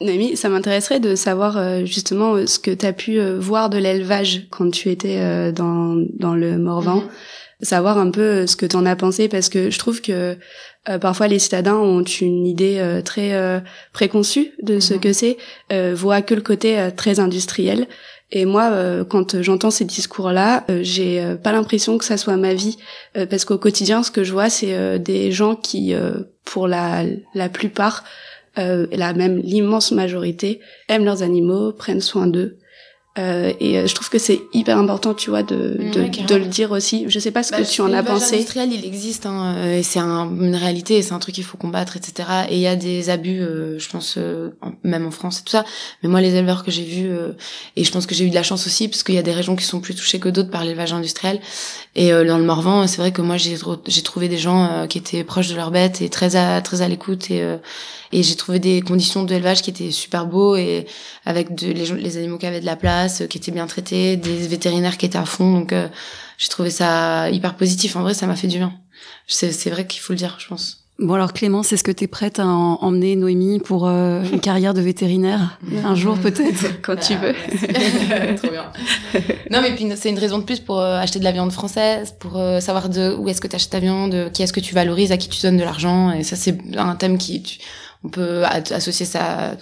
Noémie, 0.00 0.36
ça 0.36 0.48
m'intéresserait 0.48 1.00
de 1.00 1.14
savoir 1.14 1.58
euh, 1.58 1.84
justement 1.84 2.34
euh, 2.34 2.46
ce 2.46 2.58
que 2.58 2.70
tu 2.70 2.86
as 2.86 2.92
pu 2.92 3.20
euh, 3.20 3.38
voir 3.38 3.68
de 3.68 3.78
l'élevage 3.78 4.46
quand 4.50 4.70
tu 4.70 4.88
étais 4.90 5.18
euh, 5.18 5.52
dans, 5.52 5.96
dans 6.18 6.34
le 6.34 6.56
Morvan. 6.58 7.02
Savoir 7.62 7.98
un 7.98 8.10
peu 8.10 8.22
euh, 8.22 8.46
ce 8.46 8.56
que 8.56 8.64
tu 8.64 8.76
en 8.76 8.86
as 8.86 8.96
pensé 8.96 9.28
parce 9.28 9.50
que 9.50 9.70
je 9.70 9.78
trouve 9.78 10.00
que 10.00 10.38
euh, 10.88 10.98
parfois 10.98 11.28
les 11.28 11.38
citadins 11.38 11.76
ont 11.76 12.02
une 12.02 12.46
idée 12.46 12.78
euh, 12.78 13.02
très 13.02 13.34
euh, 13.34 13.60
préconçue 13.92 14.52
de 14.62 14.80
ce 14.80 14.94
Mhm. 14.94 15.00
que 15.00 15.12
c'est, 15.12 15.36
euh, 15.70 15.92
voient 15.94 16.22
que 16.22 16.34
le 16.34 16.40
côté 16.40 16.78
euh, 16.78 16.90
très 16.90 17.20
industriel. 17.20 17.86
Et 18.32 18.46
moi, 18.46 18.70
euh, 18.70 19.04
quand 19.04 19.42
j'entends 19.42 19.70
ces 19.72 19.84
discours-là, 19.84 20.64
euh, 20.70 20.80
j'ai 20.82 21.20
euh, 21.20 21.34
pas 21.36 21.52
l'impression 21.52 21.98
que 21.98 22.04
ça 22.04 22.16
soit 22.16 22.36
ma 22.38 22.54
vie, 22.54 22.78
euh, 23.18 23.26
parce 23.26 23.44
qu'au 23.44 23.58
quotidien, 23.58 24.02
ce 24.02 24.10
que 24.10 24.24
je 24.24 24.32
vois, 24.32 24.48
c'est 24.48 24.72
euh, 24.72 24.98
des 24.98 25.32
gens 25.32 25.56
qui, 25.56 25.92
euh, 25.94 26.12
pour 26.44 26.68
la, 26.68 27.02
la 27.34 27.48
plupart, 27.50 28.04
euh, 28.58 28.86
et 28.90 28.96
la 28.96 29.12
même 29.12 29.38
l'immense 29.38 29.92
majorité 29.92 30.60
aiment 30.88 31.04
leurs 31.04 31.22
animaux, 31.22 31.72
prennent 31.72 32.00
soin 32.00 32.26
d'eux. 32.26 32.56
Euh, 33.20 33.52
et 33.60 33.78
euh, 33.78 33.86
je 33.86 33.94
trouve 33.94 34.08
que 34.08 34.18
c'est 34.18 34.40
hyper 34.54 34.78
important, 34.78 35.12
tu 35.14 35.28
vois, 35.30 35.42
de, 35.42 35.76
de, 35.92 36.26
de 36.26 36.34
le 36.36 36.46
dire 36.46 36.70
aussi. 36.72 37.04
Je 37.08 37.18
sais 37.18 37.30
pas 37.30 37.42
ce 37.42 37.50
Bah, 37.52 37.58
que 37.60 37.70
tu 37.70 37.80
en 37.82 37.86
as 37.86 38.00
l'élevage 38.00 38.20
pensé. 38.20 38.34
industriel, 38.36 38.72
il 38.72 38.84
existe, 38.84 39.26
hein, 39.26 39.54
euh, 39.58 39.78
et 39.78 39.82
c'est 39.82 39.98
un- 39.98 40.28
une 40.40 40.56
réalité, 40.56 40.96
et 40.96 41.02
c'est 41.02 41.12
un 41.12 41.18
truc 41.18 41.34
qu'il 41.34 41.44
faut 41.44 41.58
combattre, 41.58 41.96
etc. 41.96 42.28
Et 42.48 42.54
il 42.56 42.60
y 42.60 42.66
a 42.66 42.76
des 42.76 43.10
abus, 43.10 43.40
euh, 43.42 43.78
je 43.78 43.88
pense, 43.90 44.14
euh, 44.16 44.50
en- 44.62 44.72
même 44.84 45.06
en 45.06 45.10
France 45.10 45.40
et 45.40 45.44
tout 45.44 45.50
ça. 45.50 45.64
Mais 46.02 46.08
moi, 46.08 46.20
les 46.20 46.34
éleveurs 46.34 46.64
que 46.64 46.70
j'ai 46.70 46.84
vus, 46.84 47.10
euh, 47.10 47.32
et 47.76 47.84
je 47.84 47.92
pense 47.92 48.06
que 48.06 48.14
j'ai 48.14 48.24
eu 48.24 48.30
de 48.30 48.34
la 48.34 48.42
chance 48.42 48.66
aussi, 48.66 48.88
parce 48.88 49.02
qu'il 49.02 49.14
y 49.14 49.18
a 49.18 49.22
des 49.22 49.32
régions 49.32 49.56
qui 49.56 49.64
sont 49.64 49.80
plus 49.80 49.94
touchées 49.94 50.18
que 50.18 50.28
d'autres 50.28 50.50
par 50.50 50.64
l'élevage 50.64 50.92
industriel. 50.92 51.40
Et 51.96 52.12
euh, 52.12 52.24
dans 52.26 52.38
le 52.38 52.44
Morvan, 52.44 52.86
c'est 52.86 52.98
vrai 52.98 53.12
que 53.12 53.22
moi, 53.22 53.36
j'ai 53.36 53.56
j'ai 53.86 54.02
trouvé 54.02 54.28
des 54.28 54.38
gens 54.38 54.64
euh, 54.64 54.86
qui 54.86 54.98
étaient 54.98 55.24
proches 55.24 55.48
de 55.48 55.56
leurs 55.56 55.70
bêtes 55.72 56.00
et 56.00 56.08
très 56.08 56.36
à 56.36 56.60
très 56.62 56.80
à 56.82 56.88
l'écoute, 56.88 57.30
et 57.30 57.42
euh, 57.42 57.56
et 58.12 58.24
j'ai 58.24 58.34
trouvé 58.34 58.58
des 58.58 58.80
conditions 58.82 59.22
d'élevage 59.22 59.62
qui 59.62 59.70
étaient 59.70 59.92
super 59.92 60.26
beaux 60.26 60.56
et 60.56 60.84
avec 61.24 61.54
de, 61.54 61.68
les, 61.70 61.86
les 61.86 62.16
animaux 62.16 62.38
qui 62.38 62.46
avaient 62.46 62.60
de 62.60 62.66
la 62.66 62.74
place, 62.74 63.09
euh, 63.22 63.26
qui 63.26 63.38
étaient 63.38 63.50
bien 63.52 63.66
traités, 63.66 64.16
des 64.16 64.46
vétérinaires 64.48 64.96
qui 64.98 65.06
étaient 65.06 65.18
à 65.18 65.24
fond. 65.26 65.52
Donc 65.52 65.72
euh, 65.72 65.88
j'ai 66.38 66.48
trouvé 66.48 66.70
ça 66.70 67.30
hyper 67.30 67.54
positif. 67.54 67.96
En 67.96 68.02
vrai, 68.02 68.14
ça 68.14 68.26
m'a 68.26 68.36
fait 68.36 68.48
du 68.48 68.58
bien. 68.58 68.72
C'est 69.26 69.52
c'est 69.52 69.70
vrai 69.70 69.86
qu'il 69.86 70.00
faut 70.00 70.12
le 70.12 70.18
dire, 70.18 70.36
je 70.38 70.48
pense. 70.48 70.76
Bon 70.98 71.14
alors 71.14 71.32
Clémence, 71.32 71.72
est-ce 71.72 71.82
que 71.82 71.90
tu 71.92 72.04
es 72.04 72.06
prête 72.08 72.40
à 72.40 72.46
en- 72.46 72.74
emmener 72.82 73.16
Noémie 73.16 73.58
pour 73.58 73.88
euh, 73.88 74.22
une 74.32 74.40
carrière 74.40 74.74
de 74.74 74.82
vétérinaire? 74.82 75.58
Un 75.82 75.94
jour 75.94 76.18
peut-être? 76.18 76.80
Quand 76.82 76.96
tu 76.96 77.14
veux. 77.16 77.32
Trop 78.36 78.50
bien. 78.50 78.70
Non, 79.50 79.60
mais 79.62 79.74
puis 79.74 79.86
c'est 79.96 80.10
une 80.10 80.18
raison 80.18 80.38
de 80.38 80.44
plus 80.44 80.60
pour 80.60 80.78
euh, 80.78 80.98
acheter 80.98 81.18
de 81.18 81.24
la 81.24 81.32
viande 81.32 81.52
française, 81.52 82.14
pour 82.20 82.36
euh, 82.38 82.60
savoir 82.60 82.90
de 82.90 83.14
où 83.18 83.28
est-ce 83.30 83.40
que 83.40 83.46
tu 83.48 83.56
achètes 83.56 83.70
ta 83.70 83.80
viande, 83.80 84.30
qui 84.34 84.42
est-ce 84.42 84.52
que 84.52 84.60
tu 84.60 84.74
valorises, 84.74 85.10
à 85.12 85.16
qui 85.16 85.28
tu 85.30 85.40
donnes 85.40 85.56
de 85.56 85.64
l'argent. 85.64 86.12
Et 86.12 86.22
ça, 86.22 86.36
c'est 86.36 86.58
un 86.76 86.94
thème 86.96 87.16
qui, 87.16 87.42
tu- 87.42 87.58
on 88.02 88.08
peut 88.08 88.44
associer 88.44 89.04
ça. 89.04 89.56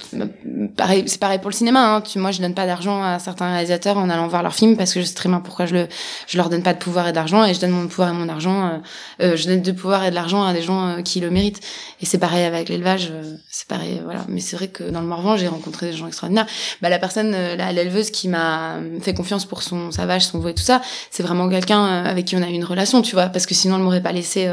Pareil, 0.77 1.03
c'est 1.09 1.19
pareil 1.19 1.41
pour 1.41 1.51
le 1.51 1.55
cinéma. 1.57 1.97
Hein. 1.97 2.01
Tu, 2.03 2.19
moi, 2.21 2.31
je 2.31 2.41
donne 2.41 2.55
pas 2.55 2.67
d'argent 2.67 3.03
à 3.03 3.19
certains 3.19 3.51
réalisateurs 3.51 3.99
en 3.99 4.09
allant 4.09 4.29
voir 4.29 4.45
leurs 4.45 4.55
films 4.55 4.77
parce 4.77 4.95
que 4.95 5.01
je 5.01 5.07
sais 5.07 5.15
très 5.15 5.29
bien 5.29 5.41
pourquoi 5.41 5.67
je 5.67 5.75
le, 5.75 5.89
je 6.29 6.37
leur 6.37 6.49
donne 6.49 6.63
pas 6.63 6.73
de 6.73 6.79
pouvoir 6.79 7.09
et 7.09 7.13
d'argent 7.13 7.45
et 7.45 7.53
je 7.53 7.59
donne 7.61 7.71
mon 7.73 7.89
pouvoir 7.89 8.11
et 8.11 8.13
mon 8.13 8.29
argent. 8.29 8.69
euh, 8.69 8.79
euh, 9.23 9.37
je 9.37 9.49
donne 9.49 9.61
du 9.63 9.75
pouvoir 9.75 10.05
et 10.05 10.11
de 10.11 10.15
l'argent 10.15 10.45
à 10.45 10.53
des 10.53 10.63
gens 10.63 10.87
euh, 10.87 11.03
qui 11.03 11.19
le 11.19 11.31
méritent. 11.31 11.61
Et 12.01 12.07
c'est 12.07 12.19
pareil 12.19 12.45
avec 12.45 12.69
l'élevage. 12.69 13.09
euh, 13.11 13.37
c'est 13.51 13.67
pareil, 13.67 13.99
euh, 13.99 14.05
voilà. 14.05 14.25
Mais 14.29 14.41
c'est 14.41 14.55
vrai 14.55 14.69
que 14.69 14.85
dans 14.85 15.01
le 15.01 15.09
Morvan, 15.09 15.37
j'ai 15.37 15.49
rencontré 15.49 15.91
des 15.91 15.97
gens 15.97 16.07
extraordinaires. 16.07 16.47
Bah, 16.81 16.89
la 16.91 17.01
personne, 17.01 17.33
la- 17.33 17.73
l'éleveuse 17.73 18.11
qui 18.13 18.29
m'a 18.29 18.77
fait 19.01 19.15
confiance 19.15 19.47
pour 19.47 19.63
son 19.65 19.91
sa 19.91 20.07
vache, 20.07 20.23
son 20.27 20.39
veau 20.39 20.49
et 20.51 20.55
tout 20.55 20.63
ça, 20.63 20.81
c'est 21.11 21.25
vraiment 21.25 21.49
quelqu'un 21.49 21.85
avec 22.05 22.27
qui 22.27 22.37
on 22.37 22.43
a 22.43 22.49
eu 22.49 22.53
une 22.53 22.65
relation, 22.65 23.03
tu 23.03 23.15
vois, 23.17 23.27
parce 23.27 23.47
que 23.47 23.55
sinon 23.55 23.77
elle 23.77 23.83
m'aurait 23.83 24.03
pas 24.03 24.13
laissé, 24.13 24.49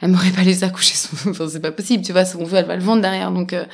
elle 0.00 0.10
m'aurait 0.10 0.30
pas 0.30 0.42
laissé 0.42 0.64
accoucher 0.64 0.94
son, 0.94 1.16
enfin 1.30 1.48
c'est 1.48 1.60
pas 1.60 1.72
possible, 1.72 2.04
tu 2.04 2.12
vois, 2.12 2.24
son 2.24 2.44
veau 2.44 2.56
elle 2.56 2.66
va 2.66 2.76
le 2.76 2.82
vendre 2.82 3.02
derrière, 3.02 3.30
donc 3.30 3.52
euh, 3.52 3.64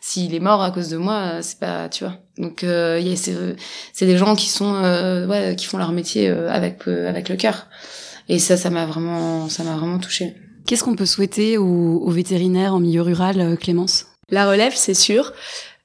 s'il 0.00 0.34
est 0.34 0.40
mort 0.40 0.62
à 0.62 0.70
cause 0.70 0.88
de 0.88 0.96
moi, 0.96 1.14
euh, 1.14 1.38
c'est 1.42 1.58
pas, 1.58 1.88
tu 1.88 2.04
vois. 2.04 2.14
Donc 2.38 2.64
euh, 2.64 3.00
c'est 3.16 3.34
c'est 3.92 4.06
des 4.06 4.16
gens 4.16 4.34
qui 4.34 4.48
sont, 4.48 4.74
euh, 4.74 5.26
ouais, 5.26 5.54
qui 5.56 5.66
font 5.66 5.78
leur 5.78 5.92
métier 5.92 6.28
euh, 6.28 6.50
avec 6.50 6.88
euh, 6.88 7.08
avec 7.08 7.28
le 7.28 7.36
cœur. 7.36 7.66
Et 8.28 8.38
ça, 8.38 8.56
ça 8.56 8.70
m'a 8.70 8.86
vraiment, 8.86 9.48
ça 9.48 9.64
m'a 9.64 9.76
vraiment 9.76 9.98
touchée. 9.98 10.34
Qu'est-ce 10.66 10.84
qu'on 10.84 10.94
peut 10.94 11.06
souhaiter 11.06 11.58
aux, 11.58 11.98
aux 11.98 12.10
vétérinaires 12.10 12.74
en 12.74 12.80
milieu 12.80 13.02
rural, 13.02 13.56
Clémence? 13.60 14.06
La 14.30 14.48
relève, 14.48 14.72
c'est 14.76 14.94
sûr, 14.94 15.32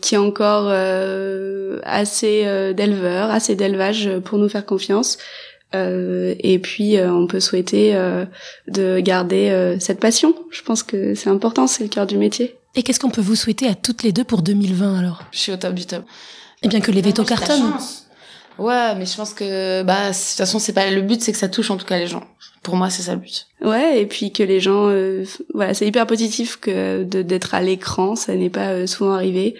qu'il 0.01 0.17
y 0.17 0.21
a 0.21 0.23
encore 0.23 0.67
euh, 0.67 1.79
assez 1.83 2.43
euh, 2.45 2.73
d'éleveurs, 2.73 3.31
assez 3.31 3.55
d'élevage 3.55 4.09
pour 4.23 4.37
nous 4.37 4.49
faire 4.49 4.65
confiance. 4.65 5.17
Euh, 5.73 6.35
et 6.39 6.59
puis, 6.59 6.97
euh, 6.97 7.11
on 7.11 7.27
peut 7.27 7.39
souhaiter 7.39 7.95
euh, 7.95 8.25
de 8.67 8.99
garder 8.99 9.49
euh, 9.49 9.77
cette 9.79 9.99
passion. 9.99 10.35
Je 10.51 10.61
pense 10.61 10.83
que 10.83 11.15
c'est 11.15 11.29
important, 11.29 11.67
c'est 11.67 11.83
le 11.83 11.89
cœur 11.89 12.05
du 12.05 12.17
métier. 12.17 12.55
Et 12.75 12.83
qu'est-ce 12.83 12.99
qu'on 12.99 13.09
peut 13.09 13.21
vous 13.21 13.35
souhaiter 13.35 13.67
à 13.67 13.75
toutes 13.75 14.03
les 14.03 14.11
deux 14.11 14.23
pour 14.23 14.41
2020 14.41 14.99
alors? 14.99 15.23
Je 15.31 15.39
suis 15.39 15.51
au 15.51 15.57
top 15.57 15.73
du 15.73 15.85
top. 15.85 16.03
Eh 16.61 16.67
bien 16.67 16.81
que 16.81 16.91
les 16.91 17.01
vétos 17.01 17.23
cartonnent. 17.23 17.71
chance. 17.73 18.07
Ouais, 18.57 18.95
mais 18.95 19.05
je 19.05 19.15
pense 19.15 19.33
que 19.33 19.83
bah 19.83 20.09
de 20.09 20.13
toute 20.13 20.37
façon 20.37 20.59
c'est 20.59 20.71
pas 20.73 20.89
le 20.89 21.01
but, 21.01 21.21
c'est 21.21 21.33
que 21.33 21.37
ça 21.37 21.49
touche 21.49 21.69
en 21.71 21.77
tout 21.77 21.85
cas 21.85 21.97
les 21.97 22.07
gens. 22.07 22.23
Pour 22.65 22.75
moi, 22.75 22.89
c'est 22.89 23.03
ça 23.03 23.13
le 23.13 23.19
but. 23.21 23.47
Ouais, 23.61 24.01
et 24.01 24.05
puis 24.05 24.31
que 24.33 24.43
les 24.43 24.59
gens, 24.59 24.89
euh, 24.89 25.23
voilà, 25.53 25.73
c'est 25.73 25.87
hyper 25.87 26.05
positif 26.07 26.57
que 26.59 27.03
d'être 27.03 27.53
à 27.55 27.61
l'écran, 27.61 28.15
ça 28.15 28.35
n'est 28.35 28.49
pas 28.49 28.69
euh, 28.71 28.87
souvent 28.87 29.13
arrivé. 29.13 29.55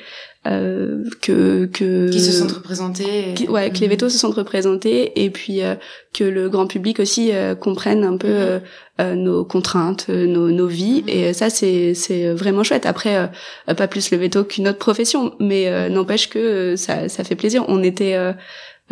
Euh, 0.47 1.03
que 1.23 1.65
que 1.65 2.07
Qui 2.11 2.19
se 2.21 2.31
sentent 2.31 2.51
représentés. 2.51 3.31
et- 3.31 3.33
qui- 3.33 3.47
ouais, 3.47 3.71
que 3.71 3.79
les 3.79 3.87
vétos 3.87 4.09
se 4.09 4.17
sentent 4.19 4.35
représentés 4.35 5.23
et 5.23 5.31
puis 5.31 5.63
euh, 5.63 5.73
que 6.13 6.23
le 6.23 6.49
grand 6.49 6.67
public 6.67 6.99
aussi 6.99 7.31
euh, 7.33 7.55
comprenne 7.55 8.03
un 8.03 8.15
peu 8.15 8.27
euh, 8.29 8.59
euh, 9.01 9.15
nos 9.15 9.43
contraintes, 9.43 10.07
nos, 10.09 10.51
nos 10.51 10.67
vies 10.67 11.03
et 11.07 11.25
euh, 11.29 11.33
ça 11.33 11.49
c'est 11.49 11.95
c'est 11.95 12.29
vraiment 12.31 12.61
chouette. 12.63 12.85
Après 12.85 13.27
pas 13.75 13.87
plus 13.87 14.11
le 14.11 14.17
veto 14.17 14.43
qu'une 14.43 14.67
autre 14.67 14.77
profession, 14.77 15.33
mais 15.39 15.67
euh, 15.67 15.89
n'empêche 15.89 16.29
que 16.29 16.37
euh, 16.37 16.75
ça 16.75 17.09
ça 17.09 17.23
fait 17.23 17.35
plaisir. 17.35 17.65
On 17.67 17.81
était 17.81 18.13
euh, 18.13 18.31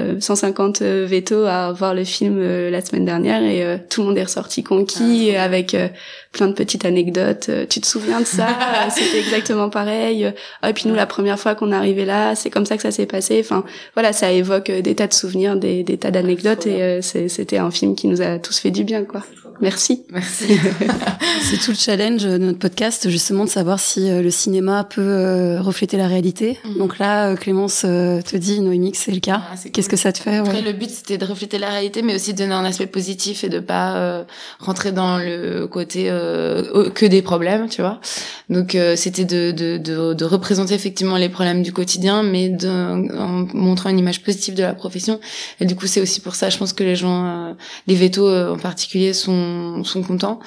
euh, 0.01 0.19
150 0.19 0.81
euh, 0.81 1.05
vétos 1.07 1.45
à 1.45 1.71
voir 1.71 1.93
le 1.93 2.03
film 2.03 2.39
euh, 2.39 2.71
la 2.71 2.81
semaine 2.81 3.05
dernière 3.05 3.43
et 3.43 3.63
euh, 3.63 3.77
tout 3.91 4.01
le 4.03 4.09
monde 4.09 4.17
est 4.17 4.23
ressorti 4.23 4.63
conquis 4.63 5.31
Ah, 5.35 5.43
avec 5.43 5.73
euh, 5.73 5.87
plein 6.31 6.47
de 6.47 6.53
petites 6.53 6.85
anecdotes. 6.85 7.47
Euh, 7.49 7.65
tu 7.67 7.81
te 7.81 7.87
souviens 7.87 8.19
de 8.19 8.25
ça? 8.25 8.47
Euh, 8.73 8.89
C'était 8.89 9.19
exactement 9.19 9.69
pareil. 9.69 10.31
Ah, 10.61 10.69
et 10.69 10.73
puis 10.73 10.87
nous, 10.87 10.95
la 10.95 11.05
première 11.05 11.39
fois 11.39 11.55
qu'on 11.55 11.71
est 11.71 11.75
arrivé 11.75 12.05
là, 12.05 12.35
c'est 12.35 12.49
comme 12.49 12.65
ça 12.65 12.75
que 12.75 12.81
ça 12.81 12.91
s'est 12.91 13.05
passé. 13.05 13.39
Enfin, 13.39 13.63
voilà, 13.93 14.13
ça 14.13 14.31
évoque 14.31 14.69
des 14.71 14.95
tas 14.95 15.07
de 15.07 15.13
souvenirs, 15.13 15.55
des, 15.55 15.83
des 15.83 15.97
tas 15.97 16.11
d'anecdotes 16.11 16.65
et 16.65 17.01
c'était 17.01 17.57
un 17.57 17.71
film 17.71 17.95
qui 17.95 18.07
nous 18.07 18.21
a 18.21 18.39
tous 18.39 18.59
fait 18.59 18.71
du 18.71 18.83
bien, 18.83 19.03
quoi. 19.05 19.23
Merci. 19.61 20.03
Merci. 20.11 20.57
C'est 21.41 21.57
tout 21.57 21.71
le 21.71 21.77
challenge 21.77 22.23
de 22.23 22.37
notre 22.37 22.59
podcast, 22.59 23.09
justement, 23.09 23.45
de 23.45 23.49
savoir 23.49 23.79
si 23.79 24.09
euh, 24.09 24.21
le 24.21 24.29
cinéma 24.29 24.83
peut 24.83 25.01
euh, 25.01 25.61
refléter 25.61 25.97
la 25.97 26.07
réalité. 26.07 26.57
Mhm. 26.65 26.77
Donc 26.77 26.99
là, 26.99 27.29
euh, 27.29 27.35
Clémence 27.35 27.81
te 27.81 28.37
dit, 28.37 28.59
Noémie, 28.61 28.93
c'est 28.95 29.11
le 29.11 29.19
cas. 29.19 29.41
Ah, 29.51 29.55
Qu'est-ce 29.55 29.87
cool. 29.87 29.91
que 29.91 29.97
ça 29.97 30.11
te 30.11 30.19
fait 30.19 30.37
Après, 30.37 30.55
ouais. 30.55 30.61
le 30.61 30.73
but 30.73 30.89
c'était 30.89 31.17
de 31.17 31.25
refléter 31.25 31.57
la 31.57 31.69
réalité, 31.69 32.01
mais 32.01 32.15
aussi 32.15 32.33
de 32.33 32.37
donner 32.37 32.53
un 32.53 32.65
aspect 32.65 32.87
positif 32.87 33.43
et 33.43 33.49
de 33.49 33.59
pas 33.59 33.95
euh, 33.95 34.23
rentrer 34.59 34.91
dans 34.91 35.17
le 35.17 35.67
côté 35.67 36.05
euh, 36.09 36.89
que 36.89 37.05
des 37.05 37.21
problèmes, 37.21 37.69
tu 37.69 37.81
vois. 37.81 37.99
Donc 38.49 38.75
euh, 38.75 38.95
c'était 38.95 39.25
de, 39.25 39.51
de, 39.51 39.77
de, 39.77 40.13
de 40.13 40.25
représenter 40.25 40.73
effectivement 40.73 41.17
les 41.17 41.29
problèmes 41.29 41.63
du 41.63 41.71
quotidien, 41.71 42.23
mais 42.23 42.49
de, 42.49 42.69
en 43.17 43.47
montrant 43.53 43.89
une 43.89 43.99
image 43.99 44.21
positive 44.21 44.55
de 44.55 44.63
la 44.63 44.73
profession. 44.73 45.19
Et 45.59 45.65
du 45.65 45.75
coup, 45.75 45.87
c'est 45.87 46.01
aussi 46.01 46.19
pour 46.21 46.35
ça, 46.35 46.49
je 46.49 46.57
pense 46.57 46.73
que 46.73 46.83
les 46.83 46.95
gens, 46.95 47.25
euh, 47.25 47.53
les 47.87 47.95
vétos 47.95 48.27
euh, 48.27 48.53
en 48.53 48.57
particulier, 48.57 49.13
sont 49.13 49.83
sont 49.83 50.03
contents. 50.03 50.39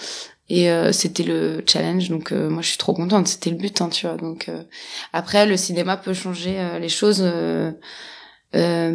Et 0.48 0.70
euh, 0.70 0.92
c'était 0.92 1.24
le 1.24 1.64
challenge, 1.66 2.08
donc 2.08 2.30
euh, 2.30 2.48
moi 2.48 2.62
je 2.62 2.68
suis 2.68 2.78
trop 2.78 2.92
contente. 2.94 3.26
C'était 3.26 3.50
le 3.50 3.56
but, 3.56 3.80
hein, 3.80 3.88
tu 3.88 4.06
vois. 4.06 4.16
Donc 4.16 4.48
euh, 4.48 4.62
après, 5.12 5.44
le 5.46 5.56
cinéma 5.56 5.96
peut 5.96 6.14
changer 6.14 6.56
euh, 6.58 6.78
les 6.78 6.88
choses. 6.88 7.20
euh, 7.22 7.72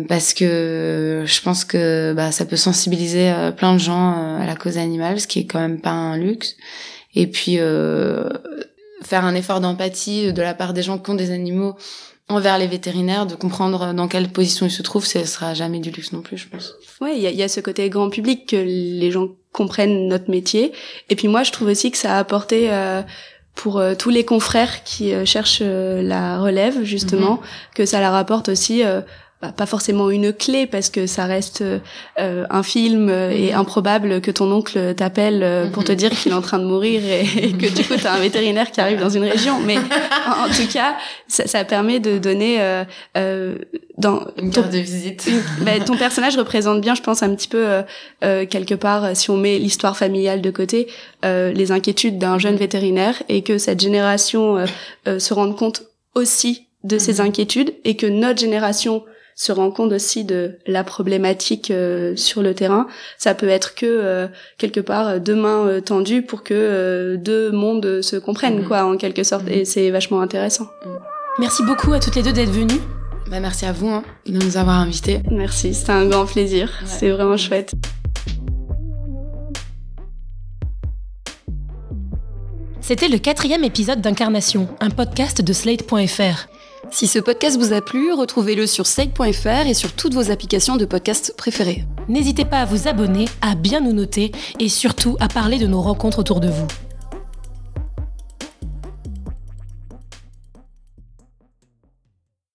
parce 0.07 0.33
que 0.33 1.23
je 1.27 1.41
pense 1.41 1.65
que 1.65 2.13
bah, 2.15 2.31
ça 2.31 2.45
peut 2.45 2.55
sensibiliser 2.55 3.31
plein 3.57 3.73
de 3.73 3.79
gens 3.79 4.37
à 4.39 4.45
la 4.45 4.55
cause 4.55 4.77
animale, 4.77 5.19
ce 5.19 5.27
qui 5.27 5.39
est 5.39 5.45
quand 5.45 5.59
même 5.59 5.79
pas 5.81 5.91
un 5.91 6.17
luxe. 6.17 6.55
Et 7.13 7.27
puis 7.27 7.57
faire 9.03 9.25
un 9.25 9.35
effort 9.35 9.61
d'empathie 9.61 10.33
de 10.33 10.41
la 10.41 10.53
part 10.53 10.73
des 10.73 10.83
gens 10.83 10.97
qui 10.97 11.09
ont 11.09 11.15
des 11.15 11.31
animaux 11.31 11.75
envers 12.29 12.57
les 12.57 12.67
vétérinaires, 12.67 13.25
de 13.25 13.35
comprendre 13.35 13.93
dans 13.93 14.07
quelle 14.07 14.29
position 14.29 14.65
ils 14.65 14.71
se 14.71 14.81
trouvent, 14.81 15.05
ce 15.05 15.25
sera 15.25 15.53
jamais 15.53 15.79
du 15.79 15.91
luxe 15.91 16.13
non 16.13 16.21
plus, 16.21 16.37
je 16.37 16.47
pense. 16.47 16.75
Ouais, 17.01 17.17
il 17.17 17.21
y 17.21 17.27
a, 17.27 17.31
y 17.31 17.43
a 17.43 17.49
ce 17.49 17.59
côté 17.59 17.89
grand 17.89 18.09
public 18.09 18.47
que 18.47 18.55
les 18.55 19.11
gens 19.11 19.29
comprennent 19.51 20.07
notre 20.07 20.29
métier. 20.29 20.71
Et 21.09 21.15
puis 21.15 21.27
moi, 21.27 21.43
je 21.43 21.51
trouve 21.51 21.67
aussi 21.67 21.91
que 21.91 21.97
ça 21.97 22.15
a 22.15 22.19
apporté 22.19 22.71
euh, 22.71 23.01
pour 23.55 23.79
euh, 23.79 23.95
tous 23.95 24.09
les 24.09 24.25
confrères 24.25 24.83
qui 24.83 25.13
euh, 25.13 25.25
cherchent 25.25 25.59
euh, 25.61 26.01
la 26.01 26.39
relève, 26.39 26.83
justement, 26.83 27.41
que 27.75 27.85
ça 27.85 27.99
leur 27.99 28.15
apporte 28.15 28.49
aussi. 28.49 28.83
Bah, 29.41 29.51
pas 29.51 29.65
forcément 29.65 30.09
une 30.09 30.33
clé 30.33 30.67
parce 30.67 30.89
que 30.89 31.07
ça 31.07 31.25
reste 31.25 31.63
euh, 32.19 32.45
un 32.49 32.63
film 32.63 33.09
euh, 33.09 33.31
et 33.31 33.53
improbable 33.53 34.21
que 34.21 34.29
ton 34.31 34.51
oncle 34.51 34.93
t'appelle 34.95 35.41
euh, 35.43 35.67
pour 35.67 35.83
te 35.83 35.91
dire 35.91 36.11
qu'il 36.11 36.31
est 36.31 36.35
en 36.35 36.41
train 36.41 36.59
de 36.59 36.65
mourir 36.65 37.01
et, 37.03 37.21
et 37.45 37.51
que 37.61 37.73
du 37.73 37.83
coup 37.83 37.95
t'as 38.01 38.13
un 38.13 38.19
vétérinaire 38.19 38.69
qui 38.71 38.79
arrive 38.81 38.99
dans 38.99 39.09
une 39.09 39.23
région. 39.23 39.59
Mais 39.65 39.77
en, 39.77 40.45
en 40.45 40.49
tout 40.49 40.67
cas 40.71 40.95
ça, 41.27 41.47
ça 41.47 41.63
permet 41.63 41.99
de 41.99 42.17
donner 42.17 42.61
euh, 42.61 42.83
euh, 43.17 43.55
dans 43.97 44.25
Une 44.41 44.51
carte 44.51 44.71
de 44.71 44.77
visite. 44.79 45.27
une- 45.27 45.63
bah, 45.65 45.79
ton 45.85 45.97
personnage 45.97 46.37
représente 46.37 46.81
bien, 46.81 46.95
je 46.95 47.01
pense, 47.01 47.23
un 47.23 47.33
petit 47.35 47.47
peu 47.47 47.81
euh, 48.23 48.45
quelque 48.45 48.75
part, 48.75 49.15
si 49.15 49.29
on 49.29 49.37
met 49.37 49.57
l'histoire 49.59 49.97
familiale 49.97 50.41
de 50.41 50.51
côté, 50.51 50.87
euh, 51.25 51.51
les 51.51 51.71
inquiétudes 51.71 52.17
d'un 52.17 52.37
jeune 52.39 52.55
vétérinaire 52.55 53.21
et 53.29 53.41
que 53.41 53.57
cette 53.57 53.79
génération 53.79 54.65
se 55.05 55.33
rende 55.33 55.55
compte 55.57 55.83
aussi 56.15 56.67
de 56.83 56.97
ces 56.97 57.21
inquiétudes 57.21 57.73
et 57.85 57.95
que 57.95 58.05
notre 58.07 58.39
génération 58.39 59.03
se 59.35 59.51
rend 59.51 59.71
compte 59.71 59.91
aussi 59.91 60.23
de 60.23 60.57
la 60.67 60.83
problématique 60.83 61.71
euh, 61.71 62.15
sur 62.15 62.41
le 62.43 62.53
terrain. 62.53 62.87
Ça 63.17 63.33
peut 63.33 63.47
être 63.49 63.75
que 63.75 63.85
euh, 63.85 64.27
quelque 64.57 64.79
part 64.79 65.07
euh, 65.07 65.19
deux 65.19 65.35
mains 65.35 65.65
euh, 65.67 65.81
tendues 65.81 66.21
pour 66.21 66.43
que 66.43 67.15
deux 67.19 67.51
mondes 67.51 68.01
se 68.01 68.15
comprennent, 68.17 68.59
Mhm. 68.61 68.67
quoi, 68.67 68.83
en 68.85 68.97
quelque 68.97 69.23
sorte. 69.23 69.47
Et 69.49 69.65
c'est 69.65 69.89
vachement 69.91 70.21
intéressant. 70.21 70.67
Merci 71.39 71.63
beaucoup 71.63 71.93
à 71.93 71.99
toutes 71.99 72.15
les 72.15 72.23
deux 72.23 72.33
d'être 72.33 72.51
venues. 72.51 72.81
Bah, 73.29 73.39
merci 73.39 73.65
à 73.65 73.71
vous 73.71 73.87
hein, 73.87 74.03
de 74.27 74.33
nous 74.33 74.57
avoir 74.57 74.79
invités. 74.79 75.21
Merci, 75.31 75.73
c'était 75.73 75.91
un 75.93 76.05
grand 76.05 76.25
plaisir. 76.25 76.67
Ouais. 76.81 76.87
C'est 76.87 77.09
vraiment 77.09 77.37
chouette. 77.37 77.71
C'était 82.81 83.07
le 83.07 83.19
quatrième 83.19 83.63
épisode 83.63 84.01
d'Incarnation, 84.01 84.67
un 84.79 84.89
podcast 84.89 85.41
de 85.41 85.53
Slate.fr. 85.53 86.47
Si 86.89 87.07
ce 87.07 87.19
podcast 87.19 87.57
vous 87.57 87.73
a 87.73 87.81
plu, 87.81 88.11
retrouvez-le 88.11 88.67
sur 88.67 88.87
slate.fr 88.87 89.67
et 89.67 89.73
sur 89.73 89.93
toutes 89.93 90.13
vos 90.13 90.31
applications 90.31 90.77
de 90.77 90.85
podcast 90.85 91.33
préférées. 91.37 91.85
N'hésitez 92.09 92.43
pas 92.43 92.59
à 92.59 92.65
vous 92.65 92.87
abonner, 92.87 93.25
à 93.41 93.55
bien 93.55 93.79
nous 93.79 93.93
noter 93.93 94.31
et 94.59 94.67
surtout 94.67 95.15
à 95.19 95.27
parler 95.27 95.59
de 95.59 95.67
nos 95.67 95.81
rencontres 95.81 96.19
autour 96.19 96.39
de 96.39 96.49
vous. 96.49 96.67